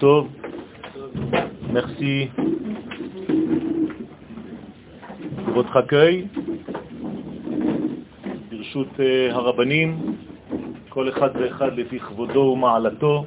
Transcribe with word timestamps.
טוב. 0.00 0.28
Merci 1.72 2.30
de 5.46 5.50
votre. 5.52 5.76
ברשות 8.50 9.00
הרבנים, 9.30 10.16
כל 10.88 11.08
אחד 11.08 11.28
ואחד 11.34 11.70
לפי 11.76 11.98
כבודו 11.98 12.40
ומעלתו. 12.40 13.24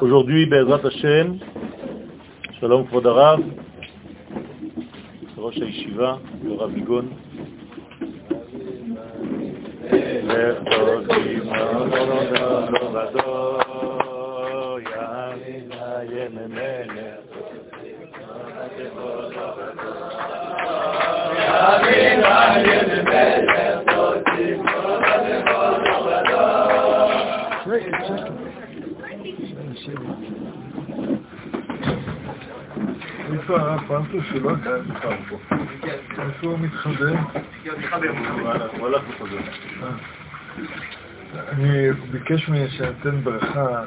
Aujourd'hui, 0.00 0.46
בעזרת 0.50 0.84
השם, 0.84 1.26
שלום 2.60 2.86
כבוד 2.86 3.06
הרב, 3.06 3.40
ראש 5.38 5.56
הישיבה, 5.56 6.16
הרב 6.50 6.74
ליגון. 6.74 7.08
איפה 9.90 10.70
הרב 10.70 11.06
פרטוש 11.06 11.44
שלא 12.68 13.63
קיים 34.62 34.84
בכלל 34.88 35.16
פה? 35.28 35.36
איפה 36.22 36.46
הוא 36.46 36.58
מתחבר? 36.58 37.14
הוא 38.78 38.86
הלך 38.86 39.02
וחוזר. 39.08 39.38
אני 41.48 41.92
ביקש 42.10 42.48
ממני 42.48 42.68
שאתן 42.68 43.20
ברכה 43.24 43.84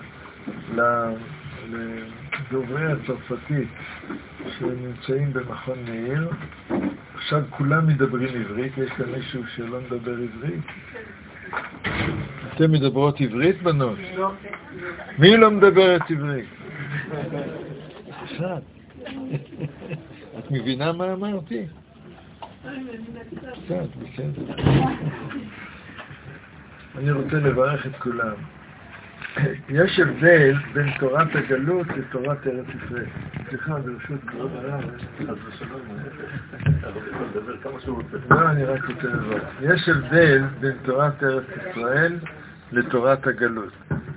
לדוברי 1.70 2.92
הצרפתית 2.92 3.70
שנמצאים 4.60 5.34
במכון 5.34 5.78
מאיר. 5.88 6.30
עכשיו 7.28 7.44
כולם 7.50 7.88
מדברים 7.88 8.42
עברית, 8.42 8.78
יש 8.78 8.90
כאן 8.90 9.12
מישהו 9.12 9.48
שלא 9.48 9.80
מדבר 9.82 10.12
עברית? 10.12 10.64
אתן 12.54 12.72
מדברות 12.72 13.22
עברית, 13.22 13.64
בנות? 13.64 13.98
מי 15.20 15.38
לא 15.38 15.52
מדברת 15.52 16.02
עברית? 16.12 16.50
אחת. 18.10 18.62
את 20.40 20.52
מבינה 20.52 20.92
מה 20.92 21.14
אמרתי? 21.14 21.66
קצת, 23.66 23.90
בסדר. 23.96 24.56
אני 26.98 27.12
רוצה 27.12 27.36
לברך 27.36 27.86
את 27.86 27.96
כולם. 27.96 28.36
יש 29.70 30.00
הבדל 30.00 30.56
בין 30.74 30.92
תורת 31.00 31.36
הגלות 31.36 31.88
לתורת 31.98 32.48
ארץ 32.48 32.66
ישראל. 32.68 33.06
סליחה, 33.50 33.80
ברשות 33.80 34.20
כבוד 34.28 34.52
הרב. 34.56 34.84
לא, 38.30 38.50
אני 38.50 38.66
רק 38.66 38.86
רוצה 38.86 39.08
לברך. 39.08 39.44
יש 39.62 39.90
הבדל 39.90 40.44
בין 40.60 40.78
תורת 40.84 41.24
ארץ 41.24 41.44
ישראל 41.70 42.14
לתורת 42.72 43.28
הגלות. 43.28 43.74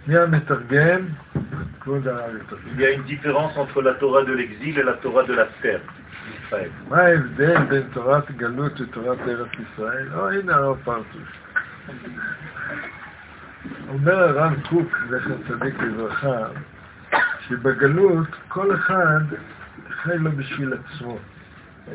מי 0.06 0.18
המתרגם? 0.18 1.00
כבוד 1.80 2.08
הרב. 2.08 2.30
Il 2.74 2.80
y 2.80 2.84
a 2.84 2.90
une 2.90 3.04
différence 3.04 3.56
entre 3.56 3.82
la 3.82 3.94
Torah 3.94 4.24
de 4.24 4.32
l'exil 4.32 4.78
et 4.78 4.82
la 4.82 4.94
Torah 5.02 5.24
de 5.24 5.34
la 5.34 5.46
terre. 5.62 5.80
מה 6.88 6.96
ההבדל 6.96 7.64
בין 7.68 7.82
תורת 7.92 8.30
גלות 8.30 8.80
לתורת 8.80 9.18
ארץ 9.28 9.48
ישראל? 9.52 10.06
או, 10.14 10.30
הנה 10.30 10.54
הרב 10.54 10.76
פרטוש. 10.84 11.40
אומר 13.88 14.14
הרב 14.14 14.52
קוק, 14.68 14.98
זכר 15.10 15.36
צדיק 15.48 15.74
לברכה, 15.80 16.46
שבגלות 17.40 18.28
כל 18.48 18.74
אחד 18.74 19.20
חי 19.90 20.18
לו 20.18 20.32
בשביל 20.32 20.74
עצמו. 20.74 21.18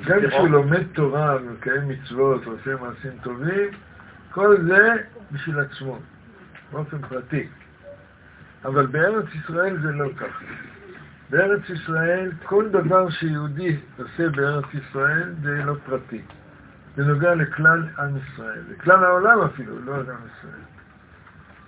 גם 0.06 0.20
כשהוא 0.28 0.48
לומד 0.48 0.84
תורה 0.94 1.36
ומקיים 1.36 1.88
מצוות 1.88 2.48
ועושה 2.48 2.76
מעשים 2.76 3.12
טובים, 3.24 3.70
כל 4.32 4.58
זה 4.68 4.94
בשביל 5.32 5.60
עצמו, 5.60 6.00
באופן 6.72 6.98
פרטי. 7.02 7.48
אבל 8.66 8.86
בארץ 8.86 9.26
ישראל 9.36 9.78
זה 9.82 9.92
לא 9.92 10.10
ככה. 10.18 10.46
בארץ 11.30 11.70
ישראל, 11.70 12.32
כל 12.44 12.70
דבר 12.70 13.10
שיהודי 13.10 13.78
עושה 13.98 14.30
בארץ 14.30 14.66
ישראל 14.74 15.34
זה 15.44 15.62
לא 15.66 15.76
פרטי. 15.86 16.22
זה 16.96 17.04
נוגע 17.04 17.36
לכלל 17.36 17.84
עם 18.00 18.18
ישראל, 18.18 18.62
לכלל 18.70 19.04
העולם 19.04 19.42
אפילו, 19.42 19.74
לא 19.86 19.92
רק 19.92 20.10
עם 20.10 20.16
ישראל. 20.38 20.75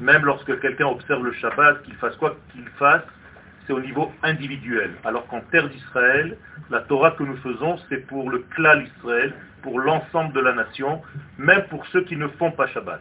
Même 0.00 0.24
lorsque 0.24 0.58
quelqu'un 0.60 0.86
observe 0.86 1.24
le 1.24 1.32
Shabbat, 1.32 1.82
qu'il 1.82 1.94
fasse 1.96 2.16
quoi 2.16 2.36
qu'il 2.52 2.68
fasse, 2.78 3.02
c'est 3.66 3.72
au 3.72 3.80
niveau 3.80 4.12
individuel. 4.22 4.90
Alors 5.04 5.26
qu'en 5.28 5.40
terre 5.52 5.68
d'Israël, 5.68 6.36
la 6.70 6.80
Torah 6.80 7.12
que 7.12 7.22
nous 7.22 7.36
faisons, 7.36 7.78
c'est 7.88 8.06
pour 8.06 8.30
le 8.30 8.38
klal 8.54 8.86
Israël, 8.96 9.32
pour 9.62 9.78
l'ensemble 9.78 10.32
de 10.32 10.40
la 10.40 10.54
nation, 10.54 11.02
même 11.38 11.62
pour 11.70 11.86
ceux 11.88 12.02
qui 12.04 12.16
ne 12.16 12.28
font 12.28 12.50
pas 12.50 12.66
Shabbat. 12.68 13.00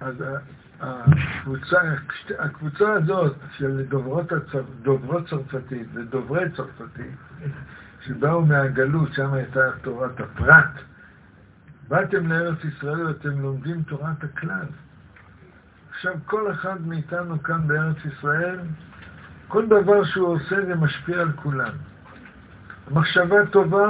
אז 0.00 0.24
הקבוצה, 0.80 1.80
הקבוצה 2.38 2.92
הזאת 2.92 3.36
של 3.58 3.82
דוברות, 3.88 4.32
הצר, 4.32 4.62
דוברות 4.82 5.28
צרפתית 5.28 5.86
ודוברי 5.94 6.50
צרפתית, 6.50 7.16
שבאו 8.00 8.46
מהגלות, 8.46 9.12
שם 9.12 9.32
הייתה 9.34 9.70
תורת 9.82 10.20
הפרט, 10.20 10.70
באתם 11.87 12.31
לארץ 12.31 12.57
ישראל 12.63 13.07
ואתם 13.07 13.41
לומדים 13.41 13.83
תורת 13.83 14.23
הכלל. 14.23 14.65
עכשיו 15.89 16.13
כל 16.25 16.51
אחד 16.51 16.87
מאיתנו 16.87 17.43
כאן 17.43 17.67
בארץ 17.67 17.97
ישראל, 18.05 18.59
כל 19.47 19.65
דבר 19.65 20.03
שהוא 20.03 20.27
עושה 20.27 20.65
זה 20.65 20.75
משפיע 20.75 21.21
על 21.21 21.31
כולם. 21.31 21.73
מחשבה 22.91 23.45
טובה 23.45 23.87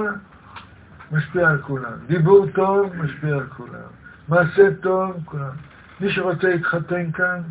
משפיע 1.12 1.50
על 1.50 1.62
כולם, 1.62 1.94
דיבור 2.07 2.48
טוב 2.56 2.95
משפיע 2.95 3.36
על 3.36 3.48
כולם, 3.48 3.90
מעשה 4.28 4.69
טוב, 4.81 5.22
כולם. 5.25 5.56
מי 6.00 6.12
שרוצה 6.12 6.50
להתחתן 6.50 7.12
כאן, 7.12 7.42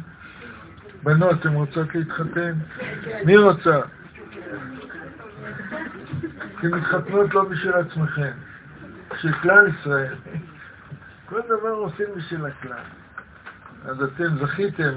בנות, 1.03 1.41
אתן 1.41 1.55
רוצות 1.55 1.95
להתחתן? 1.95 2.53
מי 3.25 3.37
רוצה? 3.37 3.81
אתן 6.59 6.69
מתחתנות 6.69 7.35
לא 7.35 7.45
בשביל 7.45 7.73
עצמכם, 7.73 8.33
בשביל 9.15 9.33
כלל 9.33 9.69
ישראל. 9.69 10.15
כל 11.27 11.41
דבר 11.47 11.69
עושים 11.69 12.07
בשביל 12.17 12.47
הכלל. 12.47 12.85
אז 13.85 14.03
אתם 14.03 14.47
זכיתם 14.47 14.93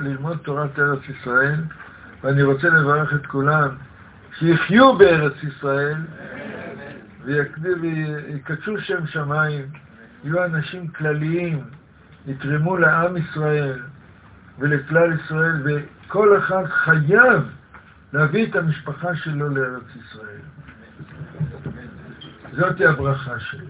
ללמוד 0.00 0.38
תורת 0.42 0.78
ארץ 0.78 1.00
ישראל, 1.08 1.60
ואני 2.22 2.42
רוצה 2.42 2.68
לברך 2.68 3.14
את 3.14 3.26
כולם 3.26 3.68
שיחיו 4.38 4.98
בארץ 4.98 5.42
ישראל 5.42 5.96
ויקדשו 7.24 8.80
שם 8.80 9.06
שמיים, 9.06 9.64
יהיו 10.24 10.44
אנשים 10.44 10.88
כלליים, 10.88 11.64
יתרמו 12.26 12.76
לעם 12.76 13.16
ישראל 13.16 13.82
ולכלל 14.58 15.12
ישראל, 15.12 15.62
וכל 15.64 16.38
אחד 16.38 16.64
חייב 16.66 17.42
להביא 18.12 18.46
את 18.46 18.56
המשפחה 18.56 19.16
שלו 19.16 19.48
לארץ 19.48 19.96
ישראל. 19.96 20.40
זאתי 22.53 22.85
הברכה 22.85 23.39
שלי. 23.39 23.65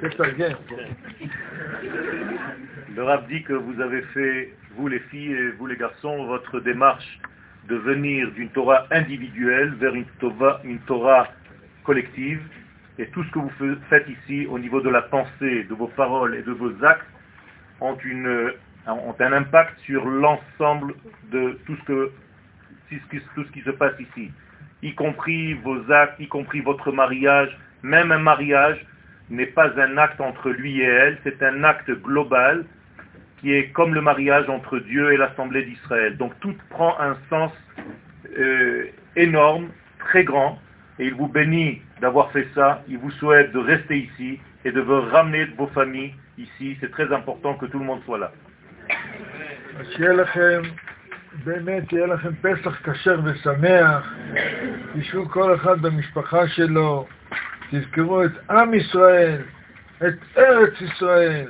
תתרגם. 0.00 0.52
Le 2.96 3.02
Rav 3.02 3.26
dit 3.26 3.42
que 3.42 3.54
vous 3.54 3.80
avez 3.80 4.02
fait, 4.14 4.54
vous 4.76 4.86
les 4.88 5.00
filles 5.10 5.32
et 5.32 5.50
vous 5.52 5.66
les 5.66 5.76
garçons, 5.76 6.26
votre 6.26 6.60
démarche 6.60 7.18
de 7.68 7.76
venir 7.76 8.30
d'une 8.32 8.50
Torah 8.50 8.86
individuelle 8.90 9.74
vers 9.74 9.94
une 9.94 10.04
Torah, 10.20 10.60
une 10.64 10.78
Torah 10.80 11.26
collective. 11.82 12.40
Et 12.98 13.06
tout 13.08 13.24
ce 13.24 13.30
que 13.32 13.38
vous 13.40 13.50
faites 13.90 14.08
ici 14.08 14.46
au 14.46 14.58
niveau 14.58 14.80
de 14.80 14.90
la 14.90 15.02
pensée, 15.02 15.64
de 15.64 15.74
vos 15.74 15.88
paroles 15.88 16.36
et 16.36 16.42
de 16.42 16.52
vos 16.52 16.72
actes 16.84 17.08
ont, 17.80 17.96
une, 18.04 18.52
ont 18.86 19.16
un 19.18 19.32
impact 19.32 19.76
sur 19.80 20.04
l'ensemble 20.04 20.94
de 21.32 21.58
tout 21.66 21.76
ce, 21.76 21.84
que, 21.84 22.12
tout 23.34 23.44
ce 23.44 23.50
qui 23.50 23.62
se 23.62 23.70
passe 23.70 23.98
ici, 23.98 24.30
y 24.81 24.93
compris 24.93 25.53
vos 25.55 25.91
actes, 25.91 26.19
y 26.19 26.27
compris 26.27 26.61
votre 26.61 26.91
mariage. 26.91 27.57
Même 27.83 28.11
un 28.11 28.19
mariage 28.19 28.85
n'est 29.29 29.45
pas 29.45 29.69
un 29.79 29.97
acte 29.97 30.21
entre 30.21 30.49
lui 30.49 30.81
et 30.81 30.85
elle, 30.85 31.17
c'est 31.23 31.41
un 31.43 31.63
acte 31.63 31.91
global 31.91 32.65
qui 33.39 33.53
est 33.53 33.69
comme 33.71 33.93
le 33.93 34.01
mariage 34.01 34.49
entre 34.49 34.79
Dieu 34.79 35.13
et 35.13 35.17
l'Assemblée 35.17 35.63
d'Israël. 35.63 36.17
Donc 36.17 36.33
tout 36.39 36.55
prend 36.69 36.99
un 36.99 37.17
sens 37.29 37.51
euh, 38.37 38.85
énorme, 39.15 39.69
très 39.99 40.23
grand, 40.23 40.59
et 40.97 41.05
il 41.05 41.13
vous 41.13 41.27
bénit 41.27 41.81
d'avoir 42.01 42.31
fait 42.31 42.47
ça, 42.53 42.83
il 42.89 42.97
vous 42.97 43.11
souhaite 43.11 43.53
de 43.53 43.59
rester 43.59 43.97
ici 43.97 44.39
et 44.65 44.71
de 44.71 44.81
vous 44.81 45.01
ramener 45.01 45.45
vos 45.57 45.67
familles 45.67 46.13
ici. 46.37 46.77
C'est 46.81 46.91
très 46.91 47.11
important 47.13 47.53
que 47.53 47.65
tout 47.65 47.79
le 47.79 47.85
monde 47.85 48.01
soit 48.05 48.17
là. 48.17 48.31
באמת 51.43 51.93
יהיה 51.93 52.07
לכם 52.07 52.29
פסח 52.41 52.89
כשר 52.89 53.19
ושמח, 53.23 54.13
תשבו 54.99 55.29
כל 55.29 55.55
אחד 55.55 55.81
במשפחה 55.81 56.47
שלו, 56.47 57.07
תזכרו 57.71 58.23
את 58.23 58.31
עם 58.49 58.73
ישראל, 58.73 59.41
את 60.07 60.13
ארץ 60.37 60.73
ישראל, 60.81 61.47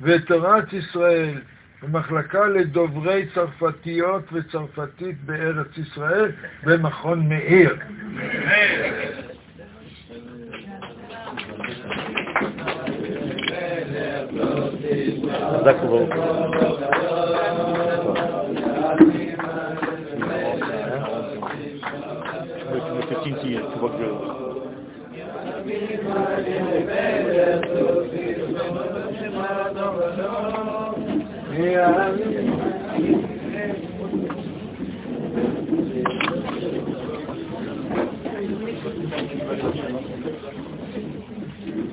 ואת 0.00 0.26
תורת 0.26 0.72
ישראל, 0.72 1.34
במחלקה 1.82 2.46
לדוברי 2.46 3.26
צרפתיות 3.34 4.22
וצרפתית 4.32 5.24
בארץ 5.24 5.78
ישראל, 5.78 6.30
במכון 6.64 7.28
מאיר. 7.28 7.76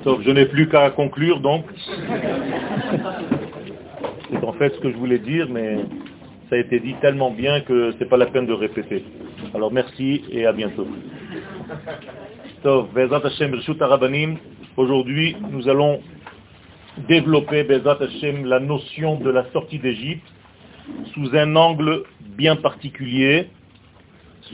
Sauf, 0.04 0.22
je 0.22 0.30
n'ai 0.30 0.46
plus 0.46 0.68
qu'à 0.68 0.90
conclure 0.90 1.40
donc. 1.40 1.64
C'est 4.30 4.44
en 4.44 4.52
fait 4.52 4.74
ce 4.74 4.80
que 4.80 4.90
je 4.90 4.96
voulais 4.96 5.18
dire, 5.18 5.48
mais 5.50 5.78
ça 6.48 6.56
a 6.56 6.58
été 6.58 6.80
dit 6.80 6.94
tellement 7.00 7.30
bien 7.30 7.60
que 7.60 7.92
c'est 7.98 8.08
pas 8.08 8.16
la 8.16 8.26
peine 8.26 8.46
de 8.46 8.52
répéter. 8.52 9.04
Alors 9.54 9.72
merci 9.72 10.24
et 10.30 10.46
à 10.46 10.52
bientôt. 10.52 10.86
Aujourd'hui, 14.76 15.36
nous 15.50 15.68
allons 15.68 16.00
développer 17.08 17.64
Bezat 17.64 17.98
Hashem, 18.00 18.46
la 18.46 18.60
notion 18.60 19.16
de 19.16 19.30
la 19.30 19.50
sortie 19.52 19.78
d'Égypte 19.78 20.26
sous 21.12 21.34
un 21.36 21.56
angle 21.56 22.04
bien 22.20 22.56
particulier, 22.56 23.50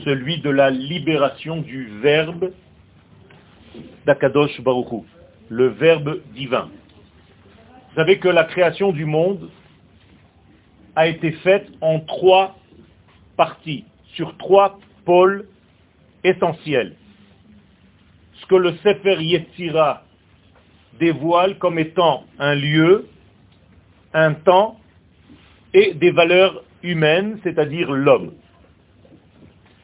celui 0.03 0.39
de 0.41 0.49
la 0.49 0.69
libération 0.69 1.61
du 1.61 1.85
verbe 2.01 2.51
d'Akadosh 4.05 4.61
Baruchu, 4.61 5.05
le 5.49 5.67
verbe 5.67 6.19
divin. 6.33 6.69
Vous 7.89 7.95
savez 7.95 8.19
que 8.19 8.27
la 8.27 8.43
création 8.43 8.91
du 8.91 9.05
monde 9.05 9.49
a 10.95 11.07
été 11.07 11.31
faite 11.31 11.67
en 11.81 11.99
trois 11.99 12.57
parties, 13.37 13.85
sur 14.13 14.35
trois 14.37 14.79
pôles 15.05 15.45
essentiels. 16.23 16.95
Ce 18.41 18.45
que 18.47 18.55
le 18.55 18.73
Sefer 18.83 19.21
Yetzira 19.21 20.03
dévoile 20.99 21.57
comme 21.57 21.79
étant 21.79 22.23
un 22.39 22.55
lieu, 22.55 23.07
un 24.13 24.33
temps 24.33 24.79
et 25.73 25.93
des 25.93 26.11
valeurs 26.11 26.63
humaines, 26.83 27.39
c'est-à-dire 27.43 27.91
l'homme. 27.91 28.33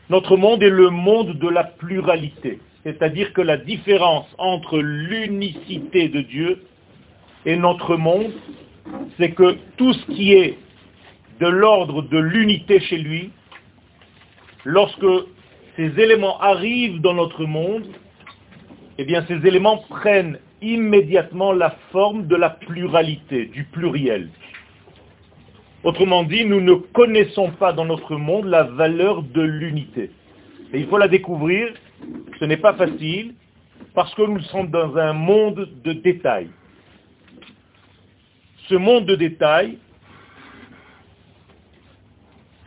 Notre 0.10 0.38
monde 0.38 0.64
est 0.64 0.70
le 0.70 0.90
monde 0.90 1.38
de 1.40 1.50
la 1.50 1.64
pluralité, 1.64 2.60
c'est-à-dire 2.84 3.34
que 3.34 3.42
la 3.42 3.58
différence 3.58 4.28
entre 4.38 4.80
l'unicité 4.80 6.10
de 6.10 6.22
Dieu 6.22 6.64
et 7.46 7.56
notre 7.56 7.96
monde, 7.96 8.32
c'est 9.18 9.32
que 9.32 9.58
tout 9.78 9.94
ce 9.94 10.06
qui 10.08 10.34
est 10.34 10.58
de 11.40 11.48
l'ordre 11.48 12.04
de 12.04 12.18
l'unité 12.20 12.80
chez 12.82 12.98
lui, 12.98 13.32
lorsque 14.64 15.06
ces 15.76 16.00
éléments 16.00 16.40
arrivent 16.40 17.02
dans 17.02 17.14
notre 17.14 17.46
monde, 17.46 17.88
eh 19.08 19.22
ces 19.28 19.48
éléments 19.48 19.78
prennent 19.90 20.38
immédiatement 20.62 21.54
la 21.54 21.76
forme 21.92 22.28
de 22.28 22.36
la 22.36 22.50
pluralité, 22.50 23.46
du 23.46 23.64
pluriel. 23.64 24.30
Autrement 25.84 26.24
dit, 26.24 26.46
nous 26.46 26.62
ne 26.62 26.74
connaissons 26.74 27.52
pas 27.52 27.74
dans 27.74 27.86
notre 27.86 28.16
monde 28.16 28.46
la 28.46 28.64
valeur 28.64 29.24
de 29.24 29.42
l'unité. 29.42 30.12
Et 30.74 30.80
il 30.80 30.88
faut 30.88 31.00
la 31.00 31.08
découvrir, 31.08 31.74
ce 32.40 32.46
n'est 32.46 32.58
pas 32.58 32.74
facile, 32.74 33.34
parce 33.96 34.14
que 34.14 34.22
nous 34.22 34.42
sommes 34.42 34.70
dans 34.70 34.96
un 34.98 35.14
monde 35.14 35.68
de 35.84 35.94
détails. 35.94 36.50
Ce 38.70 38.76
monde 38.76 39.06
de 39.06 39.16
détails 39.16 39.78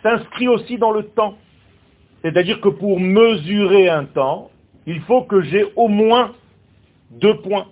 s'inscrit 0.03 0.49
aussi 0.49 0.77
dans 0.77 0.91
le 0.91 1.05
temps. 1.05 1.39
C'est-à-dire 2.23 2.61
que 2.61 2.69
pour 2.69 2.99
mesurer 2.99 3.89
un 3.89 4.05
temps, 4.07 4.51
il 4.87 5.01
faut 5.03 5.23
que 5.23 5.43
j'ai 5.43 5.65
au 5.77 5.89
moins 5.89 6.33
deux 7.11 7.37
points 7.39 7.67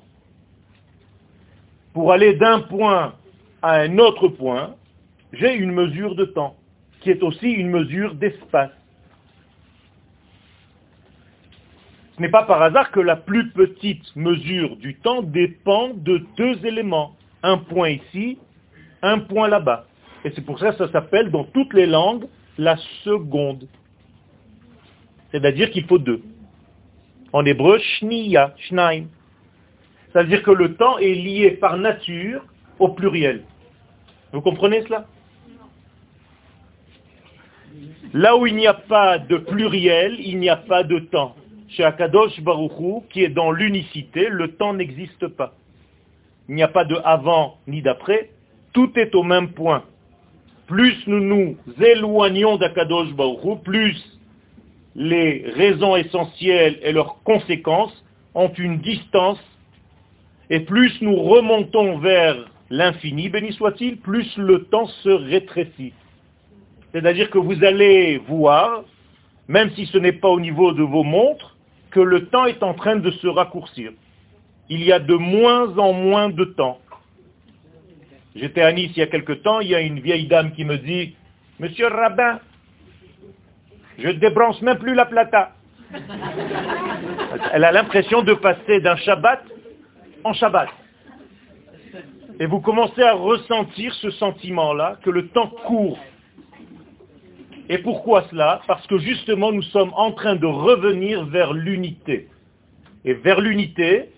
pour 1.92 2.12
aller 2.12 2.34
d'un 2.34 2.60
point 2.60 3.14
à 3.60 3.80
un 3.80 3.98
autre 3.98 4.28
point, 4.28 4.74
j'ai 5.32 5.54
une 5.54 5.72
mesure 5.72 6.14
de 6.14 6.24
temps, 6.24 6.56
qui 7.00 7.10
est 7.10 7.22
aussi 7.22 7.50
une 7.50 7.70
mesure 7.70 8.14
d'espace. 8.14 8.70
Ce 12.16 12.20
n'est 12.20 12.30
pas 12.30 12.44
par 12.44 12.62
hasard 12.62 12.90
que 12.90 13.00
la 13.00 13.16
plus 13.16 13.50
petite 13.50 14.14
mesure 14.16 14.76
du 14.76 14.94
temps 14.96 15.22
dépend 15.22 15.90
de 15.94 16.24
deux 16.36 16.64
éléments. 16.66 17.16
Un 17.42 17.58
point 17.58 17.90
ici, 17.90 18.38
un 19.02 19.18
point 19.18 19.48
là-bas. 19.48 19.86
Et 20.24 20.30
c'est 20.34 20.44
pour 20.44 20.58
ça 20.58 20.70
que 20.70 20.78
ça 20.78 20.92
s'appelle 20.92 21.30
dans 21.30 21.44
toutes 21.44 21.74
les 21.74 21.86
langues 21.86 22.26
la 22.58 22.76
seconde. 23.04 23.66
C'est-à-dire 25.30 25.70
qu'il 25.70 25.84
faut 25.86 25.98
deux. 25.98 26.22
En 27.32 27.44
hébreu, 27.44 27.78
shniya, 27.78 28.54
shnaim. 28.58 29.06
C'est-à-dire 30.12 30.42
que 30.42 30.50
le 30.50 30.74
temps 30.74 30.98
est 30.98 31.14
lié 31.14 31.52
par 31.52 31.78
nature 31.78 32.44
au 32.78 32.88
pluriel. 32.88 33.44
Vous 34.32 34.42
comprenez 34.42 34.82
cela? 34.82 35.06
Là 38.12 38.36
où 38.36 38.46
il 38.46 38.56
n'y 38.56 38.66
a 38.66 38.74
pas 38.74 39.18
de 39.18 39.38
pluriel, 39.38 40.16
il 40.20 40.38
n'y 40.38 40.50
a 40.50 40.56
pas 40.56 40.82
de 40.82 40.98
temps. 40.98 41.34
Chez 41.68 41.84
Akadosh 41.84 42.38
Baruchou, 42.40 43.04
qui 43.08 43.24
est 43.24 43.30
dans 43.30 43.50
l'unicité, 43.50 44.28
le 44.28 44.52
temps 44.52 44.74
n'existe 44.74 45.28
pas. 45.28 45.54
Il 46.48 46.56
n'y 46.56 46.62
a 46.62 46.68
pas 46.68 46.84
de 46.84 46.96
avant 47.04 47.56
ni 47.66 47.80
d'après, 47.80 48.30
tout 48.74 48.90
est 48.96 49.14
au 49.14 49.22
même 49.22 49.52
point. 49.52 49.84
Plus 50.66 50.94
nous 51.06 51.20
nous 51.20 51.56
éloignons 51.80 52.56
d'Akadosh 52.58 53.14
Baruchou, 53.14 53.56
plus 53.56 53.96
les 54.94 55.44
raisons 55.54 55.96
essentielles 55.96 56.78
et 56.82 56.92
leurs 56.92 57.22
conséquences 57.22 58.04
ont 58.34 58.52
une 58.52 58.78
distance 58.78 59.40
et 60.50 60.60
plus 60.60 61.00
nous 61.00 61.16
remontons 61.16 61.98
vers 61.98 62.36
l'infini, 62.68 63.28
béni 63.28 63.52
soit-il, 63.52 63.98
plus 63.98 64.36
le 64.36 64.64
temps 64.64 64.86
se 64.86 65.08
rétrécit. 65.08 65.92
C'est-à-dire 66.92 67.30
que 67.30 67.38
vous 67.38 67.64
allez 67.64 68.18
voir, 68.18 68.84
même 69.48 69.70
si 69.70 69.86
ce 69.86 69.98
n'est 69.98 70.12
pas 70.12 70.28
au 70.28 70.40
niveau 70.40 70.72
de 70.72 70.82
vos 70.82 71.04
montres, 71.04 71.56
que 71.90 72.00
le 72.00 72.26
temps 72.26 72.46
est 72.46 72.62
en 72.62 72.74
train 72.74 72.96
de 72.96 73.10
se 73.10 73.26
raccourcir. 73.26 73.92
il 74.68 74.82
y 74.82 74.92
a 74.92 74.98
de 74.98 75.14
moins 75.14 75.76
en 75.78 75.92
moins 75.92 76.30
de 76.30 76.44
temps. 76.44 76.78
J'étais 78.34 78.62
à 78.62 78.72
Nice 78.72 78.92
il 78.96 79.00
y 79.00 79.02
a 79.02 79.06
quelque 79.06 79.32
temps, 79.32 79.60
il 79.60 79.68
y 79.68 79.74
a 79.74 79.80
une 79.80 80.00
vieille 80.00 80.26
dame 80.26 80.52
qui 80.52 80.64
me 80.64 80.78
dit, 80.78 81.14
Monsieur 81.60 81.88
rabbin, 81.88 82.40
je 83.98 84.08
ne 84.08 84.12
débranche 84.12 84.60
même 84.62 84.78
plus 84.78 84.94
la 84.94 85.06
plata. 85.06 85.52
Elle 87.52 87.64
a 87.64 87.72
l'impression 87.72 88.22
de 88.22 88.34
passer 88.34 88.80
d'un 88.80 88.96
Shabbat 88.96 89.42
en 90.24 90.32
Shabbat. 90.32 90.68
Et 92.40 92.46
vous 92.46 92.60
commencez 92.60 93.02
à 93.02 93.12
ressentir 93.12 93.94
ce 93.94 94.10
sentiment-là, 94.10 94.98
que 95.02 95.10
le 95.10 95.28
temps 95.28 95.48
court. 95.66 95.98
Et 97.68 97.78
pourquoi 97.78 98.24
cela? 98.30 98.62
Parce 98.66 98.86
que 98.86 98.98
justement, 98.98 99.52
nous 99.52 99.62
sommes 99.62 99.92
en 99.94 100.12
train 100.12 100.36
de 100.36 100.46
revenir 100.46 101.24
vers 101.26 101.52
l'unité. 101.52 102.28
Et 103.04 103.14
vers 103.14 103.40
l'unité, 103.40 104.10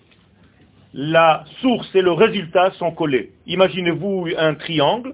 la 0.93 1.43
source 1.61 1.93
et 1.93 2.01
le 2.01 2.11
résultat 2.11 2.71
sont 2.71 2.91
collés. 2.91 3.33
Imaginez-vous 3.47 4.29
un 4.37 4.55
triangle. 4.55 5.13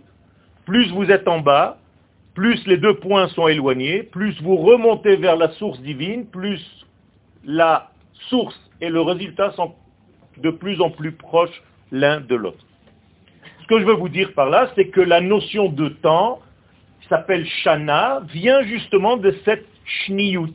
Plus 0.65 0.91
vous 0.91 1.09
êtes 1.09 1.27
en 1.27 1.39
bas, 1.39 1.77
plus 2.33 2.65
les 2.65 2.77
deux 2.77 2.95
points 2.95 3.27
sont 3.29 3.47
éloignés, 3.47 4.03
plus 4.03 4.39
vous 4.41 4.57
remontez 4.57 5.17
vers 5.17 5.35
la 5.35 5.49
source 5.53 5.79
divine, 5.81 6.25
plus 6.27 6.61
la 7.43 7.91
source 8.29 8.59
et 8.79 8.89
le 8.89 9.01
résultat 9.01 9.51
sont 9.51 9.75
de 10.37 10.49
plus 10.49 10.79
en 10.81 10.89
plus 10.89 11.11
proches 11.11 11.61
l'un 11.91 12.21
de 12.21 12.35
l'autre. 12.35 12.65
Ce 13.61 13.67
que 13.67 13.79
je 13.79 13.85
veux 13.85 13.93
vous 13.93 14.09
dire 14.09 14.33
par 14.33 14.49
là, 14.49 14.71
c'est 14.75 14.87
que 14.87 15.01
la 15.01 15.21
notion 15.21 15.69
de 15.69 15.89
temps, 15.89 16.39
qui 17.01 17.07
s'appelle 17.07 17.45
shana, 17.45 18.21
vient 18.29 18.61
justement 18.63 19.17
de 19.17 19.35
cette 19.45 19.67
shniyut, 19.85 20.53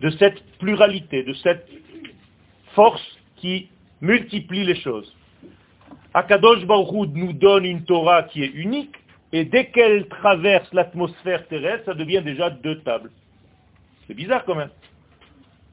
de 0.00 0.10
cette 0.10 0.42
pluralité, 0.58 1.22
de 1.22 1.34
cette 1.34 1.68
force 2.74 3.02
qui 3.36 3.68
multiplie 4.00 4.64
les 4.64 4.76
choses. 4.76 5.14
Akadosh 6.12 6.64
Baruch 6.66 7.10
nous 7.14 7.32
donne 7.32 7.64
une 7.64 7.84
Torah 7.84 8.24
qui 8.24 8.42
est 8.42 8.52
unique, 8.54 8.94
et 9.34 9.44
dès 9.44 9.66
qu'elle 9.66 10.06
traverse 10.06 10.72
l'atmosphère 10.72 11.48
terrestre, 11.48 11.86
ça 11.86 11.94
devient 11.94 12.22
déjà 12.22 12.50
deux 12.50 12.78
tables. 12.82 13.10
C'est 14.06 14.14
bizarre 14.14 14.44
quand 14.44 14.54
même. 14.54 14.70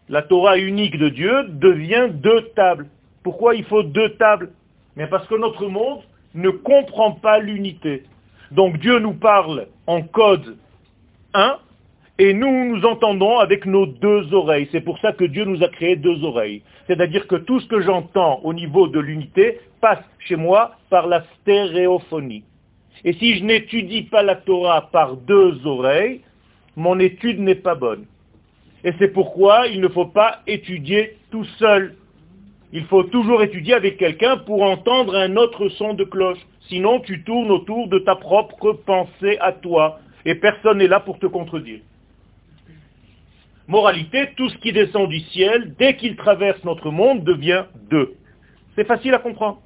La 0.09 0.23
Torah 0.23 0.57
unique 0.57 0.97
de 0.97 1.09
Dieu 1.09 1.43
devient 1.47 2.07
deux 2.11 2.41
tables. 2.55 2.87
Pourquoi 3.21 3.53
il 3.53 3.63
faut 3.65 3.83
deux 3.83 4.15
tables? 4.15 4.49
Mais 4.95 5.05
parce 5.05 5.27
que 5.27 5.35
notre 5.35 5.67
monde 5.67 5.99
ne 6.33 6.49
comprend 6.49 7.11
pas 7.11 7.37
l'unité. 7.37 8.01
Donc 8.49 8.79
Dieu 8.79 8.97
nous 8.97 9.13
parle 9.13 9.67
en 9.85 10.01
code 10.01 10.57
1, 11.35 11.59
et 12.17 12.33
nous 12.33 12.75
nous 12.75 12.83
entendons 12.83 13.37
avec 13.37 13.67
nos 13.67 13.85
deux 13.85 14.33
oreilles. 14.33 14.69
C'est 14.71 14.81
pour 14.81 14.97
ça 14.97 15.13
que 15.13 15.25
Dieu 15.25 15.45
nous 15.45 15.61
a 15.61 15.67
créé 15.67 15.95
deux 15.95 16.23
oreilles. 16.23 16.63
C'est-à-dire 16.87 17.27
que 17.27 17.35
tout 17.35 17.59
ce 17.59 17.67
que 17.67 17.81
j'entends 17.81 18.39
au 18.43 18.55
niveau 18.55 18.87
de 18.87 18.99
l'unité 18.99 19.59
passe 19.81 20.03
chez 20.17 20.35
moi 20.35 20.77
par 20.89 21.05
la 21.05 21.23
stéréophonie. 21.41 22.43
Et 23.03 23.13
si 23.13 23.37
je 23.37 23.43
n'étudie 23.43 24.03
pas 24.03 24.23
la 24.23 24.35
Torah 24.35 24.89
par 24.91 25.17
deux 25.17 25.65
oreilles, 25.65 26.21
mon 26.75 26.99
étude 26.99 27.39
n'est 27.39 27.55
pas 27.55 27.75
bonne. 27.75 28.05
Et 28.83 28.93
c'est 28.99 29.09
pourquoi 29.09 29.67
il 29.67 29.81
ne 29.81 29.87
faut 29.87 30.05
pas 30.05 30.39
étudier 30.47 31.17
tout 31.31 31.45
seul. 31.59 31.95
Il 32.73 32.85
faut 32.85 33.03
toujours 33.03 33.43
étudier 33.43 33.73
avec 33.73 33.97
quelqu'un 33.97 34.37
pour 34.37 34.63
entendre 34.63 35.15
un 35.15 35.35
autre 35.35 35.69
son 35.69 35.93
de 35.93 36.03
cloche. 36.03 36.39
Sinon, 36.69 36.99
tu 37.01 37.23
tournes 37.23 37.51
autour 37.51 37.87
de 37.89 37.99
ta 37.99 38.15
propre 38.15 38.73
pensée 38.73 39.37
à 39.39 39.51
toi. 39.51 39.99
Et 40.25 40.35
personne 40.35 40.77
n'est 40.77 40.87
là 40.87 40.99
pour 40.99 41.19
te 41.19 41.25
contredire. 41.25 41.79
Moralité, 43.67 44.29
tout 44.37 44.49
ce 44.49 44.57
qui 44.57 44.71
descend 44.71 45.09
du 45.09 45.19
ciel, 45.19 45.75
dès 45.77 45.95
qu'il 45.95 46.15
traverse 46.15 46.63
notre 46.63 46.91
monde, 46.91 47.23
devient 47.23 47.65
deux. 47.89 48.15
C'est 48.75 48.87
facile 48.87 49.13
à 49.13 49.19
comprendre. 49.19 49.61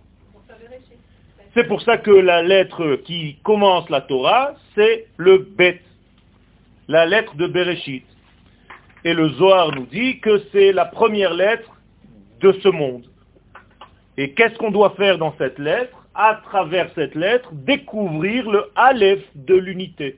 C'est 1.55 1.69
pour 1.69 1.81
ça 1.83 1.97
que 1.97 2.11
la 2.11 2.43
lettre 2.43 2.97
qui 3.05 3.37
commence 3.41 3.89
la 3.89 4.01
Torah, 4.01 4.55
c'est 4.75 5.07
le 5.15 5.37
Bet, 5.37 5.81
la 6.89 7.05
lettre 7.05 7.33
de 7.37 7.47
Bereshit. 7.47 8.03
Et 9.05 9.13
le 9.13 9.29
Zohar 9.29 9.73
nous 9.73 9.85
dit 9.85 10.19
que 10.19 10.43
c'est 10.51 10.73
la 10.73 10.83
première 10.83 11.33
lettre 11.33 11.71
de 12.41 12.51
ce 12.61 12.67
monde. 12.67 13.05
Et 14.17 14.33
qu'est-ce 14.33 14.57
qu'on 14.57 14.71
doit 14.71 14.95
faire 14.97 15.17
dans 15.17 15.33
cette 15.37 15.57
lettre? 15.57 15.95
À 16.13 16.41
travers 16.43 16.89
cette 16.93 17.15
lettre, 17.15 17.49
découvrir 17.53 18.49
le 18.49 18.65
Aleph 18.75 19.23
de 19.35 19.55
l'unité. 19.55 20.17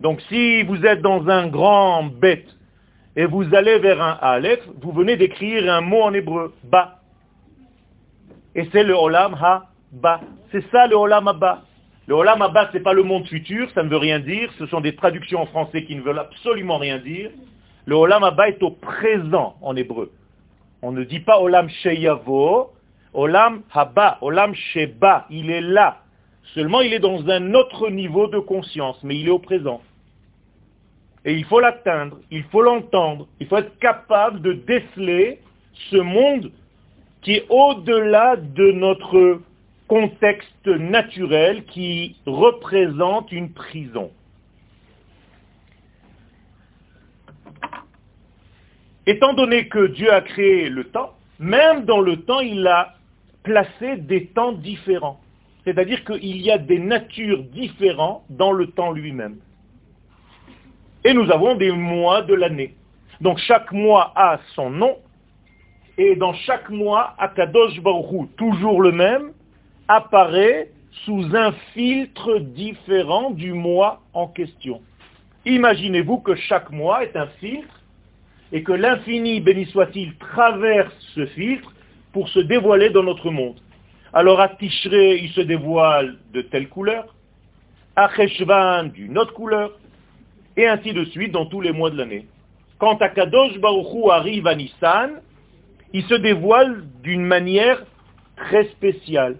Donc 0.00 0.22
si 0.30 0.62
vous 0.62 0.86
êtes 0.86 1.02
dans 1.02 1.28
un 1.28 1.46
grand 1.46 2.04
Bet 2.04 2.46
et 3.16 3.26
vous 3.26 3.54
allez 3.54 3.80
vers 3.80 4.00
un 4.00 4.18
Aleph, 4.22 4.60
vous 4.80 4.92
venez 4.92 5.18
d'écrire 5.18 5.70
un 5.70 5.82
mot 5.82 6.00
en 6.00 6.14
hébreu, 6.14 6.54
Ba. 6.64 7.00
Et 8.54 8.66
c'est 8.72 8.84
le 8.84 8.94
Olam 8.94 9.34
Ha 9.34 9.68
C'est 10.50 10.64
ça 10.70 10.86
le 10.86 10.96
Olam. 10.96 11.30
Le 12.06 12.14
Olam 12.14 12.42
ce 12.70 12.76
n'est 12.76 12.82
pas 12.82 12.92
le 12.92 13.02
monde 13.02 13.26
futur, 13.26 13.70
ça 13.74 13.82
ne 13.82 13.88
veut 13.88 13.96
rien 13.96 14.18
dire. 14.18 14.50
Ce 14.58 14.66
sont 14.66 14.80
des 14.80 14.94
traductions 14.94 15.40
en 15.40 15.46
français 15.46 15.84
qui 15.84 15.96
ne 15.96 16.02
veulent 16.02 16.18
absolument 16.18 16.78
rien 16.78 16.98
dire. 16.98 17.30
Le 17.86 17.94
Olam 17.94 18.24
est 18.46 18.62
au 18.62 18.70
présent 18.70 19.56
en 19.62 19.76
hébreu. 19.76 20.10
On 20.82 20.92
ne 20.92 21.04
dit 21.04 21.20
pas 21.20 21.40
Olam 21.40 21.68
Sheyavo, 21.68 22.72
Olam 23.14 23.62
Haba, 23.72 24.18
Olam 24.20 24.54
Sheba. 24.54 25.26
Il 25.30 25.50
est 25.50 25.60
là. 25.60 25.98
Seulement, 26.54 26.82
il 26.82 26.92
est 26.92 26.98
dans 26.98 27.26
un 27.28 27.54
autre 27.54 27.88
niveau 27.88 28.26
de 28.26 28.38
conscience, 28.38 28.98
mais 29.02 29.16
il 29.16 29.28
est 29.28 29.30
au 29.30 29.38
présent. 29.38 29.80
Et 31.24 31.32
il 31.32 31.44
faut 31.46 31.58
l'atteindre, 31.58 32.18
il 32.30 32.42
faut 32.44 32.60
l'entendre, 32.60 33.26
il 33.40 33.46
faut 33.46 33.56
être 33.56 33.78
capable 33.78 34.42
de 34.42 34.52
déceler 34.52 35.40
ce 35.90 35.96
monde 35.96 36.52
qui 37.22 37.32
est 37.32 37.46
au-delà 37.48 38.36
de 38.36 38.72
notre 38.72 39.40
contexte 39.88 40.66
naturel 40.66 41.64
qui 41.64 42.16
représente 42.26 43.30
une 43.32 43.52
prison. 43.52 44.10
Étant 49.06 49.34
donné 49.34 49.68
que 49.68 49.88
Dieu 49.88 50.12
a 50.12 50.22
créé 50.22 50.68
le 50.70 50.84
temps, 50.84 51.12
même 51.38 51.84
dans 51.84 52.00
le 52.00 52.22
temps, 52.22 52.40
il 52.40 52.66
a 52.66 52.94
placé 53.42 53.96
des 53.98 54.26
temps 54.28 54.52
différents. 54.52 55.20
C'est-à-dire 55.64 56.04
qu'il 56.04 56.40
y 56.40 56.50
a 56.50 56.58
des 56.58 56.78
natures 56.78 57.42
différentes 57.42 58.22
dans 58.30 58.52
le 58.52 58.68
temps 58.68 58.92
lui-même. 58.92 59.36
Et 61.04 61.12
nous 61.12 61.30
avons 61.30 61.54
des 61.54 61.70
mois 61.70 62.22
de 62.22 62.34
l'année. 62.34 62.74
Donc 63.20 63.38
chaque 63.38 63.72
mois 63.72 64.12
a 64.16 64.40
son 64.54 64.70
nom, 64.70 64.96
et 65.96 66.16
dans 66.16 66.32
chaque 66.32 66.70
mois, 66.70 67.14
Akadosh 67.18 67.80
Baruch 67.80 68.28
toujours 68.36 68.80
le 68.80 68.90
même, 68.90 69.32
apparaît 69.88 70.70
sous 71.04 71.24
un 71.34 71.52
filtre 71.72 72.38
différent 72.38 73.30
du 73.30 73.52
mois 73.52 74.00
en 74.12 74.28
question. 74.28 74.80
Imaginez-vous 75.44 76.18
que 76.18 76.34
chaque 76.34 76.70
mois 76.70 77.02
est 77.02 77.16
un 77.16 77.26
filtre 77.40 77.80
et 78.52 78.62
que 78.62 78.72
l'infini, 78.72 79.40
béni 79.40 79.66
soit-il, 79.66 80.16
traverse 80.16 80.94
ce 81.14 81.26
filtre 81.26 81.72
pour 82.12 82.28
se 82.28 82.38
dévoiler 82.38 82.90
dans 82.90 83.02
notre 83.02 83.30
monde. 83.30 83.60
Alors 84.12 84.40
à 84.40 84.48
Tishré, 84.48 85.16
il 85.16 85.30
se 85.30 85.40
dévoile 85.40 86.16
de 86.32 86.40
telle 86.40 86.68
couleur, 86.68 87.14
à 87.96 88.08
Cheshvan 88.14 88.84
d'une 88.84 89.18
autre 89.18 89.34
couleur, 89.34 89.72
et 90.56 90.68
ainsi 90.68 90.92
de 90.92 91.04
suite 91.06 91.32
dans 91.32 91.46
tous 91.46 91.60
les 91.60 91.72
mois 91.72 91.90
de 91.90 91.98
l'année. 91.98 92.26
Quand 92.78 93.02
Akadosh 93.02 93.58
Baruchou 93.58 94.10
arrive 94.10 94.46
à 94.46 94.54
Nissan, 94.54 95.20
il 95.92 96.04
se 96.04 96.14
dévoile 96.14 96.84
d'une 97.02 97.24
manière 97.24 97.84
très 98.36 98.64
spéciale. 98.66 99.36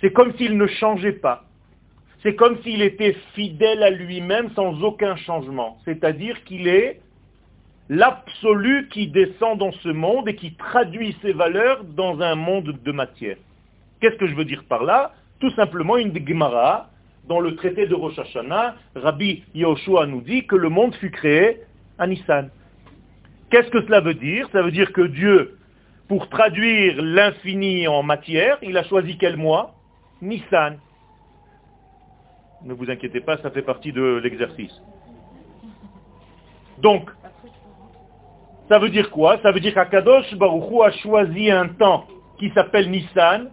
C'est 0.00 0.12
comme 0.12 0.34
s'il 0.36 0.56
ne 0.56 0.66
changeait 0.66 1.12
pas. 1.12 1.44
C'est 2.22 2.34
comme 2.34 2.60
s'il 2.62 2.82
était 2.82 3.16
fidèle 3.34 3.82
à 3.82 3.90
lui-même 3.90 4.50
sans 4.54 4.82
aucun 4.82 5.16
changement. 5.16 5.78
C'est-à-dire 5.84 6.42
qu'il 6.44 6.66
est 6.66 7.00
l'absolu 7.88 8.88
qui 8.90 9.06
descend 9.06 9.58
dans 9.58 9.72
ce 9.72 9.88
monde 9.88 10.28
et 10.28 10.34
qui 10.34 10.54
traduit 10.54 11.16
ses 11.22 11.32
valeurs 11.32 11.84
dans 11.84 12.20
un 12.20 12.34
monde 12.34 12.78
de 12.84 12.92
matière. 12.92 13.36
Qu'est-ce 14.00 14.16
que 14.16 14.26
je 14.26 14.34
veux 14.34 14.44
dire 14.44 14.64
par 14.68 14.84
là? 14.84 15.12
Tout 15.40 15.50
simplement 15.52 15.96
une 15.96 16.12
Gemara, 16.26 16.90
dans 17.28 17.40
le 17.40 17.54
traité 17.56 17.86
de 17.86 17.94
Rosh 17.94 18.18
Hashanah, 18.18 18.74
Rabbi 18.94 19.44
Yoshua 19.54 20.06
nous 20.06 20.20
dit 20.20 20.46
que 20.46 20.56
le 20.56 20.68
monde 20.68 20.94
fut 20.96 21.10
créé 21.10 21.58
à 21.98 22.06
Nissan. 22.06 22.50
Qu'est-ce 23.50 23.70
que 23.70 23.82
cela 23.82 24.00
veut 24.00 24.14
dire? 24.14 24.48
Ça 24.52 24.62
veut 24.62 24.72
dire 24.72 24.92
que 24.92 25.02
Dieu, 25.02 25.56
pour 26.08 26.28
traduire 26.28 27.00
l'infini 27.00 27.88
en 27.88 28.02
matière, 28.02 28.58
il 28.62 28.76
a 28.76 28.84
choisi 28.84 29.16
quel 29.18 29.36
mois? 29.36 29.77
Nissan. 30.22 30.78
Ne 32.64 32.74
vous 32.74 32.90
inquiétez 32.90 33.20
pas, 33.20 33.38
ça 33.38 33.50
fait 33.50 33.62
partie 33.62 33.92
de 33.92 34.20
l'exercice. 34.22 34.82
Donc, 36.78 37.10
ça 38.68 38.78
veut 38.78 38.90
dire 38.90 39.10
quoi? 39.10 39.38
Ça 39.42 39.52
veut 39.52 39.60
dire 39.60 39.74
qu'Akadosh 39.74 40.34
Baruchou 40.34 40.82
a 40.82 40.90
choisi 40.90 41.50
un 41.50 41.68
temps 41.68 42.06
qui 42.38 42.50
s'appelle 42.50 42.90
Nissan 42.90 43.50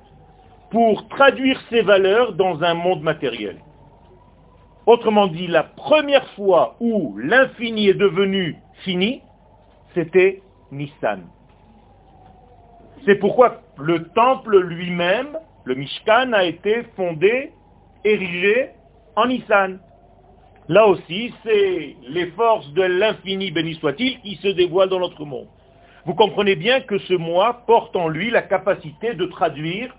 pour 0.71 1.07
traduire 1.07 1.59
ses 1.69 1.81
valeurs 1.81 2.33
dans 2.33 2.61
un 2.63 2.73
monde 2.73 3.01
matériel. 3.01 3.57
Autrement 4.85 5.27
dit, 5.27 5.47
la 5.47 5.63
première 5.63 6.27
fois 6.31 6.75
où 6.79 7.17
l'infini 7.17 7.87
est 7.87 7.95
devenu 7.95 8.57
fini, 8.83 9.21
c'était 9.93 10.41
Nissan. 10.71 11.23
C'est 13.05 13.15
pourquoi 13.15 13.61
le 13.79 14.07
temple 14.09 14.57
lui-même, 14.59 15.37
le 15.65 15.75
Mishkan, 15.75 16.31
a 16.33 16.43
été 16.43 16.83
fondé, 16.95 17.51
érigé 18.03 18.69
en 19.15 19.27
Nissan. 19.27 19.79
Là 20.67 20.87
aussi, 20.87 21.33
c'est 21.43 21.95
les 22.07 22.27
forces 22.27 22.71
de 22.73 22.83
l'infini, 22.83 23.51
béni 23.51 23.75
soit-il, 23.75 24.19
qui 24.21 24.35
se 24.37 24.47
dévoilent 24.47 24.89
dans 24.89 24.99
notre 24.99 25.25
monde. 25.25 25.47
Vous 26.05 26.13
comprenez 26.13 26.55
bien 26.55 26.81
que 26.81 26.99
ce 26.99 27.15
mois 27.15 27.63
porte 27.65 27.95
en 27.95 28.07
lui 28.07 28.29
la 28.29 28.43
capacité 28.43 29.15
de 29.15 29.25
traduire 29.25 29.95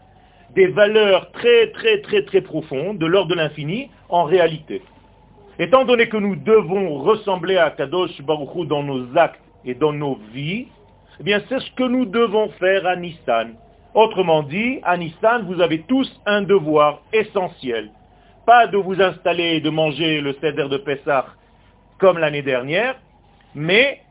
des 0.55 0.69
valeurs 0.69 1.33
très 1.33 1.73
très 1.73 2.01
très 2.01 2.23
très 2.23 2.41
profondes 2.41 2.99
de 2.99 3.07
l'ordre 3.07 3.31
de 3.31 3.35
l'infini 3.35 3.91
en 4.09 4.23
réalité. 4.23 4.83
Étant 5.59 5.85
donné 5.85 6.09
que 6.09 6.17
nous 6.17 6.37
devons 6.37 6.99
ressembler 6.99 7.57
à 7.57 7.71
Kadosh 7.71 8.23
Baruch 8.23 8.69
dans 8.69 8.85
nos 8.85 9.17
actes 9.19 9.41
et 9.65 9.75
dans 9.75 9.93
nos 9.93 10.19
vies, 10.33 10.69
eh 11.19 11.25
bien 11.25 11.43
c'est 11.49 11.59
ce 11.59 11.71
que 11.73 11.83
nous 11.83 12.07
devons 12.07 12.51
faire 12.61 12.87
à 12.87 12.95
Nissan. 12.95 13.57
Autrement 13.97 14.43
dit, 14.43 14.79
à 14.83 14.99
vous 15.39 15.63
avez 15.63 15.81
tous 15.81 16.21
un 16.27 16.43
devoir 16.43 17.01
essentiel. 17.15 17.91
Pas 18.45 18.67
de 18.67 18.77
vous 18.77 19.01
installer 19.01 19.57
et 19.57 19.61
de 19.63 19.71
manger 19.71 20.21
le 20.21 20.35
céder 20.35 20.69
de 20.69 20.77
Pessah 20.77 21.25
comme 21.99 22.19
l'année 22.19 22.43
dernière, 22.43 22.97
mais 23.55 24.03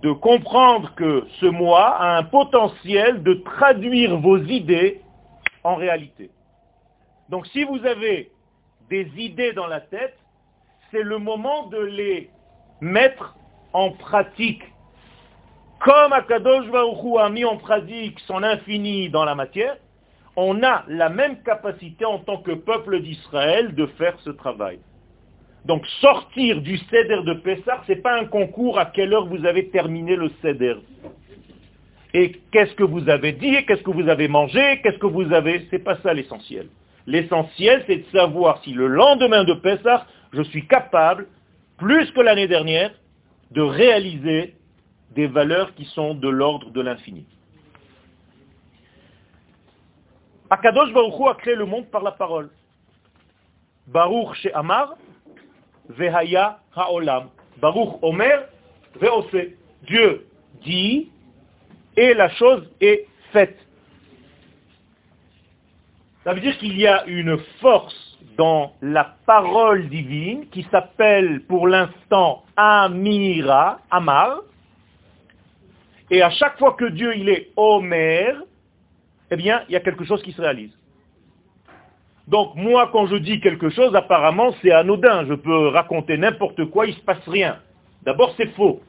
de 0.00 0.12
comprendre 0.12 0.94
que 0.94 1.26
ce 1.40 1.46
mois 1.46 1.96
a 1.96 2.18
un 2.18 2.22
potentiel 2.22 3.24
de 3.24 3.34
traduire 3.34 4.16
vos 4.16 4.38
idées 4.38 5.00
en 5.64 5.74
réalité. 5.74 6.30
Donc 7.30 7.48
si 7.48 7.64
vous 7.64 7.84
avez 7.84 8.30
des 8.90 9.10
idées 9.16 9.52
dans 9.54 9.66
la 9.66 9.80
tête, 9.80 10.16
c'est 10.92 11.02
le 11.02 11.18
moment 11.18 11.66
de 11.66 11.78
les 11.80 12.30
mettre 12.80 13.34
en 13.72 13.90
pratique. 13.90 14.62
Comme 15.80 16.12
Akadosh 16.12 16.68
Baruch 16.70 17.18
a 17.18 17.30
mis 17.30 17.44
en 17.44 17.56
pratique 17.56 18.20
son 18.26 18.42
infini 18.42 19.08
dans 19.08 19.24
la 19.24 19.34
matière, 19.34 19.76
on 20.36 20.62
a 20.62 20.84
la 20.88 21.08
même 21.08 21.42
capacité 21.42 22.04
en 22.04 22.18
tant 22.18 22.36
que 22.36 22.52
peuple 22.52 23.00
d'Israël 23.00 23.74
de 23.74 23.86
faire 23.86 24.14
ce 24.22 24.30
travail. 24.30 24.78
Donc 25.64 25.86
sortir 26.02 26.60
du 26.60 26.76
Seder 26.76 27.22
de 27.24 27.32
Pessah, 27.32 27.82
ce 27.86 27.92
n'est 27.92 27.98
pas 28.00 28.18
un 28.18 28.26
concours 28.26 28.78
à 28.78 28.86
quelle 28.86 29.14
heure 29.14 29.26
vous 29.26 29.46
avez 29.46 29.68
terminé 29.70 30.16
le 30.16 30.30
Seder. 30.42 30.76
Et 32.12 32.32
qu'est-ce 32.52 32.74
que 32.74 32.84
vous 32.84 33.08
avez 33.08 33.32
dit, 33.32 33.64
qu'est-ce 33.64 33.82
que 33.82 33.90
vous 33.90 34.08
avez 34.08 34.28
mangé, 34.28 34.80
qu'est-ce 34.82 34.98
que 34.98 35.06
vous 35.06 35.32
avez... 35.32 35.66
C'est 35.70 35.84
pas 35.84 35.96
ça 36.02 36.12
l'essentiel. 36.12 36.66
L'essentiel, 37.06 37.84
c'est 37.86 37.96
de 37.96 38.06
savoir 38.12 38.62
si 38.64 38.72
le 38.72 38.86
lendemain 38.86 39.44
de 39.44 39.54
Pessah, 39.54 40.06
je 40.34 40.42
suis 40.42 40.66
capable, 40.66 41.26
plus 41.78 42.10
que 42.10 42.20
l'année 42.20 42.48
dernière, 42.48 42.90
de 43.50 43.62
réaliser 43.62 44.54
des 45.10 45.26
valeurs 45.26 45.74
qui 45.74 45.84
sont 45.86 46.14
de 46.14 46.28
l'ordre 46.28 46.70
de 46.70 46.80
l'infini. 46.80 47.26
Akadosh 50.50 50.92
Baruch 50.92 51.28
a 51.28 51.34
créé 51.34 51.54
le 51.54 51.64
monde 51.64 51.86
par 51.86 52.02
la 52.02 52.12
parole. 52.12 52.50
Baruch 53.86 54.34
chez 54.34 54.52
Amar, 54.52 54.94
Vehaya 55.88 56.58
Haolam. 56.74 57.28
Baruch 57.60 58.02
Omer, 58.02 58.48
Veose. 59.00 59.52
Dieu 59.86 60.26
dit, 60.62 61.10
et 61.96 62.14
la 62.14 62.28
chose 62.30 62.68
est 62.80 63.06
faite. 63.32 63.58
Ça 66.24 66.34
veut 66.34 66.40
dire 66.40 66.56
qu'il 66.58 66.76
y 66.78 66.86
a 66.86 67.04
une 67.06 67.38
force 67.60 68.18
dans 68.36 68.72
la 68.82 69.16
parole 69.26 69.88
divine 69.88 70.48
qui 70.50 70.66
s'appelle 70.70 71.42
pour 71.46 71.66
l'instant 71.66 72.44
Amira, 72.56 73.80
Amar. 73.90 74.42
Et 76.10 76.22
à 76.22 76.30
chaque 76.30 76.58
fois 76.58 76.74
que 76.74 76.86
Dieu 76.86 77.16
il 77.16 77.28
est 77.28 77.50
Omer, 77.56 78.42
eh 79.30 79.36
bien, 79.36 79.62
il 79.68 79.72
y 79.72 79.76
a 79.76 79.80
quelque 79.80 80.04
chose 80.04 80.22
qui 80.22 80.32
se 80.32 80.40
réalise. 80.40 80.76
Donc 82.26 82.54
moi, 82.54 82.90
quand 82.92 83.06
je 83.06 83.16
dis 83.16 83.40
quelque 83.40 83.70
chose, 83.70 83.94
apparemment, 83.94 84.54
c'est 84.60 84.72
anodin. 84.72 85.26
Je 85.26 85.34
peux 85.34 85.68
raconter 85.68 86.16
n'importe 86.16 86.64
quoi, 86.66 86.86
il 86.86 86.94
ne 86.94 86.96
se 86.96 87.04
passe 87.04 87.26
rien. 87.28 87.58
D'abord, 88.02 88.34
c'est 88.36 88.50
faux 88.54 88.80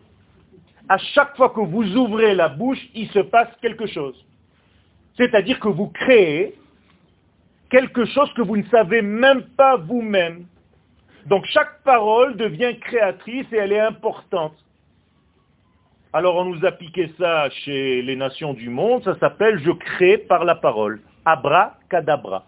à 0.92 0.98
chaque 0.98 1.38
fois 1.38 1.50
que 1.52 1.62
vous 1.62 1.96
ouvrez 1.96 2.36
la 2.36 2.50
bouche, 2.50 2.86
il 2.94 3.10
se 3.12 3.20
passe 3.20 3.48
quelque 3.62 3.88
chose. 3.88 4.26
C'est-à-dire 5.16 5.58
que 5.62 5.70
vous 5.70 5.88
créez 5.88 6.54
quelque 7.70 8.04
chose 8.04 8.30
que 8.34 8.42
vous 8.42 8.58
ne 8.58 8.68
savez 8.68 9.02
même 9.02 9.44
pas 9.56 9.78
vous-même. 9.78 10.46
Donc 11.28 11.46
chaque 11.46 11.82
parole 11.84 12.36
devient 12.36 12.78
créatrice 12.78 13.46
et 13.54 13.56
elle 13.56 13.72
est 13.72 13.80
importante. 13.80 14.54
Alors 16.14 16.36
on 16.36 16.44
nous 16.44 16.66
a 16.66 16.74
piqué 16.74 17.10
ça 17.18 17.50
chez 17.50 18.02
les 18.02 18.18
nations 18.18 18.54
du 18.54 18.70
monde, 18.70 19.02
ça 19.04 19.18
s'appelle 19.20 19.62
je 19.64 19.72
crée 19.72 20.18
par 20.18 20.44
la 20.44 20.56
parole. 20.56 21.00
Abra 21.24 21.78
kadabra. 21.90 22.44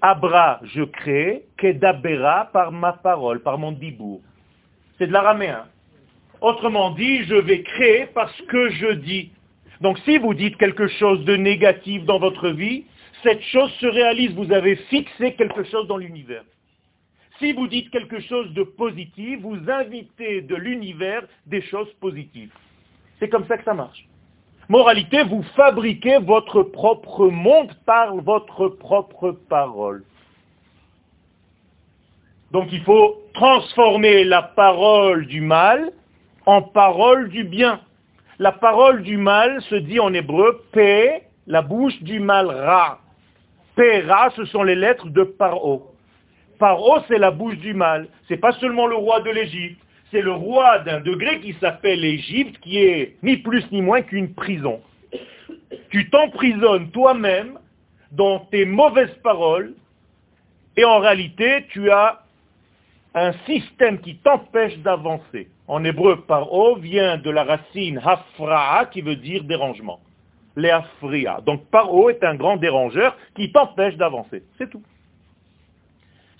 Abra, 0.00 0.60
je 0.64 0.84
crée, 0.84 1.44
kedabera 1.58 2.48
par 2.50 2.72
ma 2.72 2.94
parole, 2.94 3.40
par 3.40 3.58
mon 3.58 3.72
dibour. 3.72 4.20
C'est 4.96 5.06
de 5.06 5.12
l'araméen. 5.12 5.66
Autrement 6.40 6.90
dit, 6.92 7.24
je 7.24 7.34
vais 7.34 7.62
créer 7.62 8.06
parce 8.06 8.40
que 8.48 8.70
je 8.70 8.92
dis. 8.92 9.30
Donc 9.82 9.98
si 9.98 10.16
vous 10.16 10.32
dites 10.32 10.56
quelque 10.56 10.88
chose 10.88 11.22
de 11.26 11.36
négatif 11.36 12.04
dans 12.04 12.18
votre 12.18 12.48
vie, 12.48 12.86
cette 13.22 13.42
chose 13.42 13.70
se 13.80 13.86
réalise. 13.86 14.32
Vous 14.34 14.50
avez 14.50 14.76
fixé 14.76 15.34
quelque 15.34 15.62
chose 15.64 15.86
dans 15.88 15.98
l'univers. 15.98 16.44
Si 17.42 17.52
vous 17.52 17.66
dites 17.66 17.90
quelque 17.90 18.20
chose 18.20 18.54
de 18.54 18.62
positif, 18.62 19.40
vous 19.40 19.58
invitez 19.68 20.42
de 20.42 20.54
l'univers 20.54 21.24
des 21.46 21.60
choses 21.60 21.92
positives. 21.94 22.52
C'est 23.18 23.28
comme 23.28 23.44
ça 23.48 23.58
que 23.58 23.64
ça 23.64 23.74
marche. 23.74 24.06
Moralité, 24.68 25.24
vous 25.24 25.42
fabriquez 25.56 26.18
votre 26.18 26.62
propre 26.62 27.26
monde 27.26 27.72
par 27.84 28.14
votre 28.18 28.68
propre 28.68 29.32
parole. 29.48 30.04
Donc 32.52 32.68
il 32.70 32.80
faut 32.82 33.20
transformer 33.34 34.22
la 34.22 34.42
parole 34.42 35.26
du 35.26 35.40
mal 35.40 35.90
en 36.46 36.62
parole 36.62 37.28
du 37.28 37.42
bien. 37.42 37.80
La 38.38 38.52
parole 38.52 39.02
du 39.02 39.16
mal 39.16 39.60
se 39.62 39.74
dit 39.74 39.98
en 39.98 40.14
hébreu 40.14 40.62
P, 40.70 41.24
la 41.48 41.62
bouche 41.62 42.00
du 42.04 42.20
mal 42.20 42.46
Ra. 42.46 43.00
P, 43.74 44.02
Ra, 44.02 44.30
ce 44.36 44.44
sont 44.44 44.62
les 44.62 44.76
lettres 44.76 45.08
de 45.08 45.24
Paro. 45.24 45.91
Paro, 46.62 47.00
c'est 47.08 47.18
la 47.18 47.32
bouche 47.32 47.58
du 47.58 47.74
mal. 47.74 48.06
C'est 48.28 48.36
pas 48.36 48.52
seulement 48.52 48.86
le 48.86 48.94
roi 48.94 49.18
de 49.18 49.30
l'Égypte, 49.30 49.82
c'est 50.12 50.22
le 50.22 50.30
roi 50.30 50.78
d'un 50.78 51.00
degré 51.00 51.40
qui 51.40 51.54
s'appelle 51.54 51.98
l'Égypte, 51.98 52.60
qui 52.60 52.78
est 52.78 53.16
ni 53.24 53.38
plus 53.38 53.64
ni 53.72 53.82
moins 53.82 54.02
qu'une 54.02 54.32
prison. 54.32 54.80
Tu 55.90 56.08
t'emprisonnes 56.08 56.92
toi-même 56.92 57.58
dans 58.12 58.38
tes 58.52 58.64
mauvaises 58.64 59.18
paroles, 59.24 59.74
et 60.76 60.84
en 60.84 61.00
réalité, 61.00 61.66
tu 61.70 61.90
as 61.90 62.22
un 63.16 63.32
système 63.44 63.98
qui 63.98 64.18
t'empêche 64.18 64.78
d'avancer. 64.78 65.48
En 65.66 65.82
hébreu, 65.82 66.20
paro 66.28 66.76
vient 66.76 67.16
de 67.18 67.30
la 67.30 67.42
racine 67.42 67.98
hafra'a 67.98 68.86
qui 68.86 69.00
veut 69.00 69.16
dire 69.16 69.42
dérangement. 69.42 69.98
Les 70.54 70.72
Donc 71.44 71.66
paro 71.72 72.08
est 72.08 72.22
un 72.22 72.36
grand 72.36 72.56
dérangeur 72.56 73.16
qui 73.34 73.50
t'empêche 73.50 73.96
d'avancer. 73.96 74.44
C'est 74.58 74.70
tout. 74.70 74.82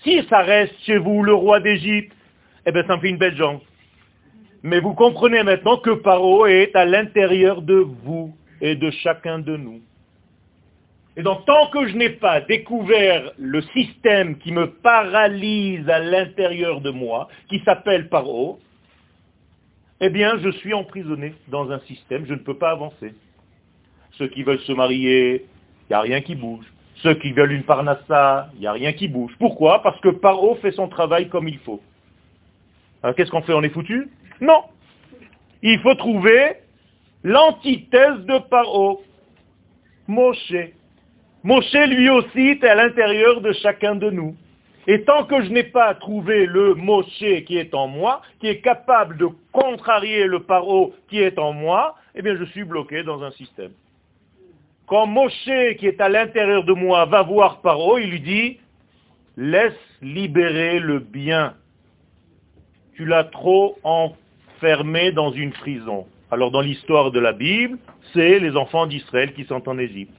Si 0.03 0.21
ça 0.29 0.39
reste 0.41 0.75
chez 0.85 0.97
vous 0.97 1.23
le 1.23 1.33
roi 1.33 1.59
d'Égypte, 1.59 2.13
eh 2.65 2.71
bien 2.71 2.83
ça 2.85 2.95
me 2.97 3.01
fait 3.01 3.09
une 3.09 3.17
belle 3.17 3.37
jambe. 3.37 3.59
Mais 4.61 4.79
vous 4.79 4.93
comprenez 4.93 5.43
maintenant 5.43 5.77
que 5.77 5.91
paro 5.91 6.45
est 6.45 6.75
à 6.75 6.85
l'intérieur 6.85 7.61
de 7.61 7.75
vous 7.75 8.35
et 8.61 8.75
de 8.75 8.89
chacun 8.91 9.39
de 9.39 9.57
nous. 9.57 9.81
Et 11.15 11.21
donc, 11.21 11.45
tant 11.45 11.69
que 11.69 11.87
je 11.87 11.95
n'ai 11.95 12.09
pas 12.09 12.41
découvert 12.41 13.31
le 13.37 13.61
système 13.61 14.37
qui 14.39 14.51
me 14.51 14.67
paralyse 14.67 15.87
à 15.87 15.99
l'intérieur 15.99 16.81
de 16.81 16.89
moi, 16.89 17.27
qui 17.49 17.59
s'appelle 17.59 18.09
paro, 18.09 18.59
eh 19.99 20.09
bien, 20.09 20.39
je 20.39 20.49
suis 20.49 20.73
emprisonné 20.73 21.35
dans 21.49 21.69
un 21.71 21.79
système, 21.81 22.25
je 22.25 22.33
ne 22.33 22.39
peux 22.39 22.57
pas 22.57 22.71
avancer. 22.71 23.13
Ceux 24.13 24.27
qui 24.27 24.43
veulent 24.43 24.59
se 24.61 24.71
marier, 24.71 25.45
il 25.83 25.91
n'y 25.91 25.95
a 25.95 26.01
rien 26.01 26.21
qui 26.21 26.35
bouge. 26.35 26.65
Ceux 27.03 27.15
qui 27.15 27.33
veulent 27.33 27.51
une 27.51 27.63
parnassa, 27.63 28.49
il 28.53 28.61
n'y 28.61 28.67
a 28.67 28.71
rien 28.71 28.93
qui 28.93 29.09
bouge. 29.09 29.33
Pourquoi? 29.37 29.83
Parce 29.83 29.99
que 29.99 30.07
paro 30.07 30.55
fait 30.55 30.71
son 30.71 30.87
travail 30.87 31.27
comme 31.27 31.49
il 31.49 31.59
faut. 31.59 31.81
Alors 33.03 33.13
qu'est-ce 33.13 33.29
qu'on 33.29 33.41
fait? 33.41 33.51
On 33.51 33.61
est 33.61 33.69
foutu? 33.69 34.09
Non. 34.39 34.63
Il 35.61 35.79
faut 35.79 35.95
trouver 35.95 36.55
l'antithèse 37.23 38.19
de 38.25 38.39
paro. 38.49 39.03
Moshe. 40.07 40.55
Moshe, 41.43 41.73
lui 41.73 42.09
aussi, 42.09 42.39
est 42.39 42.63
à 42.63 42.75
l'intérieur 42.75 43.41
de 43.41 43.51
chacun 43.51 43.95
de 43.95 44.09
nous. 44.09 44.37
Et 44.87 45.03
tant 45.03 45.25
que 45.25 45.41
je 45.43 45.49
n'ai 45.49 45.63
pas 45.63 45.93
trouvé 45.95 46.45
le 46.45 46.73
Moshe 46.73 47.43
qui 47.45 47.57
est 47.57 47.73
en 47.73 47.87
moi, 47.87 48.21
qui 48.39 48.47
est 48.47 48.61
capable 48.61 49.17
de 49.17 49.27
contrarier 49.51 50.25
le 50.25 50.39
paro 50.39 50.93
qui 51.09 51.19
est 51.19 51.37
en 51.37 51.51
moi, 51.51 51.95
eh 52.15 52.21
bien 52.21 52.37
je 52.37 52.45
suis 52.45 52.63
bloqué 52.63 53.03
dans 53.03 53.23
un 53.23 53.31
système. 53.31 53.71
Quand 54.85 55.07
Moshe 55.07 55.49
qui 55.77 55.87
est 55.87 56.01
à 56.01 56.09
l'intérieur 56.09 56.63
de 56.63 56.73
moi 56.73 57.05
va 57.05 57.21
voir 57.21 57.61
paro, 57.61 57.97
il 57.97 58.09
lui 58.09 58.19
dit, 58.19 58.59
laisse 59.37 59.73
libérer 60.01 60.79
le 60.79 60.99
bien. 60.99 61.53
Tu 62.95 63.05
l'as 63.05 63.23
trop 63.23 63.77
enfermé 63.83 65.11
dans 65.11 65.31
une 65.31 65.51
prison. 65.51 66.05
Alors 66.31 66.51
dans 66.51 66.61
l'histoire 66.61 67.11
de 67.11 67.19
la 67.19 67.31
Bible, 67.31 67.77
c'est 68.13 68.39
les 68.39 68.55
enfants 68.57 68.87
d'Israël 68.87 69.33
qui 69.33 69.45
sont 69.45 69.67
en 69.69 69.77
Égypte. 69.77 70.13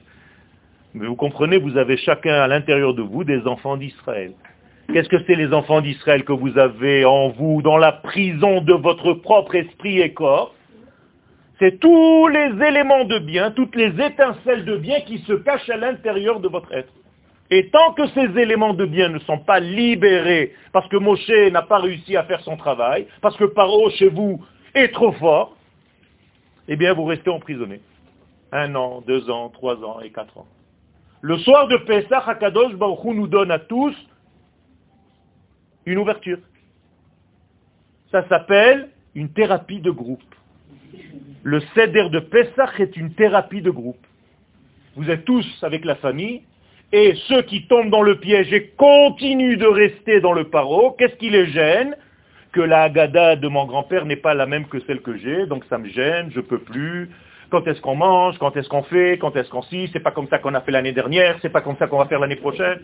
Mais 0.93 1.07
vous 1.07 1.15
comprenez, 1.15 1.57
vous 1.57 1.77
avez 1.77 1.97
chacun 1.97 2.35
à 2.35 2.47
l'intérieur 2.47 2.93
de 2.93 3.01
vous 3.01 3.23
des 3.23 3.45
enfants 3.47 3.77
d'Israël. 3.77 4.33
Qu'est-ce 4.93 5.09
que 5.09 5.21
c'est 5.27 5.35
les 5.35 5.53
enfants 5.53 5.81
d'Israël 5.81 6.23
que 6.23 6.31
vous 6.31 6.57
avez 6.57 7.05
en 7.05 7.29
vous, 7.29 7.61
dans 7.61 7.77
la 7.77 7.91
prison 7.91 8.61
de 8.61 8.73
votre 8.73 9.13
propre 9.13 9.55
esprit 9.55 9.99
et 9.99 10.13
corps? 10.13 10.54
C'est 11.59 11.79
tous 11.79 12.27
les 12.27 12.67
éléments 12.67 13.05
de 13.05 13.19
bien, 13.19 13.51
toutes 13.51 13.75
les 13.75 13.93
étincelles 14.03 14.65
de 14.65 14.77
bien 14.77 15.01
qui 15.01 15.19
se 15.19 15.33
cachent 15.33 15.69
à 15.69 15.77
l'intérieur 15.77 16.39
de 16.41 16.49
votre 16.49 16.71
être. 16.73 16.91
Et 17.49 17.69
tant 17.69 17.93
que 17.93 18.07
ces 18.07 18.39
éléments 18.39 18.73
de 18.73 18.85
bien 18.85 19.09
ne 19.09 19.19
sont 19.19 19.37
pas 19.37 19.59
libérés, 19.59 20.53
parce 20.73 20.87
que 20.89 20.97
Moshe 20.97 21.29
n'a 21.51 21.61
pas 21.61 21.77
réussi 21.77 22.17
à 22.17 22.23
faire 22.23 22.41
son 22.41 22.57
travail, 22.57 23.07
parce 23.21 23.37
que 23.37 23.45
Paro 23.45 23.89
chez 23.91 24.09
vous 24.09 24.43
est 24.73 24.91
trop 24.91 25.13
fort, 25.13 25.55
eh 26.67 26.75
bien 26.75 26.93
vous 26.93 27.05
restez 27.05 27.29
emprisonné. 27.29 27.79
Un 28.51 28.75
an, 28.75 29.01
deux 29.05 29.29
ans, 29.29 29.49
trois 29.49 29.83
ans 29.83 30.01
et 30.01 30.11
quatre 30.11 30.37
ans. 30.37 30.47
Le 31.21 31.37
soir 31.39 31.67
de 31.67 31.77
Pesach, 31.77 32.23
Hakadosh 32.27 32.73
Baruch 32.73 33.03
nous 33.05 33.27
donne 33.27 33.51
à 33.51 33.59
tous 33.59 33.95
une 35.85 35.99
ouverture. 35.99 36.39
Ça 38.11 38.27
s'appelle 38.27 38.89
une 39.13 39.31
thérapie 39.31 39.79
de 39.79 39.91
groupe. 39.91 40.23
Le 41.45 41.59
céder 41.75 42.09
de 42.09 42.17
Pesach 42.17 42.79
est 42.79 42.97
une 42.97 43.13
thérapie 43.13 43.61
de 43.61 43.69
groupe. 43.69 44.03
Vous 44.95 45.11
êtes 45.11 45.25
tous 45.25 45.45
avec 45.61 45.85
la 45.85 45.93
famille, 45.93 46.41
et 46.91 47.13
ceux 47.27 47.43
qui 47.43 47.67
tombent 47.67 47.91
dans 47.91 48.01
le 48.01 48.19
piège 48.19 48.51
et 48.51 48.69
continuent 48.69 49.59
de 49.59 49.67
rester 49.67 50.21
dans 50.21 50.33
le 50.33 50.45
paro, 50.45 50.95
qu'est-ce 50.97 51.15
qui 51.17 51.29
les 51.29 51.45
gêne? 51.45 51.95
Que 52.51 52.61
la 52.61 52.85
Haggadah 52.85 53.35
de 53.35 53.47
mon 53.47 53.65
grand-père 53.65 54.05
n'est 54.05 54.15
pas 54.15 54.33
la 54.33 54.47
même 54.47 54.65
que 54.65 54.79
celle 54.87 55.01
que 55.01 55.17
j'ai, 55.17 55.45
donc 55.45 55.63
ça 55.65 55.77
me 55.77 55.87
gêne, 55.87 56.31
je 56.33 56.41
peux 56.41 56.57
plus. 56.57 57.11
Quand 57.51 57.67
est-ce 57.67 57.79
qu'on 57.79 57.95
mange? 57.95 58.39
Quand 58.39 58.57
est-ce 58.57 58.67
qu'on 58.67 58.81
fait? 58.81 59.19
Quand 59.19 59.35
est-ce 59.35 59.51
qu'on 59.51 59.61
si? 59.61 59.87
C'est 59.93 59.99
pas 59.99 60.09
comme 60.09 60.27
ça 60.29 60.39
qu'on 60.39 60.55
a 60.55 60.61
fait 60.61 60.71
l'année 60.71 60.93
dernière, 60.93 61.37
c'est 61.43 61.49
pas 61.49 61.61
comme 61.61 61.77
ça 61.77 61.85
qu'on 61.85 61.99
va 61.99 62.07
faire 62.07 62.21
l'année 62.21 62.37
prochaine. 62.37 62.79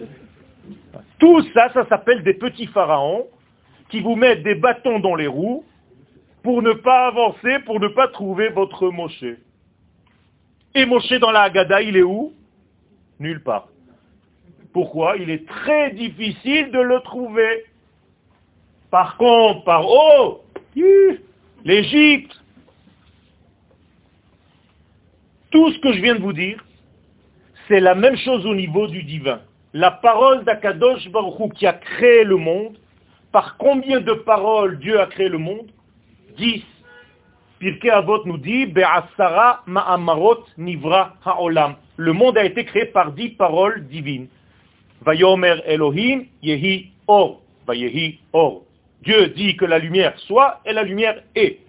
Tout 1.18 1.42
ça, 1.56 1.72
ça 1.74 1.88
s'appelle 1.90 2.22
des 2.22 2.36
petits 2.36 2.68
pharaons 2.68 3.26
qui 3.90 4.02
vous 4.02 4.16
mettent 4.16 4.44
des 4.44 4.54
bâtons 4.54 5.00
dans 5.00 5.16
les 5.16 5.26
roues 5.26 5.66
pour 6.44 6.62
ne 6.62 6.74
pas 6.74 7.08
avancer, 7.08 7.60
pour 7.66 7.80
ne 7.80 7.88
pas 7.88 8.08
trouver 8.08 8.50
votre 8.50 8.90
Moshe. 8.90 9.24
Et 10.74 10.86
Moshe 10.86 11.14
dans 11.14 11.32
la 11.32 11.42
Haggadah, 11.44 11.82
il 11.82 11.98
est 11.98 12.04
où? 12.04 12.34
Nulle 13.20 13.44
part. 13.44 13.68
Pourquoi? 14.74 15.18
Il 15.18 15.30
est 15.30 15.46
très 15.48 15.92
difficile 15.92 16.72
de 16.72 16.80
le 16.80 17.00
trouver. 17.02 17.66
Par 18.90 19.18
contre, 19.18 19.64
par 19.64 19.86
oh, 19.88 20.44
l'Égypte, 21.64 22.34
tout 25.52 25.72
ce 25.72 25.80
que 25.80 25.94
je 25.94 26.02
viens 26.02 26.16
de 26.16 26.22
vous 26.22 26.34
dire, 26.34 26.64
c'est 27.68 27.80
la 27.80 27.96
même 27.96 28.18
chose 28.18 28.46
au 28.46 28.56
niveau 28.56 28.88
du 28.88 29.04
divin 29.04 29.42
la 29.74 29.92
parole 29.92 30.44
d'Akadosh 30.44 31.10
Baruch 31.10 31.54
qui 31.54 31.66
a 31.66 31.74
créé 31.74 32.24
le 32.24 32.36
monde, 32.36 32.78
par 33.32 33.58
combien 33.58 34.02
de 34.02 34.14
paroles 34.14 34.80
Dieu 34.80 35.00
a 35.00 35.06
créé 35.08 35.30
le 35.30 35.38
monde 35.38 35.68
Dix. 36.38 36.64
Pirkei 37.60 37.90
Avot 37.90 38.26
nous 38.26 38.38
dit, 38.38 38.66
Be'asara 38.66 39.64
ma'amarot 39.68 40.46
nivra 40.58 41.16
ha'olam. 41.26 41.76
Le 41.98 42.14
monde 42.14 42.38
a 42.38 42.46
été 42.46 42.66
créé 42.66 42.86
par 42.86 43.12
dix 43.12 43.30
paroles 43.30 43.88
divines. 43.88 44.28
Vayomer 45.06 45.62
Elohim 45.66 46.26
yehi 46.42 46.92
or. 47.08 47.42
Vayehi 47.68 48.20
or. 48.34 48.64
Dieu 49.04 49.28
dit 49.28 49.56
que 49.58 49.66
la 49.66 49.80
lumière 49.80 50.18
soit 50.20 50.62
et 50.66 50.74
la 50.74 50.84
lumière 50.84 51.22
est. 51.36 51.60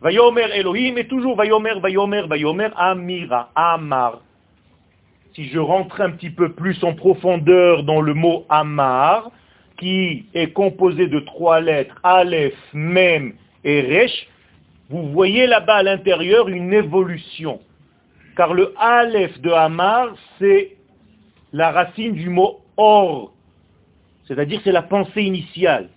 Vayomer 0.00 0.46
Elohim 0.54 0.96
est 0.96 1.08
toujours 1.08 1.36
Vayomer, 1.36 1.78
Vayomer, 1.80 2.22
Vayomer, 2.28 2.70
Amira, 2.76 3.50
Amar 3.54 4.20
si 5.34 5.48
je 5.48 5.58
rentre 5.58 6.00
un 6.00 6.10
petit 6.10 6.30
peu 6.30 6.52
plus 6.52 6.82
en 6.82 6.94
profondeur 6.94 7.84
dans 7.84 8.00
le 8.00 8.14
mot 8.14 8.44
Amar, 8.48 9.30
qui 9.78 10.26
est 10.34 10.52
composé 10.52 11.06
de 11.06 11.20
trois 11.20 11.60
lettres, 11.60 11.94
Aleph, 12.02 12.54
Mem 12.72 13.34
et 13.64 13.80
Resh, 13.82 14.28
vous 14.88 15.08
voyez 15.10 15.46
là-bas 15.46 15.76
à 15.76 15.82
l'intérieur 15.82 16.48
une 16.48 16.72
évolution. 16.72 17.60
Car 18.36 18.54
le 18.54 18.74
Aleph 18.78 19.40
de 19.40 19.50
Amar, 19.50 20.14
c'est 20.38 20.76
la 21.52 21.70
racine 21.70 22.14
du 22.14 22.28
mot 22.28 22.60
Or, 22.76 23.32
c'est-à-dire 24.26 24.60
c'est 24.64 24.72
la 24.72 24.82
pensée 24.82 25.22
initiale. 25.22 25.88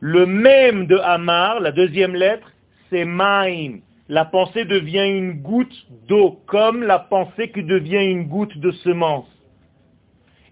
Le 0.00 0.26
Mem 0.26 0.86
de 0.86 0.96
Amar, 0.98 1.60
la 1.60 1.72
deuxième 1.72 2.14
lettre, 2.14 2.52
c'est 2.90 3.04
Maim, 3.04 3.80
la 4.08 4.26
pensée 4.26 4.64
devient 4.64 5.06
une 5.06 5.40
goutte 5.40 5.86
d'eau, 6.06 6.38
comme 6.46 6.82
la 6.82 6.98
pensée 6.98 7.50
qui 7.50 7.64
devient 7.64 8.04
une 8.04 8.24
goutte 8.24 8.56
de 8.58 8.70
semence. 8.70 9.26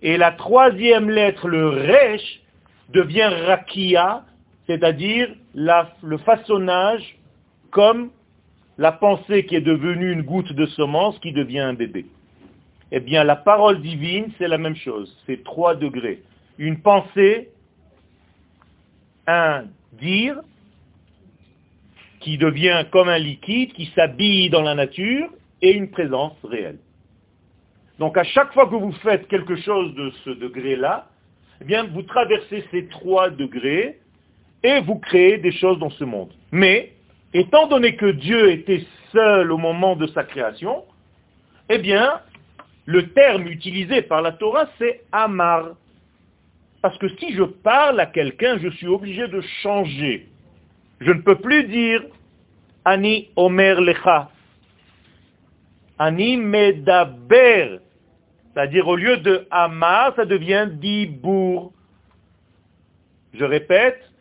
Et 0.01 0.17
la 0.17 0.33
troisième 0.33 1.11
lettre, 1.11 1.49
le 1.49 1.69
resh, 1.69 2.41
devient 2.88 3.31
rakia, 3.47 4.25
c'est-à-dire 4.66 5.29
le 5.55 6.16
façonnage 6.18 7.18
comme 7.70 8.11
la 8.79 8.92
pensée 8.92 9.44
qui 9.46 9.57
est 9.57 9.61
devenue 9.61 10.12
une 10.12 10.22
goutte 10.22 10.53
de 10.53 10.66
semence 10.66 11.18
qui 11.18 11.33
devient 11.33 11.61
un 11.61 11.75
bébé. 11.75 12.07
Eh 12.90 13.01
bien, 13.01 13.25
la 13.25 13.37
parole 13.37 13.81
divine, 13.81 14.27
c'est 14.38 14.48
la 14.48 14.59
même 14.59 14.77
chose. 14.77 15.16
C'est 15.27 15.42
trois 15.44 15.75
degrés. 15.75 16.22
Une 16.59 16.81
pensée, 16.81 17.48
un 19.27 19.64
dire 19.94 20.40
qui 22.20 22.38
devient 22.38 22.85
comme 22.90 23.09
un 23.09 23.18
liquide, 23.18 23.72
qui 23.72 23.87
s'habille 23.96 24.51
dans 24.51 24.62
la 24.62 24.75
nature, 24.75 25.29
et 25.61 25.72
une 25.72 25.90
présence 25.90 26.37
réelle. 26.44 26.79
Donc 27.98 28.16
à 28.18 28.25
chaque 28.25 28.53
fois 28.53 28.68
que 28.68 28.75
vous 28.75 28.92
faites 28.92 29.29
quelque 29.29 29.57
chose 29.57 29.94
de 29.94 30.11
ce 30.25 30.31
degré-là, 30.31 31.09
eh 31.61 31.64
bien 31.64 31.85
vous 31.85 32.03
traversez 32.03 32.64
ces 32.70 32.87
trois 32.88 33.31
degrés 33.31 34.01
et 34.62 34.81
vous 34.81 34.96
créez 34.96 35.38
des 35.38 35.53
choses 35.53 35.79
dans 35.79 35.90
ce 35.90 36.05
monde. 36.05 36.31
Mais, 36.51 36.92
étant 37.35 37.66
donné 37.66 37.96
que 37.96 38.07
Dieu 38.07 38.51
était 38.51 38.85
seul 39.12 39.53
au 39.53 39.59
moment 39.59 39.96
de 39.96 40.07
sa 40.09 40.25
création, 40.25 40.85
eh 41.68 41.79
bien, 41.79 42.20
le 42.87 43.09
terme 43.12 43.46
utilisé 43.46 44.03
par 44.03 44.22
la 44.22 44.33
Torah, 44.33 44.68
c'est 44.79 45.03
Amar. 45.12 45.70
Parce 46.81 46.98
que 46.98 47.09
si 47.16 47.33
je 47.35 47.44
parle 47.44 48.01
à 48.01 48.07
quelqu'un, 48.07 48.59
je 48.59 48.68
suis 48.68 48.88
obligé 48.88 49.29
de 49.29 49.40
changer. 49.62 50.29
Je 51.01 51.12
ne 51.12 51.20
peux 51.20 51.37
plus 51.37 51.64
dire 51.64 52.03
Ani 52.85 53.29
Omer 53.37 53.81
Lecha. 53.81 54.31
Ani 55.98 56.37
Medaber. 56.37 57.79
C'est-à-dire 58.53 58.88
au 58.88 58.96
lieu 58.96 59.16
de 59.18 59.46
Amar, 59.51 60.14
ça 60.16 60.25
devient 60.25 60.68
Dibour. 60.70 61.72
Je 63.35 63.44
répète, 63.44 64.12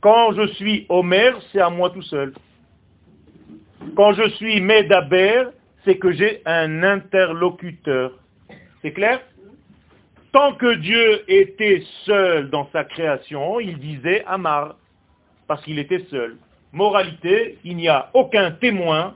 quand 0.00 0.32
je 0.32 0.46
suis 0.54 0.86
Omer, 0.88 1.38
c'est 1.52 1.60
à 1.60 1.70
moi 1.70 1.90
tout 1.90 2.02
seul. 2.02 2.32
Quand 3.96 4.12
je 4.12 4.28
suis 4.30 4.60
Medaber, 4.60 5.44
c'est 5.84 5.98
que 5.98 6.12
j'ai 6.12 6.42
un 6.46 6.82
interlocuteur. 6.82 8.12
C'est 8.82 8.92
clair? 8.92 9.20
Tant 10.32 10.54
que 10.54 10.74
Dieu 10.74 11.24
était 11.28 11.82
seul 12.04 12.50
dans 12.50 12.68
sa 12.72 12.84
création, 12.84 13.58
il 13.60 13.78
disait 13.78 14.24
Amar 14.26 14.76
parce 15.48 15.62
qu'il 15.64 15.78
était 15.78 16.04
seul. 16.10 16.36
Moralité, 16.72 17.58
il 17.64 17.76
n'y 17.76 17.88
a 17.88 18.10
aucun 18.14 18.52
témoin 18.52 19.14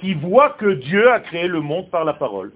qui 0.00 0.14
voit 0.14 0.50
que 0.50 0.72
Dieu 0.72 1.10
a 1.10 1.20
créé 1.20 1.48
le 1.48 1.60
monde 1.60 1.90
par 1.90 2.04
la 2.04 2.14
parole. 2.14 2.52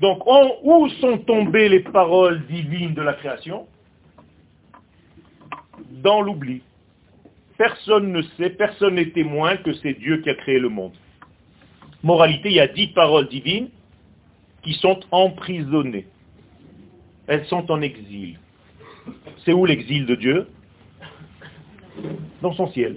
Donc, 0.00 0.22
où 0.62 0.88
sont 1.00 1.18
tombées 1.18 1.68
les 1.68 1.80
paroles 1.80 2.44
divines 2.46 2.94
de 2.94 3.02
la 3.02 3.14
création? 3.14 3.66
Dans 6.02 6.22
l'oubli. 6.22 6.62
Personne 7.58 8.12
ne 8.12 8.22
sait, 8.22 8.50
personne 8.50 8.94
n'est 8.94 9.10
témoin 9.10 9.56
que 9.58 9.72
c'est 9.74 9.94
Dieu 9.94 10.18
qui 10.18 10.30
a 10.30 10.34
créé 10.34 10.58
le 10.58 10.70
monde. 10.70 10.94
Moralité, 12.02 12.48
il 12.48 12.54
y 12.54 12.60
a 12.60 12.66
dix 12.66 12.88
paroles 12.88 13.28
divines 13.28 13.68
qui 14.62 14.72
sont 14.74 15.00
emprisonnées. 15.10 16.06
Elles 17.26 17.44
sont 17.46 17.70
en 17.70 17.82
exil. 17.82 18.38
C'est 19.44 19.52
où 19.52 19.66
l'exil 19.66 20.06
de 20.06 20.14
Dieu? 20.14 20.48
Dans 22.40 22.54
son 22.54 22.68
ciel. 22.68 22.96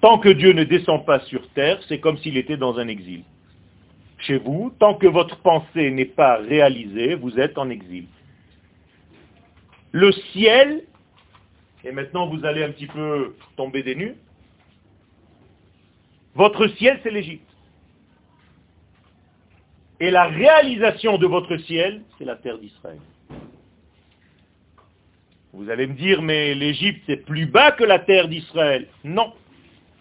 Tant 0.00 0.18
que 0.18 0.28
Dieu 0.28 0.52
ne 0.52 0.64
descend 0.64 1.04
pas 1.04 1.20
sur 1.20 1.48
terre, 1.50 1.80
c'est 1.88 2.00
comme 2.00 2.18
s'il 2.18 2.36
était 2.36 2.56
dans 2.56 2.78
un 2.78 2.88
exil. 2.88 3.22
Chez 4.18 4.38
vous, 4.38 4.72
tant 4.80 4.94
que 4.94 5.06
votre 5.06 5.36
pensée 5.38 5.90
n'est 5.90 6.04
pas 6.04 6.38
réalisée, 6.38 7.14
vous 7.14 7.38
êtes 7.38 7.56
en 7.56 7.70
exil. 7.70 8.06
Le 9.92 10.10
ciel, 10.32 10.82
et 11.84 11.92
maintenant 11.92 12.26
vous 12.26 12.44
allez 12.44 12.62
un 12.64 12.70
petit 12.70 12.86
peu 12.86 13.34
tomber 13.56 13.82
des 13.82 13.94
nues, 13.94 14.14
votre 16.34 16.68
ciel, 16.68 17.00
c'est 17.02 17.10
l'Égypte. 17.10 17.44
Et 20.00 20.10
la 20.10 20.26
réalisation 20.26 21.18
de 21.18 21.26
votre 21.26 21.56
ciel, 21.56 22.02
c'est 22.16 22.24
la 22.24 22.36
terre 22.36 22.58
d'Israël. 22.58 23.00
Vous 25.52 25.70
allez 25.70 25.88
me 25.88 25.94
dire, 25.94 26.22
mais 26.22 26.54
l'Égypte, 26.54 27.02
c'est 27.06 27.24
plus 27.24 27.46
bas 27.46 27.72
que 27.72 27.82
la 27.82 27.98
terre 27.98 28.28
d'Israël. 28.28 28.86
Non. 29.02 29.32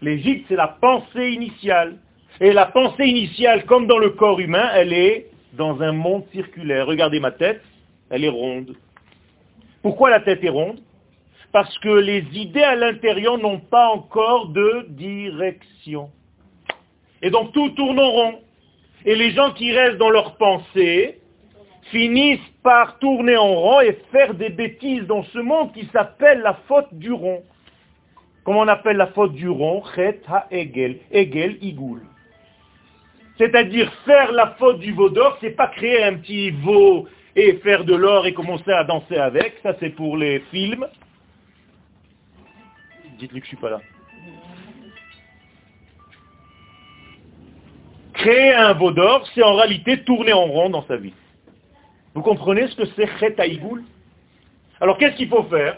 L'Égypte, 0.02 0.46
c'est 0.48 0.56
la 0.56 0.68
pensée 0.68 1.32
initiale. 1.32 1.98
Et 2.40 2.54
la 2.54 2.68
pensée 2.68 3.06
initiale, 3.06 3.66
comme 3.66 3.88
dans 3.88 3.98
le 3.98 4.12
corps 4.12 4.40
humain, 4.40 4.70
elle 4.76 4.94
est 4.94 5.32
dans 5.54 5.82
un 5.82 5.94
monde 5.94 6.26
circulaire. 6.32 6.86
Regardez 6.86 7.20
ma 7.20 7.32
tête, 7.32 7.63
elle 8.12 8.24
est 8.24 8.30
ronde. 8.30 8.76
Pourquoi 9.82 10.12
la 10.12 10.20
tête 10.20 10.44
est 10.44 10.50
ronde? 10.50 10.80
Parce 11.58 11.80
que 11.80 11.89
les 11.89 12.24
idées 12.34 12.62
à 12.62 12.76
l'intérieur 12.76 13.39
n'ont 13.39 13.58
pas 13.58 13.88
encore 13.88 14.50
de 14.50 14.86
direction. 14.89 16.12
Et 17.24 17.32
donc 17.32 17.52
tout 17.52 17.70
tourne 17.70 18.00
en 18.00 18.12
rond. 18.12 18.39
Et 19.06 19.15
les 19.15 19.32
gens 19.32 19.52
qui 19.54 19.72
restent 19.72 19.98
dans 19.98 20.12
leur 20.12 20.36
pensée 20.36 21.20
finissent 21.89 22.52
par 22.62 23.00
tourner 23.00 23.38
en 23.38 23.56
rond 23.56 23.82
et 23.82 23.98
faire 24.12 24.36
des 24.36 24.50
bêtises 24.50 25.08
dans 25.08 25.24
ce 25.24 25.39
monde 25.39 25.74
qui 25.74 25.89
s'appelle 25.91 26.41
la 26.41 26.60
faute 26.67 26.93
du 26.93 27.12
rond. 27.12 27.41
Comment 28.43 28.60
on 28.60 28.67
appelle 28.67 28.98
la 28.98 29.08
faute 29.08 29.34
du 29.34 29.50
rond? 29.50 29.82
Chet 29.96 30.22
ha-egel. 30.28 31.00
Egel, 31.12 31.58
igoul. 31.62 32.04
C'est-à-dire 33.39 33.91
faire 34.06 34.32
la 34.32 34.54
faute 34.60 34.78
du 34.78 34.91
veau 34.91 35.10
d'or, 35.10 35.36
c'est 35.41 35.56
pas 35.56 35.70
créer 35.70 36.04
un 36.04 36.17
petit 36.17 36.52
veau 36.52 37.08
et 37.36 37.54
faire 37.63 37.84
de 37.84 37.96
l'or 37.96 38.28
et 38.28 38.36
commencer 38.36 38.72
à 38.72 38.84
danser 38.84 39.17
avec. 39.17 39.56
Ça, 39.63 39.76
c'est 39.80 39.96
pour 39.96 40.17
les 40.17 40.41
films. 40.52 40.86
Dites-lui 43.17 43.39
que 43.39 43.45
je 43.45 43.49
suis 43.49 43.58
pas 43.58 43.69
là. 43.69 43.82
Créer 48.13 48.53
un 48.53 48.73
veau 48.73 48.91
d'or, 48.91 49.27
c'est 49.34 49.43
en 49.43 49.56
réalité 49.56 50.03
tourner 50.03 50.34
en 50.34 50.45
rond 50.45 50.69
dans 50.69 50.86
sa 50.88 50.97
vie. 50.97 51.13
Vous 52.13 52.21
comprenez 52.21 52.67
ce 52.67 52.75
que 52.75 52.86
c'est 52.95 53.08
Khetaïgoul 53.19 53.84
Alors 54.82 54.97
qu'est-ce 54.97 55.15
qu'il 55.15 55.30
faut 55.30 55.43
faire? 55.43 55.77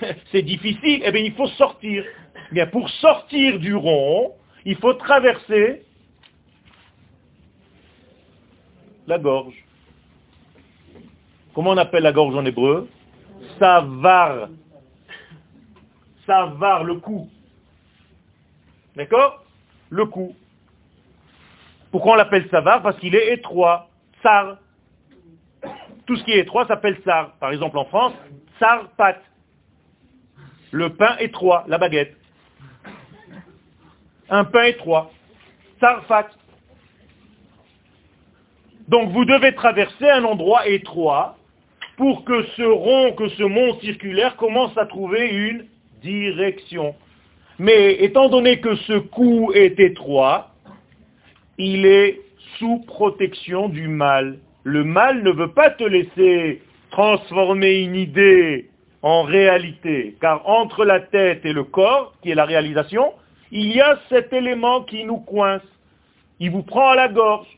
C'est 0.32 0.42
difficile, 0.42 1.02
eh 1.04 1.10
bien 1.10 1.22
il 1.22 1.34
faut 1.34 1.48
sortir. 1.48 2.04
Eh 2.50 2.54
bien 2.54 2.66
pour 2.66 2.88
sortir 2.88 3.58
du 3.58 3.74
rond, 3.74 4.32
il 4.64 4.76
faut 4.76 4.94
traverser 4.94 5.82
la 9.06 9.18
gorge. 9.18 9.64
Comment 11.54 11.70
on 11.70 11.76
appelle 11.76 12.04
la 12.04 12.12
gorge 12.12 12.36
en 12.36 12.44
hébreu? 12.44 12.88
Savar. 13.58 14.48
Savar, 16.30 16.84
le 16.84 16.94
cou. 16.94 17.28
D'accord? 18.94 19.44
Le 19.88 20.06
cou. 20.06 20.36
Pourquoi 21.90 22.12
on 22.12 22.14
l'appelle 22.14 22.48
savar 22.50 22.82
Parce 22.82 22.96
qu'il 23.00 23.16
est 23.16 23.32
étroit. 23.32 23.88
Sar. 24.22 24.58
Tout 26.06 26.14
ce 26.14 26.22
qui 26.22 26.30
est 26.30 26.38
étroit 26.38 26.68
s'appelle 26.68 27.00
sar. 27.04 27.32
Par 27.40 27.50
exemple 27.50 27.76
en 27.78 27.84
France, 27.86 28.12
sar 28.60 28.90
pat. 28.96 29.20
Le 30.70 30.90
pain 30.90 31.16
étroit, 31.18 31.64
la 31.66 31.78
baguette. 31.78 32.16
Un 34.28 34.44
pain 34.44 34.66
étroit. 34.66 35.10
Sar 35.80 36.04
fat. 36.04 36.28
Donc 38.86 39.10
vous 39.10 39.24
devez 39.24 39.52
traverser 39.56 40.08
un 40.08 40.22
endroit 40.22 40.68
étroit 40.68 41.36
pour 41.96 42.24
que 42.24 42.44
ce 42.56 42.62
rond, 42.62 43.14
que 43.14 43.28
ce 43.30 43.42
mont 43.42 43.80
circulaire 43.80 44.36
commence 44.36 44.78
à 44.78 44.86
trouver 44.86 45.28
une 45.28 45.66
direction. 46.02 46.94
Mais 47.58 48.02
étant 48.02 48.28
donné 48.28 48.60
que 48.60 48.74
ce 48.76 48.98
cou 48.98 49.52
est 49.54 49.78
étroit, 49.78 50.54
il 51.58 51.84
est 51.84 52.20
sous 52.58 52.78
protection 52.86 53.68
du 53.68 53.88
mal. 53.88 54.38
Le 54.64 54.84
mal 54.84 55.22
ne 55.22 55.30
veut 55.30 55.52
pas 55.52 55.70
te 55.70 55.84
laisser 55.84 56.62
transformer 56.90 57.80
une 57.80 57.96
idée 57.96 58.68
en 59.02 59.22
réalité, 59.22 60.16
car 60.20 60.46
entre 60.48 60.84
la 60.84 61.00
tête 61.00 61.44
et 61.44 61.52
le 61.52 61.64
corps, 61.64 62.14
qui 62.22 62.30
est 62.30 62.34
la 62.34 62.44
réalisation, 62.44 63.12
il 63.50 63.72
y 63.72 63.80
a 63.80 63.98
cet 64.08 64.32
élément 64.32 64.82
qui 64.82 65.04
nous 65.04 65.18
coince. 65.18 65.62
Il 66.38 66.50
vous 66.50 66.62
prend 66.62 66.90
à 66.90 66.96
la 66.96 67.08
gorge. 67.08 67.48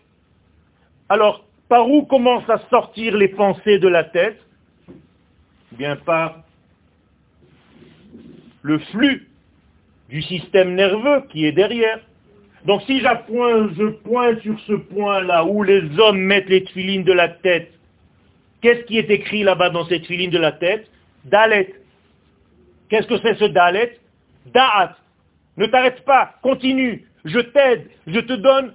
Alors, 1.09 1.45
par 1.69 1.89
où 1.89 2.03
commencent 2.03 2.49
à 2.49 2.59
sortir 2.71 3.17
les 3.17 3.29
pensées 3.29 3.79
de 3.79 3.89
la 3.89 4.05
tête? 4.05 4.39
Bien 5.73 5.97
par 5.97 6.43
le 8.63 8.79
flux 8.79 9.29
du 10.09 10.23
système 10.23 10.75
nerveux 10.75 11.23
qui 11.31 11.47
est 11.47 11.53
derrière. 11.53 12.01
Donc 12.67 12.83
si 12.83 13.01
je 13.01 13.85
pointe 14.03 14.41
sur 14.41 14.59
ce 14.61 14.75
point-là 14.75 15.45
où 15.45 15.63
les 15.63 15.83
hommes 15.99 16.21
mettent 16.21 16.49
les 16.49 16.65
tuilines 16.65 17.05
de 17.05 17.13
la 17.13 17.29
tête, 17.29 17.73
qu'est-ce 18.61 18.85
qui 18.85 18.99
est 18.99 19.11
écrit 19.11 19.43
là-bas 19.43 19.71
dans 19.71 19.87
cette 19.87 20.03
tuiline 20.03 20.31
de 20.31 20.39
la 20.39 20.53
tête? 20.53 20.89
Dalet. 21.25 21.75
Qu'est-ce 22.89 23.07
que 23.07 23.19
c'est 23.19 23.35
ce 23.35 23.45
Dalet? 23.45 23.99
Da'at. 24.53 24.97
Ne 25.57 25.67
t'arrête 25.67 26.05
pas, 26.05 26.35
continue, 26.43 27.05
je 27.25 27.39
t'aide, 27.39 27.91
je 28.07 28.21
te 28.21 28.33
donne 28.33 28.73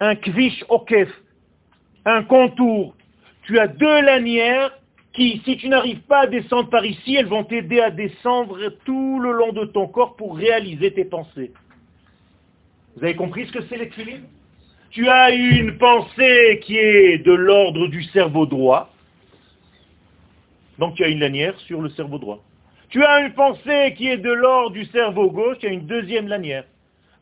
un 0.00 0.14
kvish 0.14 0.64
okef, 0.68 1.08
un 2.06 2.22
contour. 2.22 2.96
Tu 3.42 3.58
as 3.58 3.68
deux 3.68 4.00
lanières 4.02 4.72
qui, 5.12 5.42
si 5.44 5.56
tu 5.56 5.68
n'arrives 5.68 6.02
pas 6.02 6.20
à 6.20 6.26
descendre 6.26 6.70
par 6.70 6.84
ici, 6.84 7.16
elles 7.16 7.26
vont 7.26 7.44
t'aider 7.44 7.80
à 7.80 7.90
descendre 7.90 8.58
tout 8.84 9.20
le 9.20 9.32
long 9.32 9.52
de 9.52 9.64
ton 9.64 9.88
corps 9.88 10.14
pour 10.16 10.36
réaliser 10.36 10.92
tes 10.92 11.04
pensées. 11.04 11.52
Vous 12.96 13.04
avez 13.04 13.16
compris 13.16 13.46
ce 13.46 13.52
que 13.52 13.64
c'est 13.68 13.76
l'équilibre? 13.76 14.26
Tu 14.90 15.08
as 15.08 15.30
une 15.30 15.78
pensée 15.78 16.60
qui 16.64 16.76
est 16.76 17.18
de 17.18 17.32
l'ordre 17.32 17.88
du 17.88 18.02
cerveau 18.04 18.46
droit, 18.46 18.92
donc 20.78 20.94
tu 20.94 21.04
as 21.04 21.08
une 21.08 21.20
lanière 21.20 21.58
sur 21.60 21.80
le 21.80 21.90
cerveau 21.90 22.18
droit. 22.18 22.42
Tu 22.88 23.04
as 23.04 23.20
une 23.20 23.32
pensée 23.34 23.94
qui 23.96 24.08
est 24.08 24.16
de 24.16 24.32
l'ordre 24.32 24.72
du 24.72 24.84
cerveau 24.86 25.30
gauche, 25.30 25.58
tu 25.58 25.66
as 25.66 25.70
une 25.70 25.86
deuxième 25.86 26.26
lanière. 26.26 26.64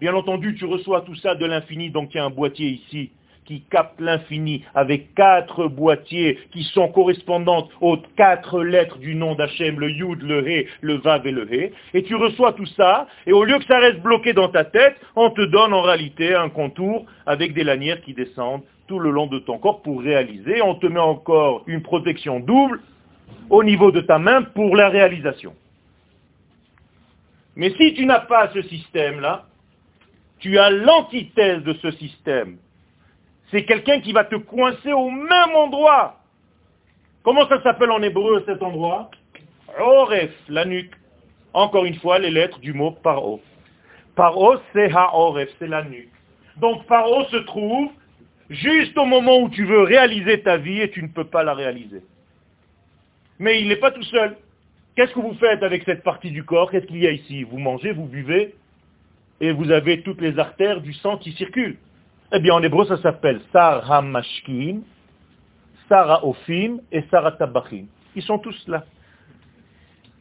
Bien 0.00 0.14
entendu, 0.14 0.54
tu 0.54 0.64
reçois 0.64 1.02
tout 1.02 1.16
ça 1.16 1.34
de 1.34 1.44
l'infini, 1.44 1.90
donc 1.90 2.14
il 2.14 2.18
y 2.18 2.20
a 2.20 2.24
un 2.24 2.30
boîtier 2.30 2.68
ici 2.68 3.10
qui 3.48 3.62
capte 3.70 3.98
l'infini 3.98 4.62
avec 4.74 5.14
quatre 5.14 5.68
boîtiers 5.68 6.38
qui 6.52 6.64
sont 6.64 6.88
correspondantes 6.88 7.70
aux 7.80 7.96
quatre 8.14 8.62
lettres 8.62 8.98
du 8.98 9.14
nom 9.14 9.34
d'Hachem, 9.34 9.80
le 9.80 9.90
Yud, 9.90 10.22
le 10.22 10.46
He, 10.46 10.66
le 10.82 10.98
Vav 10.98 11.26
et 11.26 11.32
le 11.32 11.50
He. 11.50 11.72
Et 11.94 12.02
tu 12.02 12.14
reçois 12.14 12.52
tout 12.52 12.66
ça, 12.66 13.08
et 13.26 13.32
au 13.32 13.44
lieu 13.44 13.58
que 13.58 13.64
ça 13.64 13.78
reste 13.78 14.02
bloqué 14.02 14.34
dans 14.34 14.50
ta 14.50 14.64
tête, 14.64 14.96
on 15.16 15.30
te 15.30 15.40
donne 15.40 15.72
en 15.72 15.80
réalité 15.80 16.34
un 16.34 16.50
contour 16.50 17.06
avec 17.24 17.54
des 17.54 17.64
lanières 17.64 18.02
qui 18.02 18.12
descendent 18.12 18.64
tout 18.86 18.98
le 18.98 19.10
long 19.10 19.26
de 19.26 19.38
ton 19.38 19.56
corps 19.56 19.80
pour 19.80 20.02
réaliser. 20.02 20.60
On 20.60 20.74
te 20.74 20.86
met 20.86 21.00
encore 21.00 21.64
une 21.66 21.80
protection 21.80 22.40
double 22.40 22.82
au 23.48 23.64
niveau 23.64 23.90
de 23.90 24.02
ta 24.02 24.18
main 24.18 24.42
pour 24.42 24.76
la 24.76 24.90
réalisation. 24.90 25.54
Mais 27.56 27.72
si 27.78 27.94
tu 27.94 28.04
n'as 28.04 28.20
pas 28.20 28.50
ce 28.52 28.60
système-là, 28.60 29.46
tu 30.38 30.58
as 30.58 30.68
l'antithèse 30.68 31.62
de 31.62 31.72
ce 31.72 31.90
système. 31.92 32.58
C'est 33.50 33.64
quelqu'un 33.64 34.00
qui 34.00 34.12
va 34.12 34.24
te 34.24 34.36
coincer 34.36 34.92
au 34.92 35.10
même 35.10 35.54
endroit. 35.54 36.16
Comment 37.22 37.48
ça 37.48 37.62
s'appelle 37.62 37.90
en 37.90 38.02
hébreu 38.02 38.42
cet 38.46 38.62
endroit? 38.62 39.10
Oref, 39.78 40.32
la 40.48 40.64
nuque. 40.64 40.94
Encore 41.52 41.84
une 41.84 41.96
fois, 41.96 42.18
les 42.18 42.30
lettres 42.30 42.58
du 42.58 42.72
mot 42.72 42.90
paro. 42.90 43.40
Paro, 44.14 44.56
c'est 44.72 44.92
ha-oref, 44.92 45.48
c'est 45.58 45.66
la 45.66 45.82
nuque. 45.82 46.12
Donc 46.56 46.86
paro 46.86 47.24
se 47.26 47.36
trouve 47.36 47.90
juste 48.50 48.96
au 48.98 49.04
moment 49.04 49.38
où 49.38 49.48
tu 49.48 49.64
veux 49.64 49.82
réaliser 49.82 50.42
ta 50.42 50.56
vie 50.56 50.80
et 50.80 50.90
tu 50.90 51.02
ne 51.02 51.08
peux 51.08 51.24
pas 51.24 51.42
la 51.42 51.54
réaliser. 51.54 52.02
Mais 53.38 53.60
il 53.60 53.68
n'est 53.68 53.76
pas 53.76 53.92
tout 53.92 54.02
seul. 54.02 54.36
Qu'est-ce 54.96 55.12
que 55.12 55.20
vous 55.20 55.34
faites 55.34 55.62
avec 55.62 55.84
cette 55.84 56.02
partie 56.02 56.30
du 56.30 56.44
corps? 56.44 56.70
Qu'est-ce 56.70 56.86
qu'il 56.86 56.98
y 56.98 57.06
a 57.06 57.12
ici? 57.12 57.44
Vous 57.44 57.58
mangez, 57.58 57.92
vous 57.92 58.06
buvez, 58.06 58.54
et 59.40 59.52
vous 59.52 59.70
avez 59.70 60.02
toutes 60.02 60.20
les 60.20 60.38
artères 60.38 60.80
du 60.80 60.92
sang 60.92 61.18
qui 61.18 61.32
circulent. 61.32 61.78
Eh 62.30 62.40
bien, 62.40 62.52
en 62.52 62.62
hébreu, 62.62 62.84
ça 62.84 62.98
s'appelle 62.98 63.40
Sar 63.52 63.90
HaMashkim, 63.90 64.82
Sar 65.88 66.10
HaOfim 66.10 66.78
et 66.92 67.02
Sar 67.10 67.24
HaTabachim. 67.24 67.86
Ils 68.14 68.22
sont 68.22 68.38
tous 68.38 68.68
là. 68.68 68.84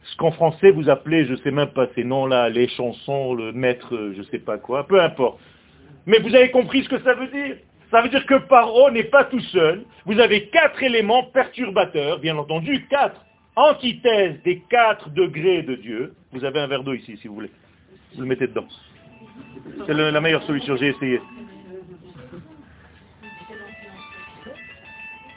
Ce 0.04 0.16
qu'en 0.16 0.30
français 0.30 0.70
vous 0.70 0.88
appelez, 0.88 1.26
je 1.26 1.32
ne 1.32 1.36
sais 1.36 1.50
même 1.50 1.68
pas 1.68 1.86
ces 1.94 2.04
noms-là, 2.04 2.48
les 2.48 2.66
chansons, 2.68 3.34
le 3.34 3.52
maître, 3.52 3.88
je 3.90 4.20
ne 4.20 4.24
sais 4.24 4.38
pas 4.38 4.56
quoi, 4.56 4.86
peu 4.86 5.02
importe. 5.02 5.38
Mais 6.06 6.18
vous 6.20 6.34
avez 6.34 6.50
compris 6.50 6.82
ce 6.84 6.88
que 6.88 6.98
ça 7.00 7.12
veut 7.12 7.26
dire 7.26 7.56
Ça 7.90 8.00
veut 8.00 8.08
dire 8.08 8.24
que 8.24 8.38
Paro 8.48 8.90
n'est 8.90 9.04
pas 9.04 9.24
tout 9.24 9.40
seul. 9.40 9.84
Vous 10.06 10.18
avez 10.18 10.48
quatre 10.48 10.82
éléments 10.82 11.24
perturbateurs, 11.24 12.20
bien 12.20 12.38
entendu, 12.38 12.86
quatre 12.88 13.20
antithèses 13.54 14.40
des 14.44 14.60
quatre 14.70 15.10
degrés 15.10 15.62
de 15.62 15.74
Dieu. 15.74 16.14
Vous 16.32 16.42
avez 16.42 16.60
un 16.60 16.68
verre 16.68 16.84
d'eau 16.84 16.94
ici, 16.94 17.18
si 17.18 17.28
vous 17.28 17.34
voulez. 17.34 17.50
Vous 18.14 18.22
le 18.22 18.28
mettez 18.28 18.46
dedans. 18.46 18.66
C'est 19.86 19.92
la 19.92 20.20
meilleure 20.22 20.42
solution, 20.44 20.74
j'ai 20.76 20.88
essayé. 20.88 21.20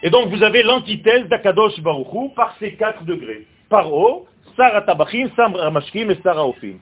Et 0.04 0.10
donc 0.10 0.30
vous 0.30 0.44
avez 0.44 0.64
l'antithèse 0.64 1.28
d'Akadosh 1.28 1.80
Baruchou 1.80 2.30
par 2.36 2.56
ces 2.60 2.74
quatre 2.74 3.04
degrés. 3.04 3.46
Paro, 3.70 4.28
Sarah 4.58 4.82
Tabachim, 4.82 5.30
Samra 5.36 5.70
Mashkim 5.72 6.10
et 6.10 6.18
Sarah 6.24 6.48
Ofim. 6.48 6.78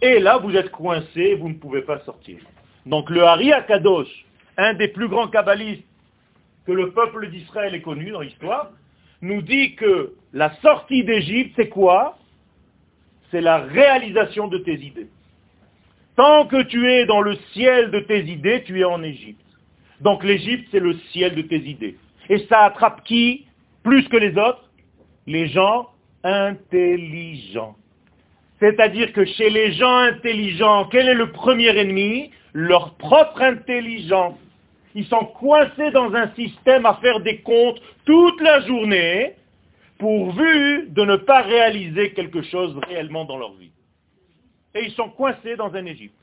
Et 0.00 0.18
là, 0.18 0.38
vous 0.38 0.54
êtes 0.56 0.70
coincé, 0.70 1.36
vous 1.36 1.48
ne 1.48 1.54
pouvez 1.54 1.82
pas 1.82 2.00
sortir. 2.00 2.38
Donc 2.86 3.08
le 3.10 3.22
Hari 3.22 3.52
Akadosh, 3.52 4.08
un 4.56 4.74
des 4.74 4.88
plus 4.88 5.08
grands 5.08 5.28
kabbalistes 5.28 5.84
que 6.66 6.72
le 6.72 6.90
peuple 6.90 7.30
d'Israël 7.30 7.74
ait 7.74 7.80
connu 7.80 8.10
dans 8.10 8.20
l'histoire, 8.20 8.70
nous 9.20 9.42
dit 9.42 9.76
que 9.76 10.14
la 10.32 10.52
sortie 10.56 11.04
d'Égypte, 11.04 11.52
c'est 11.56 11.68
quoi? 11.68 12.18
C'est 13.30 13.40
la 13.40 13.58
réalisation 13.58 14.48
de 14.48 14.58
tes 14.58 14.74
idées. 14.74 15.08
Tant 16.16 16.46
que 16.46 16.62
tu 16.64 16.90
es 16.90 17.06
dans 17.06 17.20
le 17.20 17.36
ciel 17.52 17.90
de 17.90 18.00
tes 18.00 18.24
idées, 18.24 18.64
tu 18.64 18.80
es 18.80 18.84
en 18.84 19.02
Égypte. 19.02 19.40
Donc 20.00 20.24
l'Égypte, 20.24 20.68
c'est 20.72 20.80
le 20.80 20.94
ciel 21.12 21.36
de 21.36 21.42
tes 21.42 21.60
idées. 21.60 21.96
Et 22.28 22.46
ça 22.48 22.64
attrape 22.64 23.04
qui 23.04 23.46
plus 23.82 24.08
que 24.08 24.16
les 24.16 24.36
autres? 24.38 24.70
Les 25.26 25.48
gens 25.48 25.88
intelligents. 26.24 27.76
C'est-à-dire 28.60 29.12
que 29.12 29.24
chez 29.24 29.50
les 29.50 29.72
gens 29.72 29.98
intelligents, 29.98 30.86
quel 30.86 31.08
est 31.08 31.14
le 31.14 31.32
premier 31.32 31.76
ennemi? 31.76 32.30
Leur 32.52 32.94
propre 32.94 33.42
intelligence. 33.42 34.38
Ils 34.94 35.06
sont 35.06 35.24
coincés 35.24 35.90
dans 35.90 36.14
un 36.14 36.32
système 36.34 36.86
à 36.86 36.94
faire 36.94 37.20
des 37.20 37.40
comptes 37.40 37.80
toute 38.04 38.40
la 38.40 38.60
journée, 38.60 39.34
pourvu 39.98 40.88
de 40.90 41.04
ne 41.04 41.16
pas 41.16 41.42
réaliser 41.42 42.12
quelque 42.12 42.42
chose 42.42 42.78
réellement 42.88 43.24
dans 43.24 43.38
leur 43.38 43.54
vie. 43.54 43.72
Et 44.74 44.84
ils 44.84 44.92
sont 44.92 45.08
coincés 45.08 45.56
dans 45.56 45.74
un 45.74 45.86
Égypte. 45.86 46.14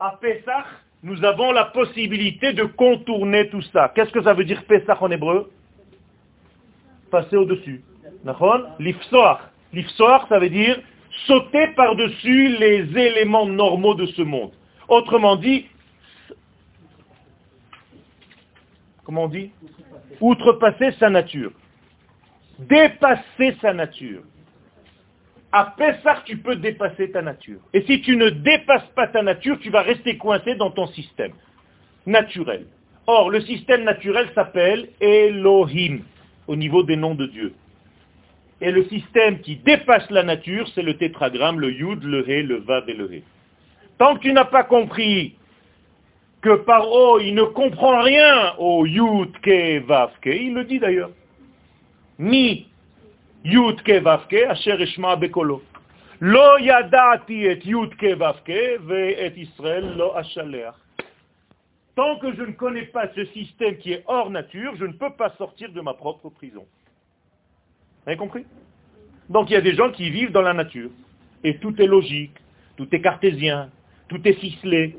À 0.00 0.18
Pessah, 0.20 0.64
nous 1.06 1.24
avons 1.24 1.52
la 1.52 1.66
possibilité 1.66 2.52
de 2.52 2.64
contourner 2.64 3.48
tout 3.48 3.62
ça. 3.72 3.92
Qu'est-ce 3.94 4.10
que 4.10 4.24
ça 4.24 4.34
veut 4.34 4.44
dire 4.44 4.64
Pessah 4.64 5.00
en 5.00 5.08
hébreu? 5.08 5.52
Passer 7.12 7.36
au-dessus. 7.36 7.84
L'ifsoar. 8.80 9.50
L'ifsoar, 9.72 10.26
ça 10.28 10.40
veut 10.40 10.50
dire 10.50 10.80
sauter 11.28 11.68
par-dessus 11.76 12.56
les 12.58 12.98
éléments 12.98 13.46
normaux 13.46 13.94
de 13.94 14.06
ce 14.06 14.22
monde. 14.22 14.50
Autrement 14.88 15.36
dit, 15.36 15.66
comment 19.04 19.24
on 19.24 19.28
dit? 19.28 19.52
Outrepasser 20.20 20.90
sa 20.98 21.08
nature. 21.08 21.52
Dépasser 22.58 23.56
sa 23.60 23.72
nature. 23.72 24.22
À 25.52 25.74
Pessah, 25.76 26.22
tu 26.24 26.38
peux 26.38 26.56
dépasser 26.56 27.10
ta 27.10 27.22
nature. 27.22 27.60
Et 27.72 27.82
si 27.82 28.00
tu 28.02 28.16
ne 28.16 28.30
dépasses 28.30 28.88
pas 28.94 29.06
ta 29.06 29.22
nature, 29.22 29.58
tu 29.60 29.70
vas 29.70 29.82
rester 29.82 30.16
coincé 30.16 30.54
dans 30.54 30.70
ton 30.70 30.86
système 30.88 31.32
naturel. 32.04 32.66
Or, 33.06 33.30
le 33.30 33.40
système 33.40 33.84
naturel 33.84 34.28
s'appelle 34.34 34.88
Elohim, 35.00 36.00
au 36.48 36.56
niveau 36.56 36.82
des 36.82 36.96
noms 36.96 37.14
de 37.14 37.26
Dieu. 37.26 37.54
Et 38.60 38.72
le 38.72 38.84
système 38.84 39.40
qui 39.40 39.56
dépasse 39.56 40.10
la 40.10 40.22
nature, 40.22 40.66
c'est 40.74 40.82
le 40.82 40.96
tétragramme, 40.96 41.60
le 41.60 41.70
Yud, 41.72 42.02
le 42.02 42.28
He, 42.28 42.42
le 42.42 42.56
Vav 42.56 42.88
et 42.88 42.94
le 42.94 43.12
He. 43.12 43.22
Tant 43.98 44.16
que 44.16 44.20
tu 44.20 44.32
n'as 44.32 44.46
pas 44.46 44.64
compris 44.64 45.36
que 46.40 46.56
par 46.56 46.90
O, 46.90 47.20
il 47.20 47.34
ne 47.34 47.42
comprend 47.42 48.02
rien 48.02 48.54
au 48.58 48.86
Yud, 48.86 49.38
Ke, 49.42 49.84
Vav, 49.84 50.10
Ke, 50.20 50.28
il 50.28 50.54
le 50.54 50.64
dit 50.64 50.78
d'ailleurs. 50.78 51.10
Mi 52.18 52.66
Tant 61.94 62.18
que 62.18 62.34
je 62.34 62.42
ne 62.42 62.52
connais 62.52 62.86
pas 62.86 63.06
ce 63.14 63.24
système 63.26 63.76
qui 63.78 63.92
est 63.92 64.02
hors 64.08 64.30
nature, 64.30 64.74
je 64.80 64.84
ne 64.84 64.94
peux 64.94 65.10
pas 65.16 65.30
sortir 65.38 65.70
de 65.70 65.80
ma 65.80 65.94
propre 65.94 66.28
prison. 66.28 66.66
Vous 68.02 68.08
avez 68.08 68.16
compris? 68.16 68.44
Donc 69.28 69.48
il 69.48 69.52
y 69.52 69.56
a 69.56 69.60
des 69.60 69.76
gens 69.76 69.92
qui 69.92 70.10
vivent 70.10 70.32
dans 70.32 70.42
la 70.42 70.52
nature. 70.52 70.90
Et 71.44 71.58
tout 71.58 71.80
est 71.80 71.86
logique, 71.86 72.36
tout 72.76 72.88
est 72.92 73.00
cartésien, 73.00 73.70
tout 74.08 74.26
est 74.26 74.32
ficelé. 74.32 74.96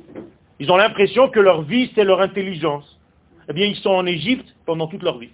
Ils 0.59 0.71
ont 0.71 0.77
l'impression 0.77 1.27
que 1.27 1.41
leur 1.41 1.63
vie, 1.63 1.91
c'est 1.95 2.05
leur 2.05 2.21
intelligence. 2.21 2.97
Eh 3.49 3.53
bien, 3.53 3.65
ils 3.65 3.75
sont 3.75 3.89
en 3.89 4.05
Égypte 4.05 4.55
pendant 4.65 4.87
toute 4.87 5.03
leur 5.03 5.17
vie. 5.17 5.31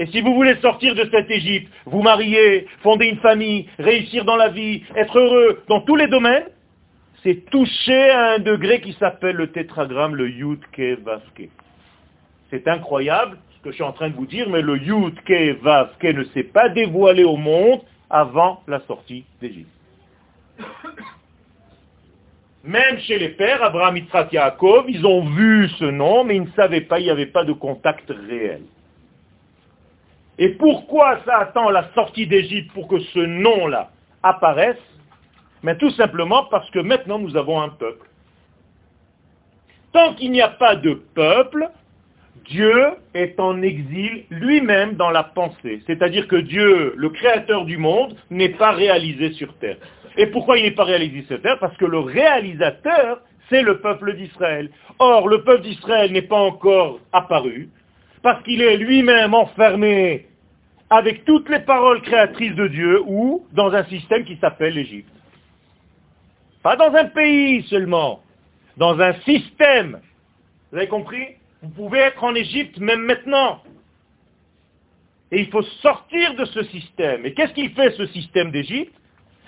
Et 0.00 0.06
si 0.06 0.22
vous 0.22 0.34
voulez 0.34 0.56
sortir 0.62 0.94
de 0.94 1.06
cette 1.10 1.30
Égypte, 1.30 1.70
vous 1.84 2.00
marier, 2.00 2.66
fonder 2.82 3.04
une 3.04 3.18
famille, 3.18 3.68
réussir 3.78 4.24
dans 4.24 4.36
la 4.36 4.48
vie, 4.48 4.82
être 4.96 5.18
heureux 5.18 5.62
dans 5.68 5.82
tous 5.82 5.94
les 5.94 6.06
domaines, 6.06 6.46
c'est 7.22 7.44
toucher 7.50 8.08
à 8.08 8.32
un 8.32 8.38
degré 8.38 8.80
qui 8.80 8.94
s'appelle 8.94 9.36
le 9.36 9.48
tétragramme, 9.48 10.16
le 10.16 10.30
Yud 10.30 10.60
Ke 10.72 10.98
C'est 12.48 12.66
incroyable, 12.66 13.36
ce 13.58 13.62
que 13.62 13.70
je 13.72 13.74
suis 13.74 13.84
en 13.84 13.92
train 13.92 14.08
de 14.08 14.14
vous 14.14 14.24
dire, 14.24 14.48
mais 14.48 14.62
le 14.62 14.78
Yud 14.78 15.20
Ke 15.22 15.60
Vav 15.60 15.90
Ke 15.98 16.06
ne 16.14 16.24
s'est 16.24 16.44
pas 16.44 16.70
dévoilé 16.70 17.24
au 17.24 17.36
monde 17.36 17.82
avant 18.08 18.62
la 18.66 18.80
sortie 18.86 19.26
d'Égypte. 19.42 19.68
Même 22.64 23.00
chez 23.00 23.18
les 23.18 23.28
pères, 23.30 23.62
Abraham, 23.62 23.98
Yitzhak, 23.98 24.32
Yaakov, 24.32 24.86
ils 24.88 25.04
ont 25.04 25.28
vu 25.28 25.68
ce 25.78 25.84
nom, 25.84 26.24
mais 26.24 26.36
ils 26.36 26.44
ne 26.44 26.50
savaient 26.52 26.80
pas, 26.80 27.00
il 27.00 27.04
n'y 27.04 27.10
avait 27.10 27.26
pas 27.26 27.44
de 27.44 27.52
contact 27.52 28.08
réel. 28.08 28.62
Et 30.40 30.48
pourquoi 30.48 31.18
ça 31.26 31.36
attend 31.36 31.68
la 31.68 31.90
sortie 31.94 32.26
d'Égypte 32.26 32.72
pour 32.72 32.88
que 32.88 32.98
ce 32.98 33.18
nom-là 33.18 33.90
apparaisse? 34.22 34.80
Mais 35.62 35.76
tout 35.76 35.90
simplement 35.90 36.44
parce 36.50 36.68
que 36.70 36.78
maintenant 36.78 37.18
nous 37.18 37.36
avons 37.36 37.60
un 37.60 37.68
peuple. 37.68 38.06
Tant 39.92 40.14
qu'il 40.14 40.32
n'y 40.32 40.40
a 40.40 40.48
pas 40.48 40.76
de 40.76 40.94
peuple, 40.94 41.68
Dieu 42.46 42.74
est 43.12 43.38
en 43.38 43.60
exil 43.60 44.24
lui-même 44.30 44.94
dans 44.94 45.10
la 45.10 45.24
pensée. 45.24 45.82
C'est-à-dire 45.86 46.26
que 46.26 46.36
Dieu, 46.36 46.94
le 46.96 47.10
créateur 47.10 47.66
du 47.66 47.76
monde, 47.76 48.16
n'est 48.30 48.48
pas 48.48 48.70
réalisé 48.70 49.32
sur 49.32 49.52
terre. 49.58 49.76
Et 50.16 50.26
pourquoi 50.26 50.56
il 50.56 50.64
n'est 50.64 50.70
pas 50.70 50.84
réalisé 50.84 51.22
sur 51.26 51.42
terre? 51.42 51.58
Parce 51.58 51.76
que 51.76 51.84
le 51.84 51.98
réalisateur, 51.98 53.20
c'est 53.50 53.60
le 53.60 53.80
peuple 53.80 54.16
d'Israël. 54.16 54.70
Or, 55.00 55.28
le 55.28 55.42
peuple 55.42 55.64
d'Israël 55.64 56.12
n'est 56.12 56.22
pas 56.22 56.38
encore 56.40 56.98
apparu, 57.12 57.68
parce 58.22 58.42
qu'il 58.44 58.62
est 58.62 58.78
lui-même 58.78 59.34
enfermé 59.34 60.29
avec 60.90 61.24
toutes 61.24 61.48
les 61.48 61.60
paroles 61.60 62.02
créatrices 62.02 62.54
de 62.56 62.66
Dieu 62.66 63.00
ou 63.06 63.46
dans 63.52 63.72
un 63.72 63.84
système 63.84 64.24
qui 64.24 64.36
s'appelle 64.36 64.74
l'Égypte. 64.74 65.08
Pas 66.62 66.76
dans 66.76 66.92
un 66.94 67.04
pays 67.04 67.62
seulement, 67.68 68.20
dans 68.76 69.00
un 69.00 69.14
système. 69.20 70.00
Vous 70.70 70.78
avez 70.78 70.88
compris? 70.88 71.24
Vous 71.62 71.70
pouvez 71.70 72.00
être 72.00 72.22
en 72.24 72.34
Égypte 72.34 72.78
même 72.78 73.02
maintenant. 73.02 73.62
Et 75.30 75.40
il 75.40 75.48
faut 75.48 75.62
sortir 75.62 76.34
de 76.34 76.44
ce 76.44 76.64
système. 76.64 77.24
Et 77.24 77.34
qu'est-ce 77.34 77.52
qu'il 77.52 77.70
fait 77.70 77.92
ce 77.92 78.06
système 78.06 78.50
d'Égypte? 78.50 78.94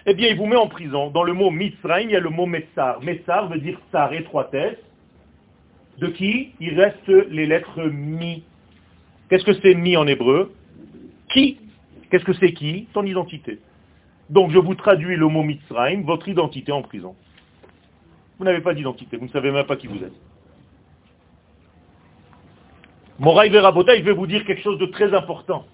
Eh 0.07 0.15
bien, 0.15 0.29
il 0.29 0.37
vous 0.37 0.47
met 0.47 0.57
en 0.57 0.69
prison. 0.69 1.11
Dans 1.11 1.25
le 1.25 1.33
mot 1.33 1.51
Mitzrayim, 1.51 2.09
il 2.09 2.13
y 2.13 2.17
a 2.17 2.21
le 2.21 2.31
mot 2.31 2.47
Metzar. 2.47 3.03
Metzar 3.03 3.49
veut 3.49 3.59
dire 3.59 3.79
tsar, 3.91 4.13
étroitesse. 4.13 4.79
De 5.99 6.07
qui? 6.09 6.53
Il 6.61 6.79
reste 6.81 7.09
les 7.09 7.47
lettres 7.47 7.83
mi. 7.83 8.45
Qu'est-ce 9.29 9.45
que 9.45 9.55
c'est 9.55 9.75
mi 9.75 9.97
en 9.97 10.07
hébreu? 10.07 10.53
Qui 11.33 11.59
Qu'est-ce 12.11 12.25
que 12.25 12.35
c'est 12.35 12.53
qui 12.53 12.87
Ton 12.93 13.05
identité. 13.05 13.59
Donc 14.29 14.51
je 14.51 14.59
vous 14.59 14.75
traduis 14.75 15.17
le 15.17 15.29
mot 15.29 15.43
Mitzrayim, 15.43 16.03
votre 16.03 16.29
identité 16.29 16.73
en 16.73 16.83
prison. 16.83 17.17
Vous 18.39 18.45
n'avez 18.45 18.61
pas 18.61 18.75
d'identité, 18.75 19.17
vous 19.17 19.27
ne 19.27 19.31
savez 19.31 19.51
même 19.51 19.67
pas 19.67 19.77
qui 19.77 19.87
vous 19.87 20.03
êtes. 20.03 20.13
Moraï 23.19 23.51
Verabota, 23.51 23.95
il 23.95 24.03
veut 24.03 24.13
vous 24.13 24.27
dire 24.27 24.45
quelque 24.45 24.63
chose 24.63 24.79
de 24.79 24.87
très 24.87 25.15
important. 25.15 25.67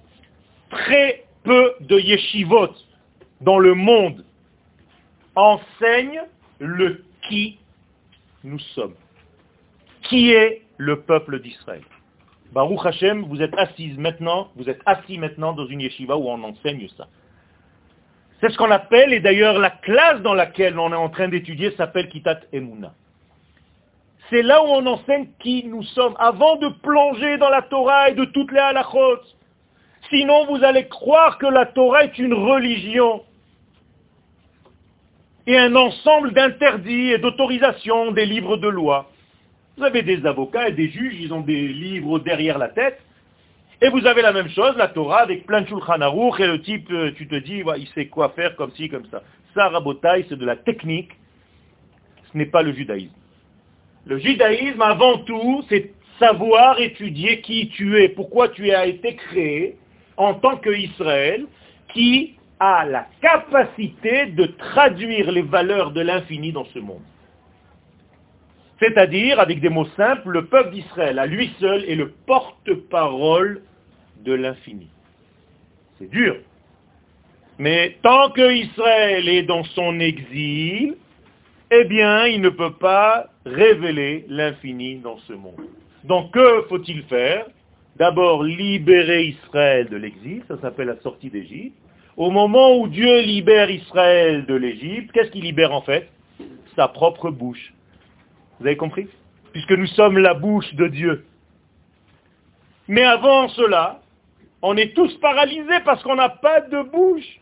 Très 0.71 1.25
peu 1.45 1.73
de 1.81 1.99
yeshivot 1.99 2.75
dans 3.41 3.59
le 3.59 3.75
monde 3.75 4.25
enseignent 5.35 6.23
le 6.59 7.05
qui 7.29 7.59
nous 8.45 8.59
sommes. 8.59 8.95
Qui 10.03 10.33
est 10.33 10.63
le 10.77 11.01
peuple 11.01 11.41
d'Israël? 11.41 11.83
Baruch 12.53 12.87
Hashem, 12.87 13.25
vous 13.25 13.43
êtes 13.43 13.57
assis 13.59 13.95
maintenant, 13.99 14.49
vous 14.57 14.69
êtes 14.69 14.81
assis 14.87 15.19
maintenant 15.19 15.53
dans 15.53 15.67
une 15.67 15.81
yeshiva 15.81 16.17
où 16.17 16.29
on 16.29 16.43
enseigne 16.43 16.89
ça. 16.97 17.07
C'est 18.41 18.51
ce 18.51 18.57
qu'on 18.57 18.71
appelle, 18.71 19.13
et 19.13 19.21
d'ailleurs 19.21 19.59
la 19.59 19.71
classe 19.71 20.23
dans 20.23 20.35
laquelle 20.35 20.79
on 20.79 20.93
est 20.93 20.97
en 20.97 21.09
train 21.11 21.29
d'étudier 21.29 21.73
s'appelle 21.73 22.09
Kitat 22.09 22.41
Emuna. 22.53 22.95
C'est 24.31 24.43
là 24.43 24.63
où 24.63 24.67
on 24.67 24.87
enseigne 24.87 25.29
qui 25.41 25.65
nous 25.65 25.83
sommes, 25.83 26.15
avant 26.19 26.57
de 26.57 26.69
plonger 26.83 27.39
dans 27.39 27.51
la 27.51 27.63
Torah 27.63 28.11
et 28.11 28.15
de 28.15 28.25
toutes 28.27 28.53
les 28.53 28.59
halachot. 28.59 29.21
Sinon, 30.11 30.47
vous 30.47 30.63
allez 30.65 30.87
croire 30.87 31.39
que 31.39 31.47
la 31.47 31.67
Torah 31.67 32.05
est 32.05 32.19
une 32.19 32.35
religion 32.35 33.23
et 35.47 35.57
un 35.57 35.75
ensemble 35.77 36.33
d'interdits 36.33 37.13
et 37.13 37.19
d'autorisations 37.19 38.13
des 38.13 38.27
livres 38.27 38.59
de 38.59 38.69
loi. 38.69 39.11
Vous 39.79 39.85
avez 39.85 40.03
des 40.03 40.27
avocats 40.27 40.69
et 40.69 40.73
des 40.73 40.89
juges, 40.89 41.21
ils 41.21 41.33
ont 41.33 41.41
des 41.41 41.69
livres 41.69 42.19
derrière 42.19 42.59
la 42.59 42.69
tête. 42.69 42.99
Et 43.81 43.89
vous 43.91 44.05
avez 44.07 44.23
la 44.23 44.33
même 44.33 44.49
chose, 44.49 44.75
la 44.77 44.89
Torah, 44.89 45.21
avec 45.21 45.47
plein 45.47 45.61
de 45.61 45.69
Shulchan 45.69 46.01
et 46.01 46.47
le 46.47 46.61
type, 46.63 46.91
euh, 46.91 47.13
tu 47.17 47.29
te 47.29 47.37
dis, 47.37 47.63
il 47.77 47.87
sait 47.95 48.07
quoi 48.07 48.31
faire 48.31 48.57
comme 48.57 48.73
ci, 48.73 48.89
comme 48.89 49.07
ça. 49.09 49.23
Ça, 49.55 49.69
Rabotai, 49.69 50.27
c'est 50.29 50.37
de 50.37 50.45
la 50.45 50.57
technique, 50.57 51.13
ce 52.33 52.37
n'est 52.37 52.47
pas 52.47 52.63
le 52.63 52.73
judaïsme. 52.73 53.15
Le 54.07 54.19
judaïsme, 54.19 54.83
avant 54.83 55.19
tout, 55.19 55.65
c'est 55.69 55.93
savoir 56.19 56.81
étudier 56.81 57.41
qui 57.41 57.69
tu 57.69 58.03
es, 58.03 58.09
pourquoi 58.09 58.49
tu 58.49 58.73
as 58.73 58.87
été 58.87 59.15
créé 59.15 59.77
en 60.17 60.35
tant 60.35 60.57
qu'Israël, 60.57 61.47
qui 61.95 62.35
a 62.59 62.85
la 62.85 63.07
capacité 63.23 64.27
de 64.27 64.47
traduire 64.47 65.31
les 65.31 65.43
valeurs 65.43 65.93
de 65.93 66.01
l'infini 66.01 66.51
dans 66.51 66.65
ce 66.65 66.81
monde. 66.81 67.03
C'est-à-dire, 68.81 69.41
avec 69.41 69.61
des 69.61 69.69
mots 69.69 69.89
simples, 69.97 70.31
le 70.31 70.47
peuple 70.47 70.71
d'Israël, 70.71 71.19
à 71.19 71.27
lui 71.27 71.51
seul, 71.59 71.85
est 71.89 71.97
le 71.97 72.11
porte-parole 72.27 73.63
de 74.25 74.33
l'infini. 74.33 74.89
C'est 75.99 76.11
dur. 76.11 76.37
Mais 77.59 77.97
tant 78.03 78.31
que 78.31 78.53
Israël 78.53 79.29
est 79.29 79.43
dans 79.43 79.65
son 79.65 79.99
exil, 79.99 80.97
eh 81.71 81.85
bien, 81.85 82.27
il 82.27 82.41
ne 82.41 82.51
peut 82.51 82.75
pas 82.75 83.27
révéler 83.45 84.25
l'infini 84.29 84.99
dans 84.99 85.19
ce 85.27 85.33
monde. 85.33 85.67
Donc, 86.05 86.33
que 86.33 86.63
faut-il 86.69 87.03
faire? 87.05 87.47
D'abord, 87.97 88.45
libérer 88.45 89.25
Israël 89.25 89.89
de 89.89 89.97
l'exil, 89.97 90.43
ça 90.47 90.57
s'appelle 90.61 90.87
la 90.87 91.01
sortie 91.01 91.31
d'Égypte. 91.31 91.77
Au 92.17 92.31
moment 92.31 92.77
où 92.77 92.89
Dieu 92.89 93.21
libère 93.23 93.71
Israël 93.71 94.47
de 94.47 94.55
l'Égypte, 94.55 95.11
qu'est-ce 95.13 95.31
qu'il 95.31 95.43
libère 95.43 95.73
en 95.73 95.83
fait? 95.83 96.09
Sa 96.77 96.87
propre 96.87 97.31
bouche. 97.31 97.73
Vous 98.61 98.67
avez 98.67 98.77
compris? 98.77 99.09
Puisque 99.53 99.73
nous 99.73 99.87
sommes 99.87 100.19
la 100.19 100.35
bouche 100.35 100.73
de 100.75 100.89
Dieu. 100.89 101.25
Mais 102.89 103.05
avant 103.05 103.49
cela, 103.49 104.01
on 104.63 104.77
est 104.77 104.95
tous 104.95 105.15
paralysés 105.21 105.81
parce 105.85 106.03
qu'on 106.03 106.17
n'a 106.17 106.29
pas 106.29 106.61
de 106.63 106.83
bouche. 106.83 107.41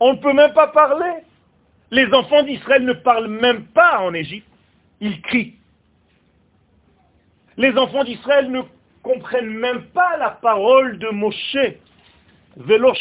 On 0.00 0.12
ne 0.14 0.18
peut 0.18 0.32
même 0.32 0.52
pas 0.52 0.68
parler. 0.68 1.22
Les 1.90 2.12
enfants 2.12 2.42
d'Israël 2.42 2.84
ne 2.84 2.92
parlent 2.92 3.28
même 3.28 3.64
pas 3.66 4.00
en 4.00 4.12
Égypte. 4.12 4.48
Ils 5.00 5.22
crient. 5.22 5.54
Les 7.56 7.72
enfants 7.78 8.04
d'Israël 8.04 8.50
ne 8.50 8.62
comprennent 9.02 9.54
même 9.54 9.84
pas 9.86 10.16
la 10.18 10.30
parole 10.30 10.98
de 10.98 11.08
Moshe. 11.08 11.56
Velo 12.56 12.92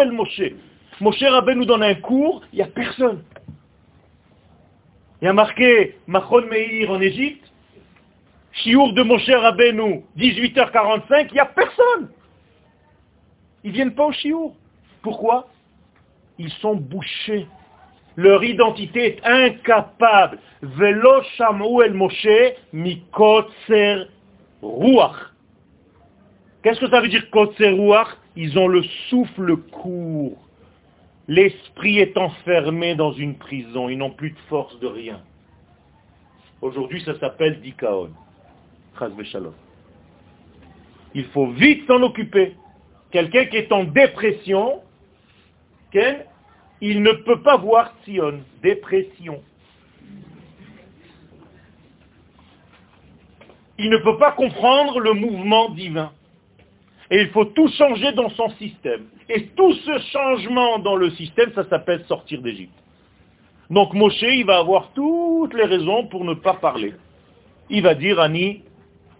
el 0.00 0.12
Moshe. 0.12 0.52
Moshe 1.00 1.22
Rabbe 1.22 1.50
nous 1.50 1.64
donne 1.64 1.82
un 1.82 1.94
cours, 1.94 2.42
il 2.52 2.56
n'y 2.56 2.62
a 2.62 2.66
personne. 2.66 3.22
Il 5.20 5.24
y 5.24 5.28
a 5.28 5.32
marqué 5.32 5.96
Machon 6.06 6.46
Meir 6.46 6.90
en 6.90 7.00
Égypte, 7.00 7.44
Chiour 8.52 8.92
de 8.92 9.02
Moshe 9.02 9.28
Rabbeinu, 9.28 10.02
18h45, 10.16 11.26
il 11.30 11.34
n'y 11.34 11.40
a 11.40 11.46
personne. 11.46 12.10
Ils 13.64 13.72
viennent 13.72 13.94
pas 13.94 14.06
au 14.06 14.12
Chiour. 14.12 14.54
Pourquoi? 15.02 15.48
Ils 16.38 16.52
sont 16.54 16.76
bouchés. 16.76 17.46
Leur 18.16 18.42
identité 18.44 19.16
est 19.16 19.26
incapable. 19.26 20.38
Velo 20.62 21.22
Moshe 21.92 22.54
mikotser 22.72 24.06
ruach. 24.62 25.32
Qu'est-ce 26.62 26.80
que 26.80 26.90
ça 26.90 27.00
veut 27.00 27.08
dire 27.08 27.28
kotser 27.30 27.70
ruach? 27.70 28.08
Ils 28.36 28.58
ont 28.58 28.68
le 28.68 28.82
souffle 29.08 29.56
court. 29.56 30.47
L'esprit 31.28 31.98
est 31.98 32.16
enfermé 32.16 32.94
dans 32.94 33.12
une 33.12 33.36
prison. 33.36 33.90
Ils 33.90 33.98
n'ont 33.98 34.10
plus 34.10 34.30
de 34.30 34.38
force 34.48 34.78
de 34.80 34.86
rien. 34.86 35.20
Aujourd'hui, 36.62 37.02
ça 37.04 37.18
s'appelle 37.20 37.60
dikaon. 37.60 38.10
Il 41.14 41.24
faut 41.26 41.48
vite 41.48 41.86
s'en 41.86 42.02
occuper. 42.02 42.56
Quelqu'un 43.10 43.44
qui 43.44 43.58
est 43.58 43.70
en 43.72 43.84
dépression, 43.84 44.80
il 46.80 47.02
ne 47.02 47.12
peut 47.12 47.42
pas 47.42 47.58
voir 47.58 47.92
Sion. 48.04 48.40
Dépression. 48.62 49.42
Il 53.78 53.90
ne 53.90 53.98
peut 53.98 54.16
pas 54.16 54.32
comprendre 54.32 54.98
le 54.98 55.12
mouvement 55.12 55.68
divin. 55.70 56.10
Et 57.10 57.22
il 57.22 57.28
faut 57.30 57.46
tout 57.46 57.68
changer 57.68 58.12
dans 58.12 58.28
son 58.30 58.50
système. 58.50 59.06
Et 59.28 59.46
tout 59.48 59.72
ce 59.72 59.98
changement 60.12 60.78
dans 60.78 60.96
le 60.96 61.10
système, 61.10 61.52
ça 61.54 61.68
s'appelle 61.68 62.04
sortir 62.04 62.42
d'Égypte. 62.42 62.78
Donc 63.70 63.94
Moshe, 63.94 64.22
il 64.22 64.44
va 64.44 64.58
avoir 64.58 64.92
toutes 64.92 65.54
les 65.54 65.64
raisons 65.64 66.06
pour 66.06 66.24
ne 66.24 66.34
pas 66.34 66.54
parler. 66.54 66.94
Il 67.70 67.82
va 67.82 67.94
dire, 67.94 68.20
Ani, 68.20 68.62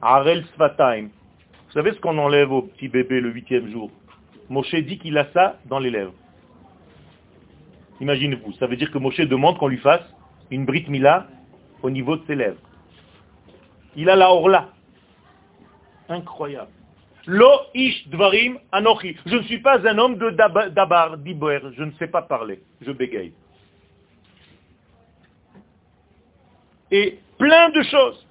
Arel 0.01 0.45
Svatime. 0.55 1.11
Vous 1.67 1.73
savez 1.73 1.93
ce 1.93 2.01
qu'on 2.01 2.17
enlève 2.17 2.51
au 2.51 2.63
petit 2.63 2.89
bébé 2.89 3.21
le 3.21 3.31
huitième 3.31 3.71
jour? 3.71 3.91
Moshe 4.49 4.75
dit 4.75 4.99
qu'il 4.99 5.19
a 5.19 5.31
ça 5.33 5.59
dans 5.67 5.79
les 5.79 5.91
lèvres. 5.91 6.15
Imaginez-vous, 8.01 8.53
ça 8.55 8.67
veut 8.67 8.77
dire 8.77 8.91
que 8.91 8.99
Moshe 8.99 9.21
demande 9.21 9.59
qu'on 9.59 9.69
lui 9.69 9.79
fasse 9.79 10.05
une 10.51 10.65
brit 10.65 10.87
mila 10.89 11.27
au 11.83 11.91
niveau 11.91 12.17
de 12.17 12.25
ses 12.27 12.35
lèvres. 12.35 12.61
Il 13.97 14.09
a 14.09 14.17
la 14.17 14.31
orla. 14.31 14.69
Incroyable. 16.09 16.71
Lo 17.29 17.67
ish 17.75 18.09
dvarim 18.09 18.59
anochi. 18.73 19.15
Je 19.27 19.37
ne 19.37 19.43
suis 19.43 19.59
pas 19.59 19.87
un 19.87 19.99
homme 19.99 20.17
de 20.17 20.31
dabar, 20.31 21.19
d'Iboer. 21.19 21.61
Je 21.77 21.85
ne 21.85 21.91
sais 21.99 22.07
pas 22.07 22.23
parler. 22.23 22.63
Je 22.81 22.91
bégaye. 22.91 23.35
Et 26.91 27.19
plein 27.39 27.69
de 27.69 27.83
choses. 27.83 28.27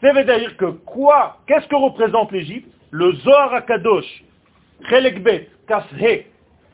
Ça 0.00 0.14
veut 0.14 0.24
dire 0.24 0.56
que 0.56 0.64
quoi 0.64 1.36
Qu'est-ce 1.46 1.68
que 1.68 1.76
représente 1.76 2.32
l'Égypte? 2.32 2.72
Le 2.90 3.12
Zohar 3.16 3.52
Akadosh, 3.52 4.24
Chelekbet, 4.88 5.50
Kafhe, 5.68 6.24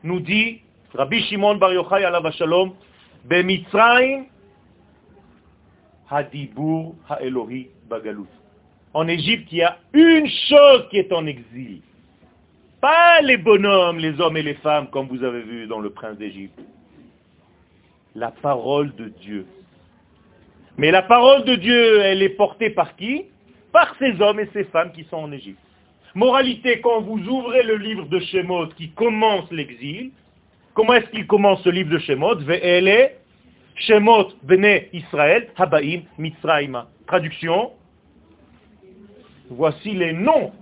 nous 0.05 0.20
dit, 0.20 0.61
Rabbi 0.94 1.22
Shimon 1.24 1.57
Bar 1.57 1.72
Yochai 1.72 2.05
alav 2.05 2.30
shalom, 2.32 2.72
Bemitzrayim, 3.24 4.26
Hadibur 6.09 6.94
Ha'elohi 7.11 7.68
Bagalut. 7.90 8.28
En 8.97 9.09
Égypte, 9.09 9.49
il 9.53 9.59
y 9.59 9.62
a 9.62 9.76
une 9.92 10.26
chose 10.26 10.88
qui 10.88 10.97
est 10.97 11.12
en 11.12 11.26
exil. 11.26 11.82
Pas 12.80 13.20
les 13.20 13.36
bonhommes, 13.36 13.99
les 13.99 14.18
hommes 14.22 14.38
et 14.38 14.42
les 14.42 14.55
femmes, 14.55 14.88
comme 14.88 15.07
vous 15.09 15.22
avez 15.22 15.42
vu 15.42 15.66
dans 15.66 15.80
le 15.80 15.90
prince 15.90 16.16
d'Égypte. 16.16 16.59
La 18.14 18.30
parole 18.30 18.94
de 18.97 19.11
Dieu. 19.20 19.44
Mais 20.78 20.90
la 20.90 21.03
parole 21.03 21.44
de 21.44 21.57
Dieu, 21.57 22.01
elle 22.01 22.22
est 22.22 22.30
portée 22.30 22.70
par 22.70 22.97
qui? 22.97 23.26
Par 23.70 23.94
ces 23.99 24.18
hommes 24.22 24.40
et 24.40 24.49
ces 24.55 24.64
femmes 24.64 24.92
qui 24.92 25.05
sont 25.05 25.18
en 25.18 25.30
Égypte. 25.30 25.61
Moralité, 26.14 26.80
quand 26.80 27.03
vous 27.03 27.18
ouvrez 27.28 27.64
le 27.64 27.76
livre 27.76 28.07
de 28.07 28.18
Shemot 28.18 28.68
qui 28.78 28.92
commence 28.92 29.53
l'exil, 29.53 30.11
comment 30.72 30.94
est-ce 30.94 31.11
qu'il 31.11 31.26
commence 31.26 31.62
ce 31.64 31.68
livre 31.68 31.90
de 31.90 31.99
Shemot? 31.99 32.36
Ve'ele 32.36 33.11
Shemot 33.74 34.28
Bene 34.42 34.84
Israël 34.94 35.49
Habaim 35.59 36.01
Mitzrayma. 36.16 36.88
Traduction 37.07 37.72
Voici 39.51 39.92
les 39.92 40.12
noms 40.12 40.53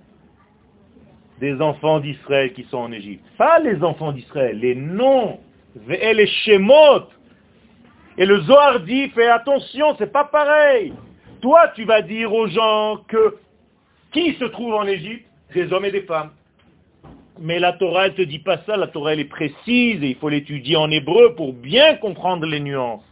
des 1.40 1.60
enfants 1.60 2.00
d'Israël 2.00 2.52
qui 2.52 2.64
sont 2.64 2.78
en 2.78 2.92
Égypte. 2.92 3.24
Pas 3.38 3.58
les 3.58 3.82
enfants 3.82 4.12
d'Israël, 4.12 4.58
les 4.58 4.74
noms. 4.74 5.40
Ve'ele 5.76 6.26
Shemot 6.26 7.08
et 8.16 8.26
le 8.26 8.40
Zohar 8.42 8.80
dit, 8.80 9.08
fais 9.10 9.26
attention, 9.26 9.96
c'est 9.98 10.12
pas 10.12 10.24
pareil. 10.24 10.92
Toi, 11.40 11.68
tu 11.74 11.84
vas 11.84 12.00
dire 12.00 12.32
aux 12.32 12.46
gens 12.46 13.00
que 13.08 13.36
qui 14.12 14.34
se 14.34 14.44
trouve 14.44 14.74
en 14.74 14.86
Égypte? 14.86 15.26
Des 15.52 15.72
hommes 15.72 15.84
et 15.84 15.90
des 15.90 16.02
femmes. 16.02 16.30
Mais 17.40 17.58
la 17.58 17.72
Torah, 17.72 18.06
elle 18.06 18.12
ne 18.12 18.16
te 18.16 18.22
dit 18.22 18.38
pas 18.38 18.58
ça. 18.64 18.76
La 18.76 18.86
Torah, 18.86 19.14
est 19.14 19.24
précise 19.24 20.02
et 20.02 20.10
il 20.10 20.16
faut 20.16 20.28
l'étudier 20.28 20.76
en 20.76 20.90
hébreu 20.90 21.34
pour 21.34 21.52
bien 21.52 21.96
comprendre 21.96 22.46
les 22.46 22.60
nuances. 22.60 23.04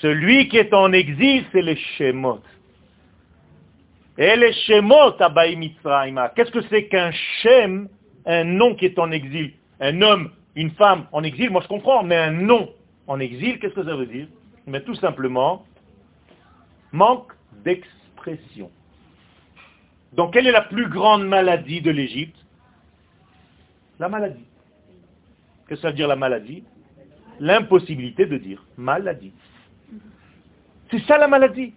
Celui 0.00 0.48
qui 0.48 0.58
est 0.58 0.74
en 0.74 0.92
exil, 0.92 1.44
c'est 1.52 1.62
les 1.62 1.76
Shemot. 1.76 2.40
Et 2.40 2.40
les 2.40 2.40
Shemot, 2.40 2.40
Abaï 2.40 4.01
Mitzrayma. 4.01 4.01
Qu'est-ce 4.16 4.50
que 6.50 6.62
c'est 6.68 6.88
qu'un 6.88 7.10
Shem, 7.12 7.88
un 8.26 8.44
nom 8.44 8.74
qui 8.74 8.84
est 8.84 8.98
en 8.98 9.10
exil? 9.10 9.52
Un 9.80 10.02
homme, 10.02 10.30
une 10.54 10.70
femme 10.72 11.06
en 11.12 11.22
exil, 11.22 11.50
moi 11.50 11.62
je 11.62 11.68
comprends, 11.68 12.02
mais 12.02 12.16
un 12.16 12.32
nom 12.32 12.70
en 13.06 13.18
exil, 13.20 13.58
qu'est-ce 13.58 13.74
que 13.74 13.84
ça 13.84 13.96
veut 13.96 14.06
dire? 14.06 14.28
Mais 14.66 14.82
tout 14.82 14.94
simplement, 14.96 15.64
manque 16.92 17.32
d'expression. 17.64 18.70
Donc 20.12 20.34
quelle 20.34 20.46
est 20.46 20.52
la 20.52 20.62
plus 20.62 20.88
grande 20.88 21.26
maladie 21.26 21.80
de 21.80 21.90
l'Égypte? 21.90 22.36
La 23.98 24.08
maladie. 24.08 24.44
Qu'est-ce 25.66 25.80
que 25.80 25.82
ça 25.82 25.88
veut 25.88 25.96
dire 25.96 26.08
la 26.08 26.16
maladie? 26.16 26.64
L'impossibilité 27.40 28.26
de 28.26 28.36
dire 28.36 28.62
maladie. 28.76 29.32
C'est 30.90 31.00
ça 31.06 31.16
la 31.16 31.28
maladie. 31.28 31.72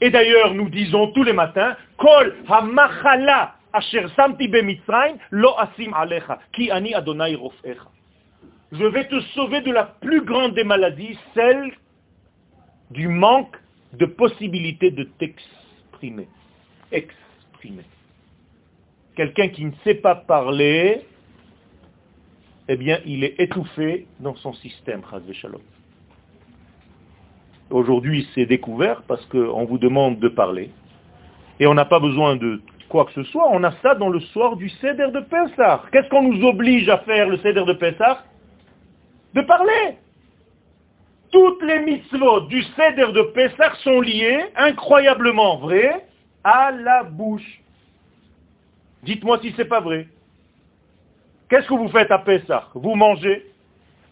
Et 0.00 0.10
d'ailleurs, 0.10 0.54
nous 0.54 0.68
disons 0.68 1.08
tous 1.12 1.24
les 1.24 1.32
matins, 1.32 1.76
Kol 1.96 2.34
ha 2.48 3.54
asher 3.72 4.06
samti 4.16 4.50
lo 5.30 5.54
asim 5.58 5.92
alecha, 5.94 6.38
ki 6.52 6.70
ani 6.70 6.94
adonai 6.94 7.34
rofecha 7.34 7.90
je 8.72 8.84
vais 8.84 9.08
te 9.08 9.20
sauver 9.34 9.60
de 9.62 9.72
la 9.72 9.84
plus 9.84 10.22
grande 10.24 10.54
des 10.54 10.64
maladies, 10.64 11.18
celle 11.34 11.72
du 12.90 13.08
manque 13.08 13.56
de 13.94 14.06
possibilité 14.06 14.90
de 14.90 15.04
t'exprimer. 15.04 16.28
Exprimer. 16.92 17.84
Quelqu'un 19.16 19.48
qui 19.48 19.64
ne 19.64 19.72
sait 19.84 19.94
pas 19.94 20.14
parler, 20.14 21.06
eh 22.68 22.76
bien, 22.76 23.00
il 23.06 23.24
est 23.24 23.40
étouffé 23.40 24.06
dans 24.20 24.36
son 24.36 24.52
système, 24.54 25.02
Shalom. 25.32 25.62
Aujourd'hui, 27.70 28.28
c'est 28.34 28.46
découvert 28.46 29.02
parce 29.06 29.24
qu'on 29.26 29.64
vous 29.64 29.78
demande 29.78 30.18
de 30.18 30.28
parler. 30.28 30.70
Et 31.60 31.66
on 31.66 31.74
n'a 31.74 31.84
pas 31.84 32.00
besoin 32.00 32.36
de 32.36 32.60
quoi 32.88 33.04
que 33.04 33.12
ce 33.12 33.24
soit. 33.24 33.48
On 33.50 33.62
a 33.64 33.72
ça 33.82 33.94
dans 33.94 34.08
le 34.08 34.20
soir 34.20 34.56
du 34.56 34.68
Seder 34.70 35.10
de 35.12 35.20
Pessah. 35.20 35.82
Qu'est-ce 35.92 36.08
qu'on 36.08 36.22
nous 36.22 36.46
oblige 36.46 36.88
à 36.88 36.98
faire 36.98 37.28
le 37.28 37.36
Seder 37.38 37.64
de 37.64 37.74
Pessah 37.74 38.24
de 39.34 39.42
parler. 39.42 39.98
Toutes 41.30 41.62
les 41.62 41.80
mitzvot 41.80 42.40
du 42.42 42.62
Seder 42.62 43.12
de 43.12 43.22
Pessah 43.34 43.74
sont 43.82 44.00
liées, 44.00 44.46
incroyablement 44.56 45.58
vraies, 45.58 46.06
à 46.42 46.70
la 46.70 47.02
bouche. 47.02 47.60
Dites-moi 49.02 49.38
si 49.42 49.52
c'est 49.56 49.66
pas 49.66 49.80
vrai. 49.80 50.08
Qu'est-ce 51.48 51.68
que 51.68 51.74
vous 51.74 51.88
faites 51.88 52.10
à 52.10 52.18
Pessah 52.18 52.68
Vous 52.74 52.94
mangez, 52.94 53.44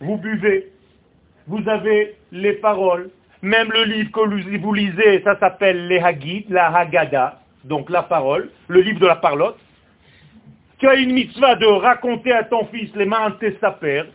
vous 0.00 0.16
buvez, 0.16 0.70
vous 1.46 1.66
avez 1.68 2.16
les 2.32 2.54
paroles, 2.54 3.10
même 3.42 3.70
le 3.70 3.84
livre 3.84 4.10
que 4.10 4.58
vous 4.58 4.74
lisez, 4.74 5.22
ça 5.22 5.38
s'appelle 5.38 5.88
les 5.88 5.98
Hagid, 5.98 6.50
la 6.50 6.74
Haggadah, 6.74 7.40
donc 7.64 7.90
la 7.90 8.02
parole, 8.02 8.50
le 8.68 8.80
livre 8.80 9.00
de 9.00 9.06
la 9.06 9.16
parlotte. 9.16 9.58
Tu 10.78 10.88
as 10.88 10.94
une 10.94 11.12
mitzvah 11.12 11.54
de 11.54 11.66
raconter 11.66 12.32
à 12.32 12.44
ton 12.44 12.66
fils 12.66 12.94
les 12.94 13.06
mains 13.06 13.36
père. 13.80 14.06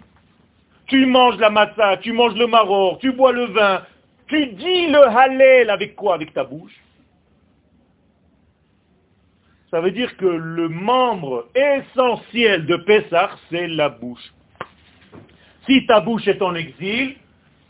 Tu 0.88 1.06
manges 1.06 1.38
la 1.38 1.50
matzah, 1.50 1.98
tu 1.98 2.12
manges 2.12 2.36
le 2.36 2.48
maror, 2.48 3.00
tu 3.00 3.12
bois 3.14 3.32
le 3.32 3.46
vin, 3.46 3.82
tu 4.28 4.46
dis 4.48 4.88
le 4.88 5.08
halel 5.08 5.70
avec 5.70 5.96
quoi? 5.96 6.16
Avec 6.16 6.34
ta 6.34 6.44
bouche. 6.44 6.76
Ça 9.72 9.80
veut 9.80 9.92
dire 9.92 10.18
que 10.18 10.26
le 10.26 10.68
membre 10.68 11.48
essentiel 11.56 12.66
de 12.66 12.76
Pessah, 12.76 13.32
c'est 13.50 13.68
la 13.68 13.90
bouche. 13.90 14.34
Si 15.66 15.86
ta 15.86 16.02
bouche 16.02 16.28
est 16.28 16.42
en 16.42 16.56
exil, 16.56 17.16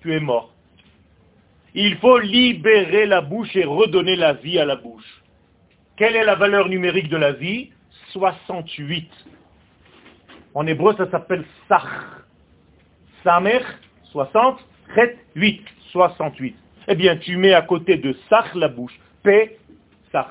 tu 0.02 0.14
es 0.14 0.20
mort. 0.20 0.51
Il 1.74 1.98
faut 1.98 2.20
libérer 2.20 3.06
la 3.06 3.22
bouche 3.22 3.56
et 3.56 3.64
redonner 3.64 4.16
la 4.16 4.34
vie 4.34 4.60
à 4.60 4.66
la 4.66 4.76
bouche. 4.76 5.22
Quelle 5.96 6.16
est 6.16 6.24
la 6.24 6.36
valeur 6.36 6.68
numérique 6.68 7.10
de 7.10 7.18
la 7.18 7.32
vie? 7.32 7.70
68. 8.12 9.10
En 10.54 10.68
hébreu, 10.68 10.96
ça 10.98 11.10
s'appelle 11.10 11.46
sach. 11.68 11.84
Samer, 13.24 13.62
60, 14.12 14.60
8, 15.36 15.62
68. 15.92 16.56
Eh 16.88 16.96
bien, 16.96 17.16
tu 17.18 17.38
mets 17.38 17.54
à 17.54 17.62
côté 17.62 17.98
de 17.98 18.16
sach 18.30 18.54
la 18.56 18.68
bouche. 18.68 19.00
P, 19.24 19.58
sach, 20.12 20.28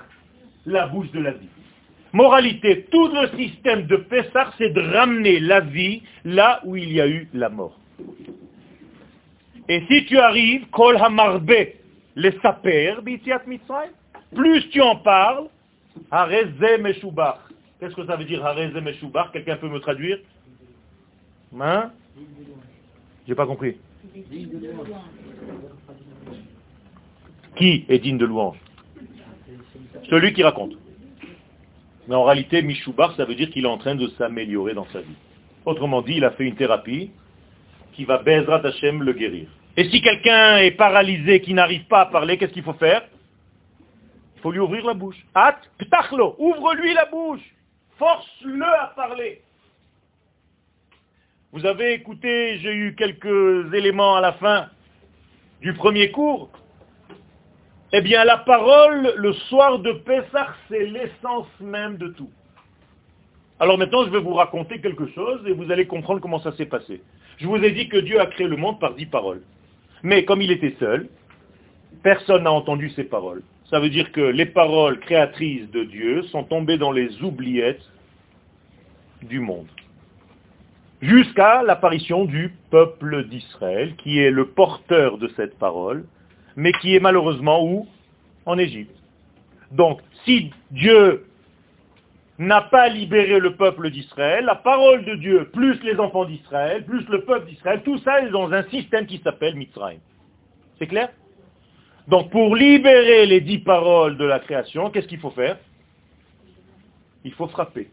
la 0.67 0.89
bouche 0.89 1.11
de 1.13 1.21
la 1.21 1.31
vie. 1.33 1.49
Moralité, 2.13 2.87
tout 2.91 3.09
le 3.09 3.29
système 3.39 3.87
de 3.87 3.97
Pessah, 3.97 4.53
c'est 4.59 4.71
de 4.71 4.81
ramener 4.81 5.39
la 5.39 5.61
vie 5.61 6.03
là 6.25 6.61
où 6.65 6.75
il 6.77 6.93
y 6.93 7.01
a 7.01 7.07
eu 7.07 7.29
la 7.33 7.49
mort. 7.49 7.79
Et 9.71 9.85
si 9.89 10.05
tu 10.07 10.19
arrives, 10.19 10.67
kol 10.71 10.97
hamarbe, 10.97 11.53
les 12.17 12.33
saper, 12.43 12.97
plus 14.35 14.69
tu 14.71 14.81
en 14.81 14.97
parles, 14.97 15.47
Qu'est-ce 16.11 17.95
que 17.95 18.05
ça 18.05 18.17
veut 18.17 18.25
dire 18.25 18.43
Quelqu'un 19.33 19.57
peut 19.59 19.69
me 19.69 19.79
traduire? 19.79 20.19
Hein? 21.61 21.93
J'ai 23.29 23.37
pas 23.37 23.47
compris. 23.47 23.77
Qui 27.55 27.85
est 27.89 27.99
digne 28.01 28.19
de 28.19 28.27
louange? 28.27 28.57
Celui 30.09 30.33
qui 30.33 30.43
raconte. 30.43 30.73
Mais 32.09 32.17
en 32.17 32.25
réalité, 32.25 32.61
Mishoubar, 32.63 33.15
ça 33.15 33.25
veut 33.25 33.37
dire 33.37 33.51
qu'il 33.51 33.67
est 33.67 33.69
en 33.69 33.79
train 33.79 33.95
de 33.95 34.09
s'améliorer 34.19 34.75
dans 34.75 34.87
sa 34.87 35.01
vie. 35.01 35.15
Autrement 35.65 36.03
dit, 36.03 36.15
il 36.17 36.25
a 36.25 36.33
fait 36.33 36.45
une 36.45 36.57
thérapie 36.57 37.13
qui 37.93 38.05
va 38.05 38.19
Bezrat 38.19 38.67
Hashem 38.67 39.05
le 39.05 39.13
guérir. 39.13 39.47
Et 39.81 39.89
si 39.89 40.03
quelqu'un 40.03 40.59
est 40.59 40.73
paralysé, 40.73 41.41
qui 41.41 41.55
n'arrive 41.55 41.87
pas 41.87 42.03
à 42.03 42.07
parler, 42.07 42.37
qu'est-ce 42.37 42.53
qu'il 42.53 42.63
faut 42.63 42.75
faire? 42.75 43.01
Il 44.37 44.43
faut 44.43 44.53
lui 44.53 44.59
ouvrir 44.59 44.85
la 44.85 44.93
bouche. 44.93 45.17
At, 45.35 45.57
ptachlo, 45.79 46.37
ouvre-lui 46.39 46.93
la 46.93 47.07
bouche. 47.07 47.41
Force-le 47.97 48.63
à 48.63 48.93
parler. 48.95 49.41
Vous 51.53 51.65
avez 51.65 51.95
écouté, 51.95 52.59
j'ai 52.59 52.75
eu 52.75 52.95
quelques 52.95 53.73
éléments 53.73 54.17
à 54.17 54.21
la 54.21 54.35
fin 54.35 54.69
du 55.63 55.73
premier 55.73 56.11
cours. 56.11 56.51
Eh 57.95 58.03
bien, 58.03 58.23
la 58.25 58.37
parole, 58.37 59.15
le 59.17 59.33
soir 59.33 59.79
de 59.79 59.93
Pessah, 59.93 60.49
c'est 60.69 60.85
l'essence 60.85 61.49
même 61.59 61.97
de 61.97 62.09
tout. 62.09 62.31
Alors 63.59 63.79
maintenant, 63.79 64.05
je 64.05 64.11
vais 64.11 64.21
vous 64.21 64.35
raconter 64.35 64.83
quelque 64.83 65.07
chose 65.15 65.41
et 65.47 65.53
vous 65.53 65.71
allez 65.71 65.87
comprendre 65.87 66.21
comment 66.21 66.41
ça 66.41 66.53
s'est 66.53 66.67
passé. 66.67 67.01
Je 67.39 67.47
vous 67.47 67.57
ai 67.57 67.71
dit 67.71 67.89
que 67.89 67.97
Dieu 67.97 68.21
a 68.21 68.27
créé 68.27 68.47
le 68.47 68.59
monde 68.59 68.79
par 68.79 68.93
dix 68.93 69.07
paroles. 69.07 69.41
Mais 70.03 70.25
comme 70.25 70.43
il 70.43 70.51
était 70.51 70.75
seul, 70.79 71.09
personne 72.03 72.45
n'a 72.45 72.53
entendu 72.53 72.91
ces 72.91 73.05
paroles. 73.05 73.43
Ça 73.71 73.81
veut 73.81 73.91
dire 73.91 74.11
que 74.13 74.21
les 74.21 74.47
paroles 74.47 74.99
créatrices 75.01 75.71
de 75.71 75.85
Dieu 75.85 76.23
sont 76.25 76.45
tombées 76.45 76.79
dans 76.79 76.93
les 76.93 77.23
oubliettes 77.23 77.85
du 79.23 79.39
monde. 79.39 79.69
Jusqu'à 81.03 81.63
l'apparition 81.63 82.25
du 82.25 82.53
peuple 82.71 83.27
d'Israël, 83.29 83.95
qui 83.97 84.19
est 84.19 84.31
le 84.31 84.49
porteur 84.49 85.19
de 85.19 85.29
cette 85.37 85.59
parole, 85.59 86.05
mais 86.57 86.73
qui 86.73 86.95
est 86.95 87.01
malheureusement 87.01 87.65
où? 87.65 87.87
En 88.45 88.59
Égypte. 88.59 88.95
Donc, 89.71 90.01
si 90.25 90.51
Dieu 90.71 91.25
n'a 92.41 92.63
pas 92.63 92.89
libéré 92.89 93.39
le 93.39 93.55
peuple 93.55 93.91
d'Israël, 93.91 94.47
la 94.47 94.55
parole 94.55 95.05
de 95.05 95.15
Dieu, 95.17 95.51
plus 95.53 95.81
les 95.83 96.01
enfants 96.01 96.25
d'Israël, 96.25 96.87
plus 96.87 97.07
le 97.09 97.23
peuple 97.23 97.47
d'Israël, 97.47 97.83
tout 97.85 97.99
ça 97.99 98.23
est 98.23 98.31
dans 98.31 98.51
un 98.51 98.63
système 98.71 99.07
qui 99.07 99.19
s'appelle 99.19 99.57
Mitzrayim. 99.57 100.01
C'est 100.79 100.87
clair? 100.87 101.11
Donc 102.09 102.31
pour 102.31 102.57
libérer 102.57 103.27
les 103.27 103.43
dix 103.43 103.59
paroles 103.59 104.17
de 104.17 104.25
la 104.25 104.41
création, 104.41 104.91
qu'est-ce 104.91 105.07
qu'il 105.07 105.21
faut 105.21 105.31
faire? 105.31 105.59
Il 107.25 107.33
faut 107.35 107.47
frapper. 107.47 107.91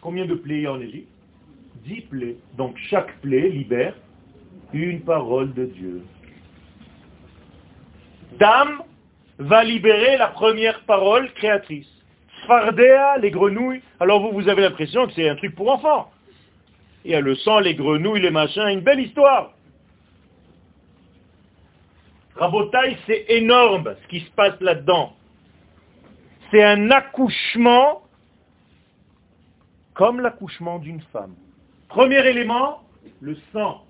Combien 0.00 0.24
de 0.24 0.34
plaies 0.34 0.66
en 0.66 0.80
Égypte? 0.80 1.10
Dix 1.84 2.00
plaies. 2.00 2.36
Donc 2.56 2.76
chaque 2.88 3.20
plaie 3.20 3.50
libère 3.50 3.94
une 4.72 5.02
parole 5.02 5.52
de 5.52 5.66
Dieu. 5.66 6.02
Dame 8.38 8.82
va 9.38 9.62
libérer 9.62 10.16
la 10.16 10.28
première 10.28 10.80
parole 10.84 11.30
créatrice. 11.34 12.01
Sfardea, 12.42 13.18
les 13.18 13.30
grenouilles. 13.30 13.82
Alors 14.00 14.20
vous, 14.20 14.32
vous 14.32 14.48
avez 14.48 14.62
l'impression 14.62 15.06
que 15.06 15.12
c'est 15.14 15.28
un 15.28 15.36
truc 15.36 15.54
pour 15.54 15.70
enfants. 15.70 16.10
Il 17.04 17.10
y 17.10 17.14
a 17.14 17.20
le 17.20 17.34
sang, 17.36 17.58
les 17.60 17.74
grenouilles, 17.74 18.20
les 18.20 18.30
machins, 18.30 18.68
une 18.68 18.80
belle 18.80 19.00
histoire. 19.00 19.52
Rabotaille, 22.36 22.96
c'est 23.06 23.26
énorme 23.28 23.94
ce 24.02 24.08
qui 24.08 24.20
se 24.20 24.30
passe 24.30 24.58
là-dedans. 24.60 25.14
C'est 26.50 26.62
un 26.62 26.90
accouchement 26.90 28.02
comme 29.94 30.20
l'accouchement 30.20 30.78
d'une 30.78 31.00
femme. 31.12 31.34
Premier 31.88 32.26
élément, 32.26 32.82
le 33.20 33.36
sang. 33.52 33.84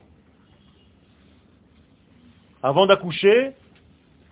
Avant 2.62 2.86
d'accoucher, 2.86 3.52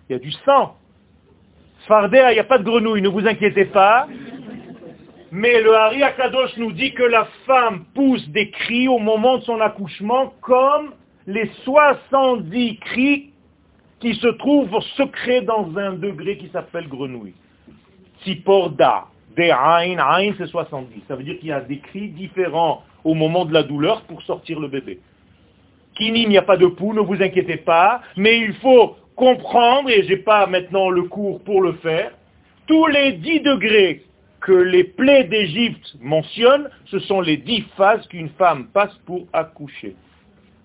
il 0.09 0.13
y 0.13 0.15
a 0.15 0.19
du 0.19 0.31
sang. 0.31 0.77
Sfardéa, 1.83 2.31
il 2.31 2.35
n'y 2.35 2.39
a 2.39 2.45
pas 2.45 2.57
de 2.57 2.63
grenouille, 2.63 3.01
ne 3.01 3.09
vous 3.09 3.25
inquiétez 3.25 3.65
pas. 3.65 4.07
Mais 5.31 5.61
le 5.61 5.73
Hari 5.73 6.03
Akadosh 6.03 6.57
nous 6.57 6.73
dit 6.73 6.93
que 6.93 7.03
la 7.03 7.25
femme 7.45 7.85
pousse 7.95 8.27
des 8.29 8.51
cris 8.51 8.87
au 8.87 8.99
moment 8.99 9.37
de 9.37 9.43
son 9.43 9.61
accouchement 9.61 10.33
comme 10.41 10.91
les 11.25 11.49
70 11.63 12.77
cris 12.79 13.29
qui 14.01 14.15
se 14.15 14.27
trouvent 14.27 14.81
secrets 14.97 15.41
dans 15.41 15.69
un 15.77 15.93
degré 15.93 16.37
qui 16.37 16.49
s'appelle 16.49 16.89
grenouille. 16.89 17.33
Siporda, 18.23 19.05
des 19.35 19.51
Ain, 19.51 19.99
Ain 19.99 20.33
c'est 20.37 20.47
70. 20.47 21.03
Ça 21.07 21.15
veut 21.15 21.23
dire 21.23 21.39
qu'il 21.39 21.49
y 21.49 21.53
a 21.53 21.61
des 21.61 21.79
cris 21.79 22.09
différents 22.09 22.83
au 23.03 23.13
moment 23.13 23.45
de 23.45 23.53
la 23.53 23.63
douleur 23.63 24.01
pour 24.01 24.21
sortir 24.23 24.59
le 24.59 24.67
bébé. 24.67 24.99
Kini, 25.95 26.23
il 26.23 26.29
n'y 26.29 26.37
a 26.37 26.41
pas 26.41 26.57
de 26.57 26.67
pouls, 26.67 26.93
ne 26.93 27.01
vous 27.01 27.21
inquiétez 27.21 27.57
pas, 27.57 28.01
mais 28.17 28.39
il 28.39 28.53
faut 28.55 28.95
comprendre, 29.21 29.91
et 29.91 30.01
je 30.01 30.09
n'ai 30.09 30.17
pas 30.17 30.47
maintenant 30.47 30.89
le 30.89 31.03
cours 31.03 31.43
pour 31.43 31.61
le 31.61 31.73
faire, 31.73 32.11
tous 32.65 32.87
les 32.87 33.11
10 33.11 33.41
degrés 33.41 34.03
que 34.39 34.51
les 34.51 34.83
plaies 34.83 35.25
d'Égypte 35.25 35.95
mentionnent, 36.01 36.67
ce 36.85 36.97
sont 36.97 37.21
les 37.21 37.37
10 37.37 37.61
phases 37.77 38.07
qu'une 38.07 38.29
femme 38.29 38.69
passe 38.73 38.95
pour 39.05 39.27
accoucher. 39.31 39.95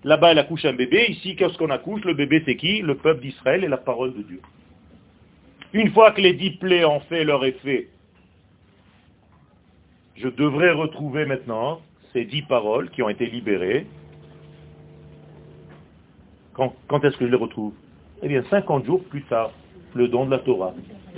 Là-bas, 0.03 0.31
elle 0.31 0.39
accouche 0.39 0.65
un 0.65 0.73
bébé. 0.73 1.05
Ici, 1.07 1.35
qu'est-ce 1.35 1.55
qu'on 1.59 1.69
accouche? 1.69 2.03
Le 2.03 2.15
bébé, 2.15 2.41
c'est 2.45 2.55
qui? 2.55 2.81
Le 2.81 2.95
peuple 2.95 3.21
d'Israël 3.21 3.63
et 3.63 3.67
la 3.67 3.77
parole 3.77 4.15
de 4.15 4.23
Dieu. 4.23 4.41
Une 5.73 5.91
fois 5.91 6.11
que 6.11 6.21
les 6.21 6.33
dix 6.33 6.57
plaies 6.57 6.83
ont 6.83 7.01
fait 7.01 7.23
leur 7.23 7.45
effet, 7.45 7.89
je 10.15 10.29
devrais 10.29 10.71
retrouver 10.71 11.27
maintenant 11.27 11.79
ces 12.11 12.25
dix 12.25 12.41
paroles 12.41 12.89
qui 12.89 13.03
ont 13.03 13.09
été 13.09 13.27
libérées. 13.27 13.85
Quand, 16.53 16.73
quand 16.87 17.03
est-ce 17.05 17.17
que 17.17 17.27
je 17.27 17.31
les 17.31 17.37
retrouve? 17.37 17.73
Eh 18.23 18.27
bien, 18.27 18.43
50 18.49 18.85
jours 18.85 19.03
plus 19.03 19.23
tard, 19.23 19.51
le 19.93 20.07
don 20.07 20.25
de 20.25 20.31
la 20.31 20.39
Torah. 20.39 20.73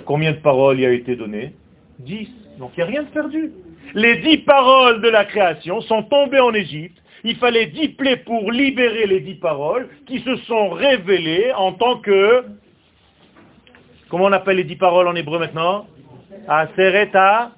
Combien 0.06 0.32
de 0.32 0.38
paroles 0.38 0.80
y 0.80 0.86
a 0.86 0.92
été 0.92 1.16
donné? 1.16 1.54
10. 2.00 2.30
Donc 2.60 2.72
il 2.76 2.80
n'y 2.80 2.84
a 2.84 2.88
rien 2.88 3.04
de 3.04 3.10
perdu. 3.10 3.52
Les 3.94 4.18
dix 4.18 4.40
paroles 4.40 5.02
de 5.02 5.10
la 5.10 5.26
création 5.26 5.82
sont 5.82 6.04
tombées 6.04 6.40
en 6.40 6.54
Égypte. 6.54 6.98
Il 7.24 7.36
fallait 7.38 7.68
dix 7.68 7.90
plaies 7.90 8.18
pour 8.18 8.52
libérer 8.52 9.08
les 9.08 9.20
dix 9.20 9.36
paroles 9.36 9.90
qui 10.06 10.20
se 10.20 10.36
sont 10.38 10.70
révélées 10.70 11.52
en 11.54 11.74
tant 11.74 11.98
que... 12.00 12.44
Comment 14.10 14.26
on 14.26 14.32
appelle 14.32 14.58
les 14.58 14.64
dix 14.64 14.76
paroles 14.76 15.08
en 15.08 15.16
hébreu 15.16 15.40
maintenant? 15.40 15.88
Asereta 16.48 17.52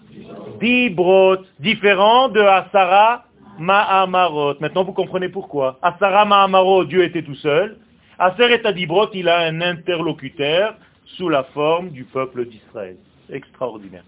Dibrot, 0.59 1.37
différent 1.59 2.29
de 2.29 2.41
Asara 2.41 3.25
Ma'amarot. 3.59 4.55
Maintenant 4.59 4.83
vous 4.83 4.93
comprenez 4.93 5.29
pourquoi. 5.29 5.79
Asara 5.81 6.25
Ma'amarot, 6.25 6.85
Dieu 6.85 7.03
était 7.03 7.23
tout 7.23 7.35
seul. 7.35 7.77
Aseret 8.21 8.63
Adibrot, 8.67 9.09
il 9.15 9.27
a 9.27 9.39
un 9.47 9.61
interlocuteur 9.61 10.75
sous 11.17 11.27
la 11.27 11.43
forme 11.43 11.89
du 11.89 12.03
peuple 12.03 12.45
d'Israël. 12.45 12.97
Extraordinaire. 13.31 14.03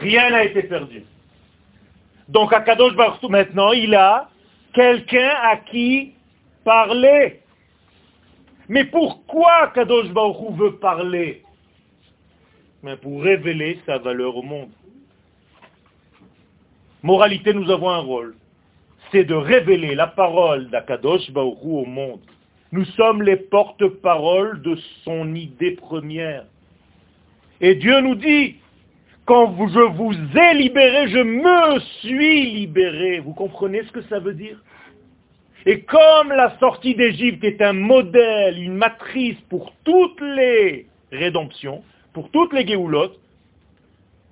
Rien 0.00 0.30
n'a 0.30 0.42
été 0.42 0.64
perdu. 0.64 1.04
Donc 2.28 2.52
Akadosh 2.52 2.96
Baruch 2.96 3.22
maintenant, 3.28 3.70
il 3.70 3.94
a 3.94 4.28
quelqu'un 4.74 5.30
à 5.44 5.58
qui 5.58 6.14
parler. 6.64 7.40
Mais 8.68 8.84
pourquoi 8.84 9.68
Kadosh 9.72 10.08
Baruch 10.08 10.52
veut 10.56 10.76
parler? 10.78 11.44
Mais 12.82 12.96
pour 12.96 13.22
révéler 13.22 13.78
sa 13.86 13.98
valeur 13.98 14.36
au 14.36 14.42
monde. 14.42 14.70
Moralité, 17.04 17.54
nous 17.54 17.70
avons 17.70 17.90
un 17.90 17.98
rôle. 17.98 18.34
C'est 19.12 19.24
de 19.24 19.34
révéler 19.34 19.94
la 19.94 20.08
parole 20.08 20.68
d'Akadosh 20.70 21.30
Baruch 21.30 21.58
au 21.62 21.84
monde. 21.84 22.20
Nous 22.72 22.84
sommes 22.84 23.22
les 23.22 23.36
porte-paroles 23.36 24.62
de 24.62 24.76
son 25.04 25.34
idée 25.34 25.72
première. 25.72 26.44
Et 27.60 27.74
Dieu 27.74 28.00
nous 28.00 28.14
dit, 28.14 28.56
quand 29.26 29.56
je 29.68 29.80
vous 29.80 30.12
ai 30.12 30.54
libéré, 30.54 31.08
je 31.08 31.18
me 31.18 31.80
suis 32.00 32.52
libéré. 32.52 33.18
Vous 33.20 33.32
comprenez 33.32 33.82
ce 33.84 33.92
que 33.92 34.02
ça 34.02 34.20
veut 34.20 34.34
dire? 34.34 34.58
Et 35.66 35.82
comme 35.82 36.28
la 36.28 36.56
sortie 36.58 36.94
d'Égypte 36.94 37.44
est 37.44 37.60
un 37.60 37.74
modèle, 37.74 38.62
une 38.62 38.76
matrice 38.76 39.38
pour 39.48 39.72
toutes 39.84 40.20
les 40.20 40.86
rédemptions, 41.12 41.82
pour 42.12 42.30
toutes 42.30 42.52
les 42.52 42.66
géoulottes, 42.66 43.18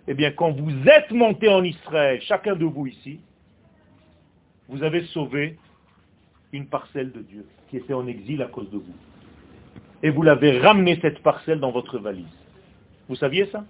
eh 0.06 0.14
bien 0.14 0.30
quand 0.30 0.52
vous 0.52 0.88
êtes 0.88 1.10
monté 1.10 1.48
en 1.48 1.62
Israël, 1.62 2.20
chacun 2.22 2.56
de 2.56 2.64
vous 2.64 2.86
ici, 2.86 3.20
vous 4.68 4.82
avez 4.82 5.04
sauvé 5.06 5.56
une 6.52 6.66
parcelle 6.66 7.12
de 7.12 7.20
Dieu 7.20 7.46
qui 7.68 7.76
était 7.76 7.94
en 7.94 8.06
exil 8.06 8.42
à 8.42 8.46
cause 8.46 8.70
de 8.70 8.78
vous. 8.78 8.94
Et 10.02 10.10
vous 10.10 10.22
l'avez 10.22 10.58
ramené 10.58 10.98
cette 11.02 11.22
parcelle 11.22 11.60
dans 11.60 11.72
votre 11.72 11.98
valise. 11.98 12.24
Vous 13.08 13.16
saviez 13.16 13.46
ça? 13.46 13.64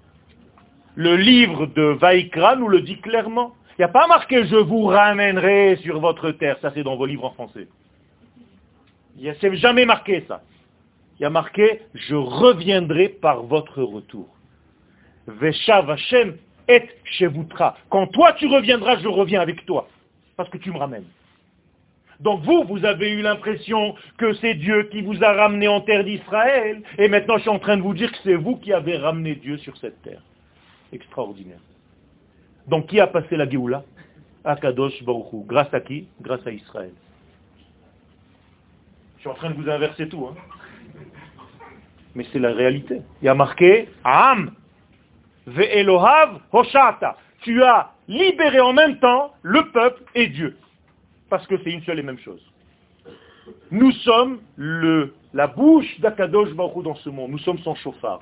Le 0.95 1.17
livre 1.17 1.67
de 1.67 1.83
Vaikra 1.83 2.57
nous 2.57 2.69
le 2.69 2.81
dit 2.81 3.01
clairement. 3.01 3.55
Il 3.73 3.83
n'y 3.83 3.85
a 3.85 3.89
pas 3.89 4.07
marqué 4.07 4.45
je 4.47 4.57
vous 4.57 4.85
ramènerai 4.85 5.77
sur 5.83 6.01
votre 6.01 6.31
terre. 6.33 6.59
Ça 6.61 6.73
c'est 6.75 6.83
dans 6.83 6.97
vos 6.97 7.07
livres 7.07 7.25
en 7.25 7.31
français. 7.31 7.69
Il 9.17 9.23
n'y 9.23 9.31
a 9.31 9.55
jamais 9.55 9.85
marqué 9.85 10.25
ça. 10.29 10.43
Il 11.19 11.23
y 11.23 11.27
a 11.27 11.31
marqué 11.31 11.83
je 11.95 12.15
reviendrai 12.15 13.09
par 13.09 13.43
votre 13.43 13.83
retour. 13.83 14.29
Veshav 15.27 15.91
Hashem 15.91 16.37
et 16.69 16.83
Shevutra. 17.05 17.77
Quand 17.91 18.07
toi 18.09 18.33
tu 18.35 18.47
reviendras, 18.47 18.99
je 18.99 19.09
reviens 19.09 19.41
avec 19.41 19.65
toi. 19.67 19.89
Parce 20.37 20.49
que 20.51 20.59
tu 20.59 20.71
me 20.71 20.79
ramènes. 20.79 21.07
Donc 22.21 22.43
vous, 22.43 22.65
vous 22.65 22.85
avez 22.85 23.13
eu 23.13 23.23
l'impression 23.23 23.95
que 24.17 24.33
c'est 24.35 24.55
Dieu 24.55 24.85
qui 24.91 25.03
vous 25.03 25.23
a 25.23 25.33
ramené 25.33 25.69
en 25.69 25.81
terre 25.81 26.03
d'Israël, 26.03 26.83
et 26.99 27.09
maintenant 27.09 27.37
je 27.37 27.43
suis 27.43 27.51
en 27.51 27.61
train 27.61 27.77
de 27.77 27.83
vous 27.83 27.95
dire 27.95 28.11
que 28.11 28.19
c'est 28.25 28.35
vous 28.35 28.57
qui 28.57 28.73
avez 28.73 28.97
ramené 28.97 29.37
Dieu 29.37 29.57
sur 29.59 29.77
cette 29.77 30.03
terre. 30.03 30.23
Extraordinaire. 30.93 31.61
Donc 32.67 32.87
qui 32.87 32.99
a 32.99 33.07
passé 33.07 33.37
la 33.37 33.49
Géoula? 33.49 33.85
Akadosh 34.45 35.03
Baruchou. 35.05 35.45
Grâce 35.47 35.73
à 35.73 35.81
qui? 35.81 36.09
Grâce 36.21 36.45
à 36.47 36.51
Israël. 36.51 36.93
Je 39.17 39.21
suis 39.21 39.31
en 39.31 39.35
train 39.35 39.51
de 39.51 39.55
vous 39.55 39.69
inverser 39.69 40.09
tout. 40.09 40.27
Hein. 40.27 40.35
Mais 42.15 42.25
c'est 42.33 42.39
la 42.39 42.53
réalité. 42.53 43.03
Il 43.23 43.27
y 43.27 43.29
a 43.29 43.35
marqué 43.35 43.89
Am 44.05 44.53
Ve'elohav 45.47 46.41
Hoshata. 46.53 47.17
Tu 47.43 47.63
as 47.63 47.93
libéré 48.09 48.61
en 48.61 48.73
même 48.73 48.99
temps 48.99 49.35
le 49.43 49.71
peuple 49.71 50.03
et 50.15 50.29
Dieu 50.29 50.57
parce 51.29 51.47
que 51.47 51.57
c'est 51.63 51.71
une 51.71 51.83
seule 51.83 51.99
et 51.99 52.03
même 52.03 52.19
chose. 52.19 52.41
Nous 53.71 53.93
sommes 53.93 54.41
la 55.35 55.47
bouche 55.47 56.01
d'Akadosh 56.01 56.53
Baruch 56.55 56.85
dans 56.85 56.95
ce 56.97 57.11
monde. 57.11 57.31
Nous 57.31 57.39
sommes 57.39 57.59
son 57.59 57.75
chauffard. 57.77 58.21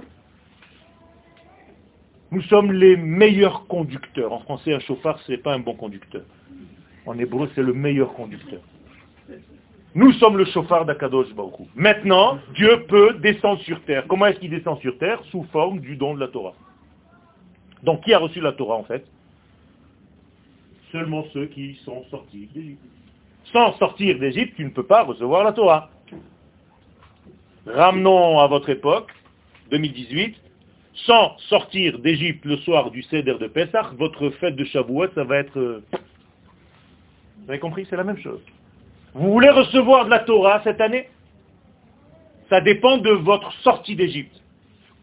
Nous 2.30 2.42
sommes 2.42 2.72
les 2.72 2.96
meilleurs 2.96 3.66
conducteurs. 3.66 4.32
En 4.32 4.40
français, 4.40 4.74
un 4.74 4.80
chauffard, 4.80 5.18
ce 5.20 5.32
n'est 5.32 5.38
pas 5.38 5.54
un 5.54 5.60
bon 5.60 5.74
conducteur. 5.74 6.24
En 7.06 7.16
hébreu, 7.18 7.48
c'est 7.54 7.62
le 7.62 7.72
meilleur 7.72 8.12
conducteur. 8.14 8.60
Nous 9.94 10.12
sommes 10.14 10.36
le 10.36 10.44
chauffard 10.44 10.84
d'Akadosh 10.84 11.32
Baruch 11.34 11.68
Maintenant, 11.74 12.38
Dieu 12.54 12.84
peut 12.88 13.14
descendre 13.14 13.60
sur 13.62 13.80
terre. 13.84 14.04
Comment 14.08 14.26
est-ce 14.26 14.40
qu'il 14.40 14.50
descend 14.50 14.78
sur 14.80 14.98
terre? 14.98 15.22
Sous 15.30 15.44
forme 15.44 15.80
du 15.80 15.96
don 15.96 16.14
de 16.14 16.20
la 16.20 16.28
Torah. 16.28 16.54
Donc, 17.82 18.02
qui 18.02 18.12
a 18.12 18.18
reçu 18.18 18.40
la 18.40 18.52
Torah, 18.52 18.74
en 18.76 18.84
fait? 18.84 19.06
Seulement 20.90 21.24
ceux 21.32 21.46
qui 21.46 21.76
sont 21.84 22.04
sortis 22.10 22.48
d'Égypte. 22.52 22.82
Sans 23.52 23.76
sortir 23.78 24.18
d'Égypte, 24.18 24.54
tu 24.56 24.64
ne 24.64 24.70
peux 24.70 24.86
pas 24.86 25.02
recevoir 25.02 25.44
la 25.44 25.52
Torah. 25.52 25.90
Ramenons 27.66 28.38
à 28.38 28.46
votre 28.46 28.68
époque, 28.70 29.12
2018, 29.70 30.36
sans 30.94 31.36
sortir 31.48 31.98
d'Égypte 31.98 32.44
le 32.44 32.56
soir 32.58 32.90
du 32.90 33.02
Seder 33.02 33.36
de 33.38 33.48
Pessah, 33.48 33.90
votre 33.98 34.30
fête 34.30 34.56
de 34.56 34.64
Shavuot, 34.64 35.08
ça 35.14 35.24
va 35.24 35.38
être... 35.38 35.58
Euh, 35.58 35.84
vous 35.92 37.50
avez 37.50 37.58
compris 37.58 37.86
C'est 37.88 37.96
la 37.96 38.04
même 38.04 38.18
chose. 38.18 38.40
Vous 39.14 39.32
voulez 39.32 39.50
recevoir 39.50 40.04
de 40.04 40.10
la 40.10 40.20
Torah 40.20 40.60
cette 40.64 40.80
année? 40.80 41.08
Ça 42.48 42.60
dépend 42.60 42.98
de 42.98 43.10
votre 43.10 43.52
sortie 43.62 43.96
d'Égypte. 43.96 44.40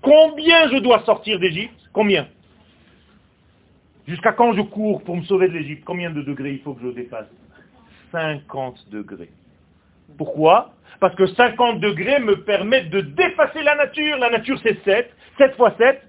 Combien 0.01 0.69
je 0.69 0.77
dois 0.77 1.03
sortir 1.05 1.39
d'Égypte? 1.39 1.79
Combien? 1.91 2.27
Jusqu'à 4.07 4.33
quand 4.33 4.53
je 4.53 4.61
cours 4.61 5.03
pour 5.03 5.15
me 5.15 5.23
sauver 5.23 5.47
de 5.47 5.53
l'Égypte? 5.53 5.83
Combien 5.85 6.11
de 6.11 6.21
degrés 6.21 6.53
il 6.53 6.59
faut 6.59 6.73
que 6.73 6.83
je 6.83 6.89
dépasse? 6.89 7.27
50 8.14 8.89
degrés. 8.91 9.30
Pourquoi? 10.18 10.72
Parce 10.99 11.16
que 11.16 11.26
50 11.26 11.80
degrés 11.80 12.20
me 12.20 12.43
permettent 12.43 12.91
de 12.91 13.01
dépasser 13.01 13.64
la 13.64 13.76
nature. 13.76 14.18
La 14.20 14.30
nature 14.30 14.59
c'est 14.64 14.82
7. 14.84 15.11
7 15.38 15.55
fois 15.55 15.74
7, 15.78 16.01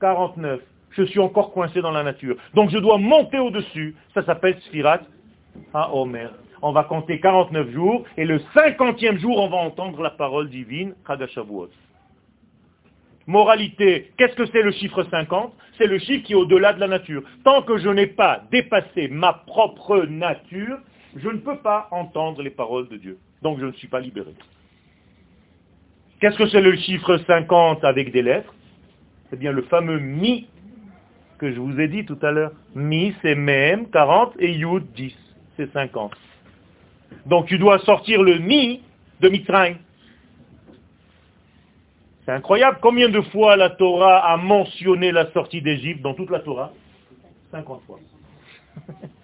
49. 0.00 0.60
Je 0.90 1.02
suis 1.04 1.20
encore 1.20 1.52
coincé 1.52 1.82
dans 1.82 1.90
la 1.90 2.02
nature. 2.02 2.36
Donc 2.54 2.70
je 2.70 2.78
dois 2.78 2.98
monter 2.98 3.38
au-dessus. 3.38 3.94
Ça 4.14 4.24
s'appelle 4.24 4.58
Sfirat 4.62 5.00
à 5.72 5.94
Omer. 5.94 6.30
On 6.62 6.72
va 6.72 6.84
compter 6.84 7.20
49 7.20 7.70
jours 7.72 8.04
et 8.16 8.24
le 8.24 8.38
50e 8.54 9.18
jour, 9.18 9.38
on 9.38 9.48
va 9.48 9.58
entendre 9.58 10.00
la 10.00 10.10
parole 10.10 10.48
divine, 10.48 10.94
Chagashavuot. 11.06 11.68
Moralité, 13.26 14.12
qu'est-ce 14.16 14.34
que 14.34 14.46
c'est 14.46 14.62
le 14.62 14.70
chiffre 14.70 15.02
50 15.10 15.52
C'est 15.78 15.86
le 15.86 15.98
chiffre 15.98 16.24
qui 16.24 16.32
est 16.32 16.36
au-delà 16.36 16.72
de 16.72 16.80
la 16.80 16.88
nature. 16.88 17.22
Tant 17.44 17.62
que 17.62 17.78
je 17.78 17.88
n'ai 17.88 18.06
pas 18.06 18.42
dépassé 18.50 19.08
ma 19.08 19.32
propre 19.46 20.06
nature, 20.08 20.78
je 21.16 21.28
ne 21.28 21.38
peux 21.38 21.56
pas 21.58 21.88
entendre 21.90 22.42
les 22.42 22.50
paroles 22.50 22.88
de 22.88 22.96
Dieu. 22.96 23.18
Donc 23.42 23.60
je 23.60 23.66
ne 23.66 23.72
suis 23.72 23.88
pas 23.88 24.00
libéré. 24.00 24.34
Qu'est-ce 26.20 26.38
que 26.38 26.48
c'est 26.48 26.60
le 26.60 26.76
chiffre 26.76 27.18
50 27.18 27.84
avec 27.84 28.12
des 28.12 28.22
lettres? 28.22 28.54
C'est 29.30 29.38
bien 29.38 29.52
le 29.52 29.62
fameux 29.62 29.98
mi 29.98 30.48
que 31.38 31.52
je 31.52 31.60
vous 31.60 31.78
ai 31.80 31.88
dit 31.88 32.04
tout 32.04 32.18
à 32.22 32.30
l'heure. 32.30 32.52
Mi, 32.74 33.14
c'est 33.22 33.34
même 33.34 33.90
40 33.90 34.34
et 34.38 34.52
yud 34.52 34.84
10, 34.94 35.14
c'est 35.56 35.72
50. 35.72 36.12
Donc 37.26 37.46
tu 37.46 37.58
dois 37.58 37.78
sortir 37.80 38.22
le 38.22 38.38
mi 38.38 38.82
de 39.20 39.28
Mitzrayim. 39.28 39.76
C'est 42.24 42.32
incroyable. 42.32 42.78
Combien 42.80 43.08
de 43.08 43.20
fois 43.20 43.56
la 43.56 43.70
Torah 43.70 44.32
a 44.32 44.36
mentionné 44.36 45.12
la 45.12 45.30
sortie 45.32 45.60
d'Égypte 45.60 46.00
dans 46.00 46.14
toute 46.14 46.30
la 46.30 46.40
Torah? 46.40 46.72
50 47.50 47.82
fois. 47.86 48.00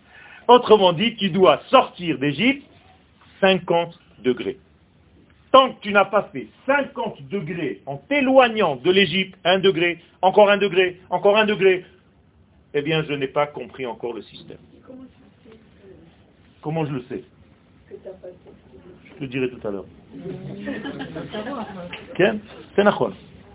Autrement 0.51 0.93
dit, 0.93 1.15
tu 1.15 1.31
dois 1.31 1.61
sortir 1.71 2.19
d'Égypte 2.19 2.67
50 3.41 3.97
degrés. 4.25 4.59
Tant 5.53 5.73
que 5.73 5.81
tu 5.81 5.93
n'as 5.93 6.07
pas 6.07 6.29
fait 6.33 6.49
50 6.67 7.29
degrés 7.29 7.83
en 7.87 7.99
t'éloignant 7.99 8.75
de 8.75 8.91
l'Égypte, 8.91 9.39
un 9.45 9.61
degré, 9.61 10.01
encore 10.23 10.51
un 10.51 10.57
degré, 10.57 10.99
encore 11.09 11.37
un 11.37 11.45
degré, 11.47 11.85
eh 12.75 12.83
bien 12.83 13.05
je 13.05 13.13
n'ai 13.13 13.29
pas 13.29 13.47
compris 13.47 13.87
encore 13.87 14.13
le 14.13 14.23
système. 14.23 14.59
Comment 16.63 16.85
je 16.85 16.95
le 16.95 17.05
sais? 17.09 17.23
Je 17.89 19.21
le 19.21 19.29
dirai 19.29 19.51
tout 19.51 19.69
à 19.69 19.71
l'heure. 19.71 19.87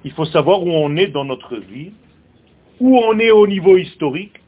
Il 0.06 0.14
faut 0.14 0.26
savoir 0.28 0.64
où 0.64 0.70
on 0.70 0.96
est 0.96 1.08
dans 1.08 1.26
notre 1.26 1.58
vie, 1.58 1.92
où 2.80 2.98
on 2.98 3.20
est 3.20 3.32
au 3.32 3.48
niveau 3.48 3.76
historique, 3.76 4.40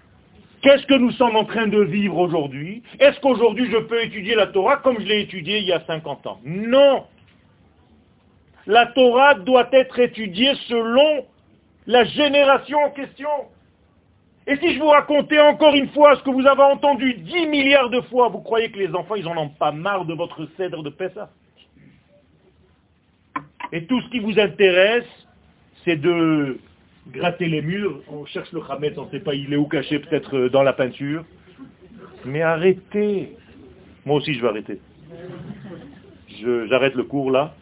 Qu'est-ce 0.68 0.86
que 0.86 0.95
nous 0.95 1.11
sommes 1.11 1.38
en 1.38 1.45
train 1.45 1.68
de 1.68 1.80
vivre 1.80 2.18
aujourd'hui? 2.18 2.84
Est-ce 2.99 3.22
qu'aujourd'hui 3.22 3.72
je 3.72 3.78
peux 3.78 4.03
étudier 4.03 4.36
la 4.36 4.47
Torah 4.47 4.76
comme 4.76 4.99
je 4.99 5.05
l'ai 5.05 5.22
étudiée 5.22 5.59
il 5.59 5.63
y 5.63 5.72
a 5.72 5.80
50 5.86 6.28
ans? 6.28 6.41
Non. 6.43 7.05
La 8.65 8.88
Torah 8.88 9.36
doit 9.36 9.70
être 9.72 9.97
étudiée 9.97 10.53
selon 10.68 11.26
la 11.86 12.03
génération 12.03 12.80
en 12.80 12.89
question. 12.89 13.30
Et 14.45 14.57
si 14.57 14.74
je 14.74 14.80
vous 14.80 14.89
racontais 14.89 15.39
encore 15.39 15.74
une 15.74 15.88
fois 15.91 16.18
ce 16.18 16.24
que 16.24 16.32
vous 16.32 16.45
avez 16.45 16.63
entendu 16.63 17.13
10 17.13 17.47
milliards 17.47 17.89
de 17.89 18.01
fois, 18.01 18.28
vous 18.28 18.41
croyez 18.41 18.70
que 18.70 18.78
les 18.78 18.93
enfants, 18.93 19.15
ils 19.15 19.24
n'en 19.24 19.38
ont 19.38 19.47
pas 19.47 19.72
marre 19.72 20.03
de 20.03 20.15
votre 20.15 20.49
cèdre 20.57 20.84
de 20.84 20.89
Pessah? 20.89 21.30
Et 23.72 23.86
tout 23.86 24.01
ce 24.01 24.09
qui 24.09 24.20
vous 24.20 24.38
intéresse, 24.38 25.07
c'est 25.86 25.95
de 25.95 26.59
gratter 27.12 27.47
les 27.47 27.62
murs, 27.62 28.01
on 28.10 28.26
cherche 28.26 28.51
le 28.51 28.62
Hametz, 28.70 28.97
on 28.97 29.05
ne 29.05 29.12
sait 29.12 29.20
pas 29.20 29.34
il 29.34 29.51
est 29.53 29.58
où 29.58 29.66
caché, 29.66 29.99
peut-être 29.99 30.38
euh, 30.38 30.49
dans 30.49 30.64
la 30.64 30.74
peinture. 30.74 31.24
Mais 32.26 32.41
arrêtez. 32.41 33.36
Moi 34.05 34.18
aussi 34.18 34.34
je 34.34 34.41
vais 34.41 34.47
arrêter. 34.47 34.80
J'arrête 36.70 36.95
le 36.95 37.03
cours 37.03 37.32
là. 37.32 37.55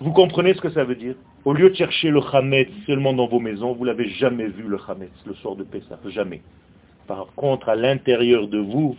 Vous 0.00 0.12
comprenez 0.12 0.54
ce 0.54 0.60
que 0.60 0.70
ça 0.70 0.84
veut 0.84 0.94
dire? 0.94 1.14
Au 1.44 1.52
lieu 1.52 1.70
de 1.70 1.74
chercher 1.74 2.10
le 2.10 2.20
Hametz 2.20 2.70
seulement 2.86 3.12
dans 3.12 3.26
vos 3.26 3.40
maisons, 3.40 3.72
vous 3.72 3.84
l'avez 3.84 4.08
jamais 4.08 4.48
vu 4.48 4.64
le 4.64 4.78
Hametz 4.86 5.10
le 5.26 5.34
soir 5.34 5.56
de 5.56 5.64
Pessah, 5.64 5.98
jamais. 6.08 6.42
Par 7.06 7.26
contre, 7.34 7.68
à 7.68 7.76
l'intérieur 7.76 8.46
de 8.48 8.58
vous, 8.58 8.96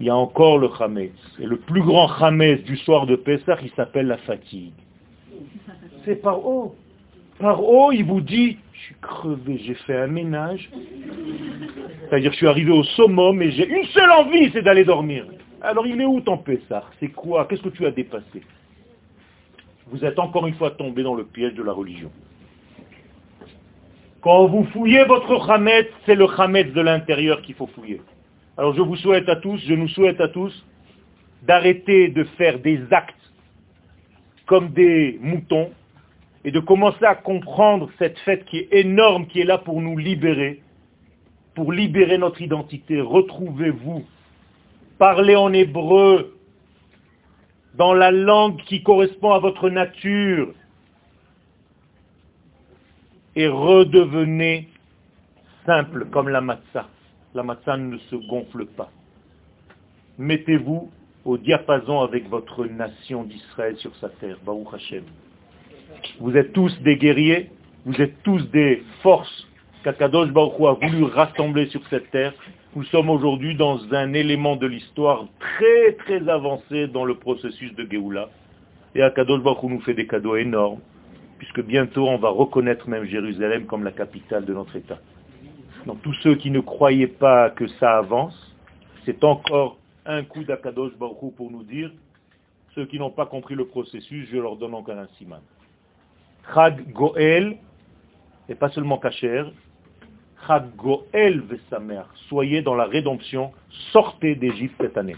il 0.00 0.06
y 0.06 0.10
a 0.10 0.16
encore 0.16 0.58
le 0.58 0.68
Hametz. 0.80 1.12
Et 1.38 1.46
le 1.46 1.56
plus 1.56 1.82
grand 1.82 2.10
Hametz 2.10 2.62
du 2.64 2.76
soir 2.76 3.06
de 3.06 3.16
Pessah, 3.16 3.58
il 3.62 3.70
s'appelle 3.70 4.06
la 4.06 4.18
fatigue. 4.18 4.72
C'est 6.04 6.16
par 6.16 6.44
haut. 6.46 6.74
Par 7.38 7.62
haut, 7.62 7.92
il 7.92 8.04
vous 8.04 8.20
dit, 8.20 8.58
je 8.72 8.78
suis 8.80 8.94
crevé, 9.00 9.58
j'ai 9.64 9.74
fait 9.74 9.96
un 9.96 10.06
ménage. 10.06 10.70
C'est-à-dire, 12.08 12.32
je 12.32 12.36
suis 12.36 12.46
arrivé 12.46 12.70
au 12.70 12.84
summum 12.84 13.42
et 13.42 13.50
j'ai 13.50 13.68
une 13.68 13.84
seule 13.86 14.10
envie, 14.10 14.50
c'est 14.52 14.62
d'aller 14.62 14.84
dormir. 14.84 15.26
Alors, 15.60 15.86
il 15.86 16.00
est 16.00 16.04
où 16.04 16.20
ton 16.20 16.38
Pessah? 16.38 16.84
C'est 17.00 17.08
quoi? 17.08 17.46
Qu'est-ce 17.46 17.62
que 17.62 17.70
tu 17.70 17.86
as 17.86 17.90
dépassé? 17.90 18.42
Vous 19.88 20.04
êtes 20.04 20.18
encore 20.18 20.46
une 20.46 20.54
fois 20.54 20.70
tombé 20.70 21.02
dans 21.02 21.14
le 21.14 21.24
piège 21.24 21.54
de 21.54 21.62
la 21.62 21.72
religion. 21.72 22.10
Quand 24.20 24.46
vous 24.46 24.64
fouillez 24.72 25.04
votre 25.04 25.50
Hametz, 25.50 25.86
c'est 26.06 26.14
le 26.14 26.26
Hametz 26.40 26.72
de 26.72 26.80
l'intérieur 26.80 27.42
qu'il 27.42 27.54
faut 27.54 27.66
fouiller. 27.66 28.00
Alors 28.56 28.74
je 28.74 28.80
vous 28.80 28.96
souhaite 28.96 29.28
à 29.28 29.36
tous, 29.36 29.58
je 29.66 29.74
nous 29.74 29.88
souhaite 29.88 30.20
à 30.20 30.28
tous 30.28 30.64
d'arrêter 31.42 32.08
de 32.08 32.24
faire 32.38 32.58
des 32.58 32.80
actes 32.90 33.14
comme 34.46 34.68
des 34.68 35.18
moutons 35.20 35.70
et 36.44 36.50
de 36.50 36.60
commencer 36.60 37.04
à 37.04 37.14
comprendre 37.14 37.90
cette 37.98 38.18
fête 38.20 38.44
qui 38.44 38.58
est 38.58 38.68
énorme, 38.72 39.26
qui 39.26 39.40
est 39.40 39.44
là 39.44 39.58
pour 39.58 39.80
nous 39.80 39.96
libérer, 39.96 40.62
pour 41.54 41.72
libérer 41.72 42.18
notre 42.18 42.42
identité. 42.42 43.00
Retrouvez-vous. 43.00 44.04
Parlez 44.98 45.36
en 45.36 45.52
hébreu, 45.52 46.36
dans 47.74 47.94
la 47.94 48.10
langue 48.10 48.62
qui 48.64 48.82
correspond 48.82 49.32
à 49.32 49.38
votre 49.38 49.70
nature, 49.70 50.54
et 53.36 53.48
redevenez 53.48 54.68
simple 55.66 56.06
comme 56.10 56.28
la 56.28 56.40
matzah 56.40 56.88
la 57.34 57.42
matzah 57.42 57.76
ne 57.76 57.98
se 57.98 58.16
gonfle 58.16 58.66
pas. 58.66 58.90
Mettez-vous 60.18 60.90
au 61.24 61.36
diapason 61.36 62.00
avec 62.00 62.28
votre 62.28 62.64
nation 62.66 63.24
d'Israël 63.24 63.76
sur 63.78 63.94
sa 63.96 64.08
terre, 64.08 64.38
Baruch 64.44 64.72
Hashem. 64.72 65.04
Vous 66.20 66.36
êtes 66.36 66.52
tous 66.52 66.76
des 66.82 66.96
guerriers, 66.96 67.50
vous 67.84 68.00
êtes 68.00 68.22
tous 68.22 68.42
des 68.50 68.82
forces 69.02 69.46
qu'Akadosh 69.82 70.30
Baruch 70.30 70.60
a 70.60 70.72
voulu 70.72 71.04
rassembler 71.04 71.66
sur 71.66 71.80
cette 71.88 72.10
terre. 72.10 72.32
Nous 72.74 72.84
sommes 72.84 73.10
aujourd'hui 73.10 73.54
dans 73.54 73.78
un 73.92 74.14
élément 74.14 74.56
de 74.56 74.66
l'histoire 74.66 75.26
très 75.38 75.92
très 75.92 76.28
avancé 76.28 76.88
dans 76.88 77.04
le 77.04 77.14
processus 77.16 77.74
de 77.74 77.86
Géoula. 77.90 78.30
Et 78.94 79.02
Akadosh 79.02 79.42
Baruch 79.42 79.62
nous 79.64 79.80
fait 79.80 79.94
des 79.94 80.06
cadeaux 80.06 80.36
énormes, 80.36 80.80
puisque 81.38 81.62
bientôt 81.62 82.08
on 82.08 82.16
va 82.16 82.30
reconnaître 82.30 82.88
même 82.88 83.04
Jérusalem 83.04 83.66
comme 83.66 83.84
la 83.84 83.92
capitale 83.92 84.44
de 84.44 84.54
notre 84.54 84.74
État. 84.76 84.98
Donc 85.86 86.00
tous 86.02 86.14
ceux 86.22 86.36
qui 86.36 86.50
ne 86.50 86.60
croyaient 86.60 87.06
pas 87.06 87.50
que 87.50 87.66
ça 87.66 87.98
avance, 87.98 88.56
c'est 89.04 89.22
encore 89.22 89.76
un 90.06 90.22
coup 90.22 90.44
d'Akadosh 90.44 90.96
Baruch 90.98 91.34
pour 91.36 91.50
nous 91.50 91.64
dire, 91.64 91.90
ceux 92.74 92.86
qui 92.86 92.98
n'ont 92.98 93.10
pas 93.10 93.26
compris 93.26 93.54
le 93.54 93.66
processus, 93.66 94.28
je 94.32 94.38
leur 94.38 94.56
donne 94.56 94.74
encore 94.74 94.98
un 94.98 95.08
siman. 95.18 95.40
Chag 96.52 96.92
Goel, 96.92 97.56
et 98.48 98.54
pas 98.54 98.68
seulement 98.70 98.98
Kacher, 98.98 99.44
Chag 100.46 100.74
Goel 100.76 101.40
Vesamer, 101.40 102.02
soyez 102.28 102.62
dans 102.62 102.74
la 102.74 102.84
rédemption, 102.84 103.52
sortez 103.92 104.34
d'Égypte 104.34 104.74
cette 104.80 104.98
année. 104.98 105.16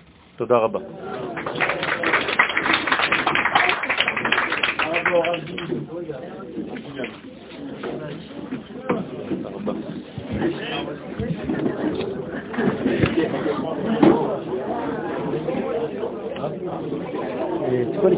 C'est 17.93 18.01
quoi 18.01 18.11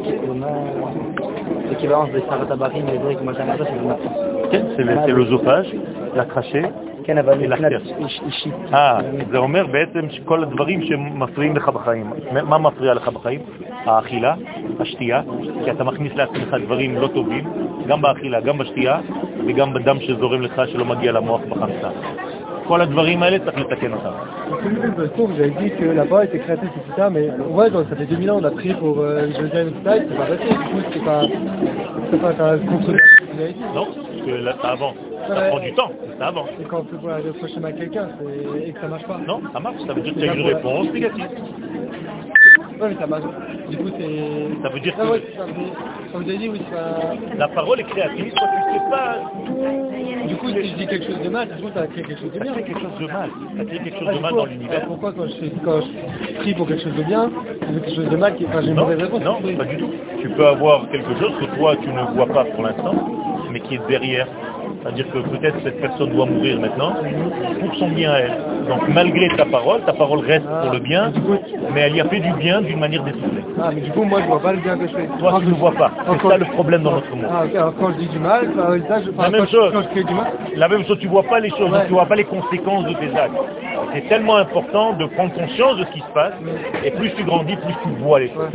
l'équivalence 1.71 2.11
des 2.11 2.21
Saratabarim 2.29 2.85
et 2.89 2.99
des 2.99 3.25
Majanada 3.25 3.65
C'est 4.77 4.85
l'œsophage, 5.13 5.75
la 6.15 6.25
trachée. 6.25 6.65
אה, 8.75 9.01
זה 9.31 9.39
אומר 9.39 9.67
בעצם 9.67 10.11
שכל 10.11 10.43
הדברים 10.43 10.83
שמפריעים 10.83 11.57
לך 11.57 11.69
בחיים. 11.69 12.13
מה 12.33 12.59
מפריע 12.59 12.95
לך 12.95 13.09
בחיים? 13.09 13.41
האכילה, 13.85 14.35
השתייה, 14.81 15.23
כי 15.65 15.71
אתה 15.71 15.85
מכניס 15.85 16.13
לעצמך 16.15 16.57
דברים 16.65 16.97
לא 16.97 17.07
טובים, 17.07 17.45
גם 17.87 18.03
באכילה, 18.03 18.41
גם 18.41 18.59
בשתייה, 18.59 19.01
וגם 19.47 19.75
בדם 19.75 19.97
שזורם 20.01 20.43
לך 20.43 20.63
שלא 20.67 20.85
מגיע 20.85 21.13
למוח 21.13 21.41
בחמצה. 21.49 21.89
כל 22.68 22.82
הדברים 22.82 23.24
האלה 23.24 23.40
צריך 23.40 23.58
לתקן 23.58 23.94
אותם. 23.94 24.12
Vous 25.18 25.40
avez 25.40 25.56
dit 25.62 25.72
que 25.80 25.86
là-bas 26.00 26.26
était 26.26 26.40
créatif 26.40 26.70
et 26.78 26.82
tout 26.88 26.96
ça, 26.96 27.10
mais 27.10 27.26
ouais, 27.58 27.70
ça 27.90 27.96
fait 27.96 28.06
2000 28.06 28.32
ans 28.32 28.40
on 28.42 28.44
a 28.44 28.52
pris 28.52 28.74
pour 28.74 29.00
euh, 29.00 29.28
je 29.36 29.42
veux 29.42 29.50
dire 29.50 29.68
une 29.68 29.76
style, 29.82 30.06
c'est 30.10 30.18
pas 30.22 30.26
passé, 30.26 30.48
du 30.50 30.66
coup 30.72 30.82
c'est 30.94 31.04
pas, 31.04 31.22
c'est 32.10 32.22
pas 32.22 32.34
un 32.52 32.58
contre 32.60 32.92
Non, 33.76 33.86
parce 33.86 34.22
que 34.26 34.32
là 34.48 34.54
ça 34.62 34.70
avance, 34.76 34.96
ça 35.28 35.34
ouais. 35.36 35.50
prend 35.50 35.60
du 35.60 35.74
temps, 35.74 35.92
ça 36.20 36.28
avance. 36.28 36.50
Et 36.62 36.66
quand 36.70 36.80
on 36.84 36.84
peut 36.84 36.98
voilà, 37.02 37.18
reprocher 37.18 37.60
à 37.64 37.72
quelqu'un 37.72 38.08
et 38.68 38.72
que 38.72 38.80
ça 38.80 38.88
marche 38.88 39.08
pas 39.12 39.20
Non, 39.28 39.40
ça 39.54 39.60
marche, 39.60 39.82
ça 39.88 39.94
veut 39.94 40.02
dire 40.02 40.14
que 40.14 40.20
tu 40.20 40.30
as 40.30 40.34
une 40.34 40.48
réponse 40.54 40.88
négative. 40.94 41.30
Ouais, 42.81 42.89
mais 42.91 42.97
ça 43.01 43.07
marche. 43.07 43.25
Du 43.71 43.77
coup, 43.77 43.89
c'est... 43.99 44.63
Ça 44.63 44.69
veut 44.69 44.81
dire 44.81 44.95
ah, 44.99 45.03
que... 45.03 45.11
Ouais, 45.11 45.23
ça 45.37 45.45
veut... 45.45 45.53
ça 46.13 46.37
dire, 46.37 46.51
oui, 46.53 46.61
ça... 46.71 47.37
La 47.37 47.49
parole 47.49 47.81
est 47.81 47.85
créative, 47.85 48.33
toi 48.35 48.49
tu 48.49 48.75
sais 48.75 48.85
pas 48.91 49.17
Du 50.29 50.37
coup, 50.37 50.49
si 50.49 50.69
je 50.69 50.75
dis 50.77 50.87
quelque 50.87 51.07
chose 51.07 51.21
de 51.23 51.29
mal, 51.29 51.49
tu 51.49 51.79
as 51.79 51.87
créé 51.89 52.05
quelque 52.05 52.21
chose 52.21 52.33
de 52.33 52.39
bien. 52.39 52.53
Tu 52.53 52.59
as 52.59 52.63
créé 52.63 52.75
quelque 52.75 52.81
chose 52.81 52.99
de 53.01 53.07
mal. 53.07 53.31
Créé 53.67 53.79
quelque 53.81 53.99
chose 53.99 54.15
de 54.15 54.21
mal 54.21 54.35
dans 54.35 54.47
l'univers. 54.47 54.87
Pourquoi 54.87 55.13
quand 55.13 55.27
je, 55.27 55.35
fais, 55.35 55.53
quand 55.65 55.81
je 55.81 56.35
prie 56.39 56.55
pour 56.55 56.69
quelque 56.69 56.85
chose 56.85 56.97
de 56.97 57.03
bien, 57.03 57.31
je 57.61 57.67
fais 57.67 57.81
quelque 57.81 57.97
chose 57.97 58.11
de 58.11 58.17
mal 58.17 58.37
qui... 58.37 58.47
Enfin, 58.47 58.63
j'ai 58.63 58.69
une 58.69 58.75
mauvaise 58.75 59.01
réponse 59.01 59.25
Non, 59.25 59.41
pas 59.41 59.65
du 59.65 59.77
tout. 59.77 59.91
Tu 60.21 60.29
peux 60.31 60.47
avoir 60.47 60.89
quelque 60.91 61.15
chose 61.19 61.33
que 61.41 61.57
toi, 61.57 61.77
tu 61.83 61.89
ne 61.89 62.15
vois 62.15 62.27
pas 62.27 62.45
pour 62.45 62.63
l'instant, 62.63 62.95
mais 63.51 63.61
qui 63.61 63.75
est 63.75 63.89
derrière. 63.89 64.29
C'est-à-dire 64.89 65.13
que 65.13 65.19
peut-être 65.19 65.57
cette 65.65 65.81
personne 65.83 66.09
doit 66.15 66.25
mourir 66.25 66.59
maintenant 66.59 66.95
pour 67.61 67.75
son 67.75 67.89
bien 67.91 68.11
à 68.11 68.19
elle. 68.21 68.39
Donc 68.67 68.89
malgré 68.89 69.29
ta 69.37 69.45
parole, 69.45 69.83
ta 69.83 69.93
parole 69.93 70.21
reste 70.21 70.47
pour 70.47 70.73
le 70.73 70.79
bien, 70.79 71.13
mais 71.75 71.81
elle 71.83 71.97
y 71.97 72.01
a 72.01 72.07
fait 72.07 72.21
du 72.21 72.33
bien 72.35 72.63
d'une 72.63 72.79
manière 72.79 73.05
détournée. 73.05 73.45
Ah, 73.61 73.71
mais 73.75 73.83
du 73.83 73.91
coup, 73.91 74.05
moi, 74.05 74.23
je 74.23 74.27
vois 74.27 74.41
pas 74.41 74.53
le 74.53 74.61
bien 74.61 74.79
que 74.79 74.87
je 74.87 74.95
fais. 74.95 75.07
Toi, 75.19 75.41
tu 75.41 75.47
ne 75.49 75.55
vois 75.57 75.73
pas. 75.73 75.91
C'est 76.07 76.27
ça 76.27 76.39
le 76.39 76.45
problème 76.47 76.83
dans 76.85 76.93
notre 76.93 77.15
monde. 77.15 77.27
Ah. 77.31 77.43
Alors, 77.55 77.75
quand 77.79 77.93
je 77.93 77.99
dis 77.99 78.09
du 78.09 78.19
mal, 78.19 78.49
ça, 78.89 79.03
je... 79.03 79.11
la 79.11 79.29
même 79.29 79.47
chose. 79.49 79.73
Quand 79.75 79.83
je 79.83 79.89
crée 79.89 80.05
du 80.05 80.15
mal. 80.15 80.33
La 80.57 80.69
même 80.69 80.85
chose, 80.87 80.99
tu 81.01 81.09
vois 81.09 81.25
pas 81.25 81.41
les 81.41 81.51
choses, 81.51 81.71
ouais. 81.71 81.87
tu 81.87 81.93
vois 81.93 82.07
pas 82.07 82.17
les 82.17 82.25
conséquences 82.25 82.87
de 82.87 82.95
tes 82.95 83.15
actes. 83.15 83.37
C'est 83.93 84.09
tellement 84.09 84.37
important 84.37 84.95
de 84.95 85.05
prendre 85.05 85.35
conscience 85.35 85.77
de 85.77 85.85
ce 85.85 85.91
qui 85.91 86.01
se 86.01 86.13
passe, 86.15 86.33
et 86.83 86.91
plus 86.93 87.13
tu 87.13 87.25
grandis, 87.25 87.57
plus 87.57 87.75
tu 87.83 87.91
vois 88.01 88.21
les 88.21 88.29
choses. 88.29 88.53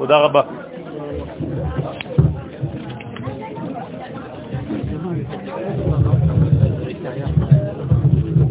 Odaraba. 0.00 0.46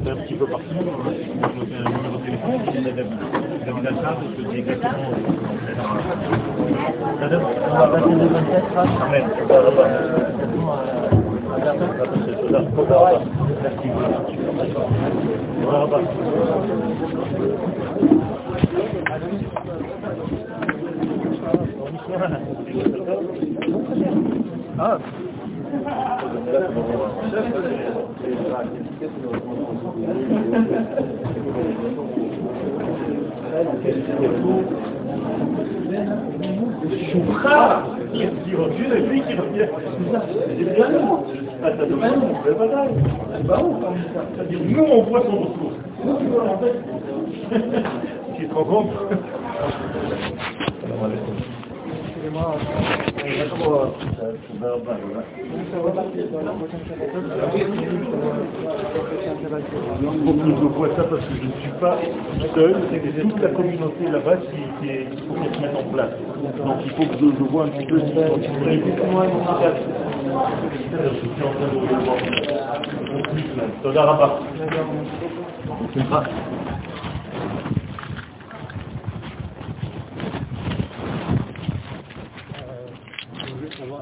un 0.08 0.16
petit 0.18 0.34
peu 0.36 0.46
partout. 0.46 0.66
Un 0.76 1.90
numéro 1.90 2.18
de 2.18 2.26
téléphone, 2.26 2.62
il 2.68 2.74
y 2.74 2.78
a 2.78 2.92
David. 2.92 3.20
David 3.66 3.86
exactement. 4.58 5.12
Madame, 7.20 7.44
on 7.72 7.76
va 7.76 7.88
passer 7.88 8.16
de 8.16 8.28
Ah 24.78 25.00
Choucha 37.12 37.84
qui 38.14 38.56
et 38.94 39.02
lui 39.02 39.22
qui 39.22 39.34
revient. 39.36 39.68
C'est 40.58 40.76
bien 40.76 40.88
ça 41.62 41.86
bataille. 42.54 42.96
C'est 43.38 43.48
pas 43.48 43.62
nous, 44.66 44.84
on 44.84 45.04
voit 45.04 45.22
son 45.22 45.38
retour. 45.38 45.72
Tu 48.36 48.48
te 48.48 48.54
rends 48.54 48.64
compte? 48.66 48.92
Faut 60.26 60.34
que 60.34 60.50
je 60.50 60.66
vois 60.66 60.90
ça 60.96 61.04
parce 61.04 61.26
que 61.26 61.36
je 61.36 61.46
ne 61.46 61.52
suis 61.62 61.72
pas 61.80 61.98
seul, 62.56 62.76
c'est 62.92 63.22
toute 63.22 63.42
la 63.42 63.50
communauté 63.50 64.04
là-bas 64.12 64.38
qui, 64.38 64.90
est, 64.90 65.08
faut 65.28 65.34
qu'on 65.34 65.54
se 65.54 65.60
mette 65.60 65.76
en 65.76 65.84
place. 65.94 66.14
Donc 66.66 66.78
il 66.86 66.92
faut 66.92 67.06
que 67.06 67.16
je, 67.20 67.26
je 67.38 67.44
vois 67.52 67.64
un 67.66 67.70
petit 67.70 67.86
peu 67.86 68.00
ce 68.00 68.06
qui 68.06 68.12
se 76.00 76.06
passe. 76.10 76.30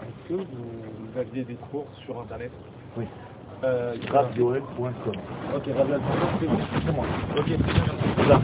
Est-ce 0.02 0.28
que 0.28 0.34
vous 0.34 1.18
aviez 1.18 1.44
des 1.44 1.54
cours 1.54 1.86
sur 2.04 2.20
Internet 2.20 2.50
Oui. 2.96 3.04
Euh, 3.62 3.94
Radioel.com. 4.10 5.14
ok, 5.54 5.64
radioel.com, 5.76 6.28
c'est 6.40 6.46
bon. 6.46 6.58
C'est 6.84 6.92
moi. 6.92 7.04
Ok, 7.36 7.44
très 7.46 7.54
bien. 7.54 7.84
Voilà. 8.16 8.40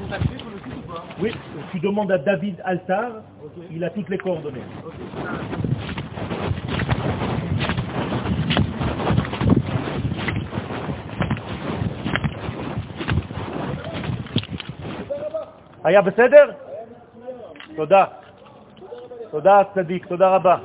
Contacté 0.00 0.38
sur 0.38 0.50
le 0.50 0.58
site 0.58 0.84
ou 0.84 0.92
pas 0.92 1.04
Oui, 1.20 1.32
tu 1.70 1.78
demandes 1.78 2.10
à 2.10 2.18
David 2.18 2.60
Altar, 2.64 3.22
il 3.70 3.84
a 3.84 3.90
toutes 3.90 4.08
les 4.08 4.18
coordonnées. 4.18 4.64
היה 15.84 16.00
בסדר? 16.02 16.44
תודה. 17.76 18.04
תודה 19.31 19.61
צדיק, 19.73 20.05
תודה 20.05 20.29
רבה. 20.29 20.57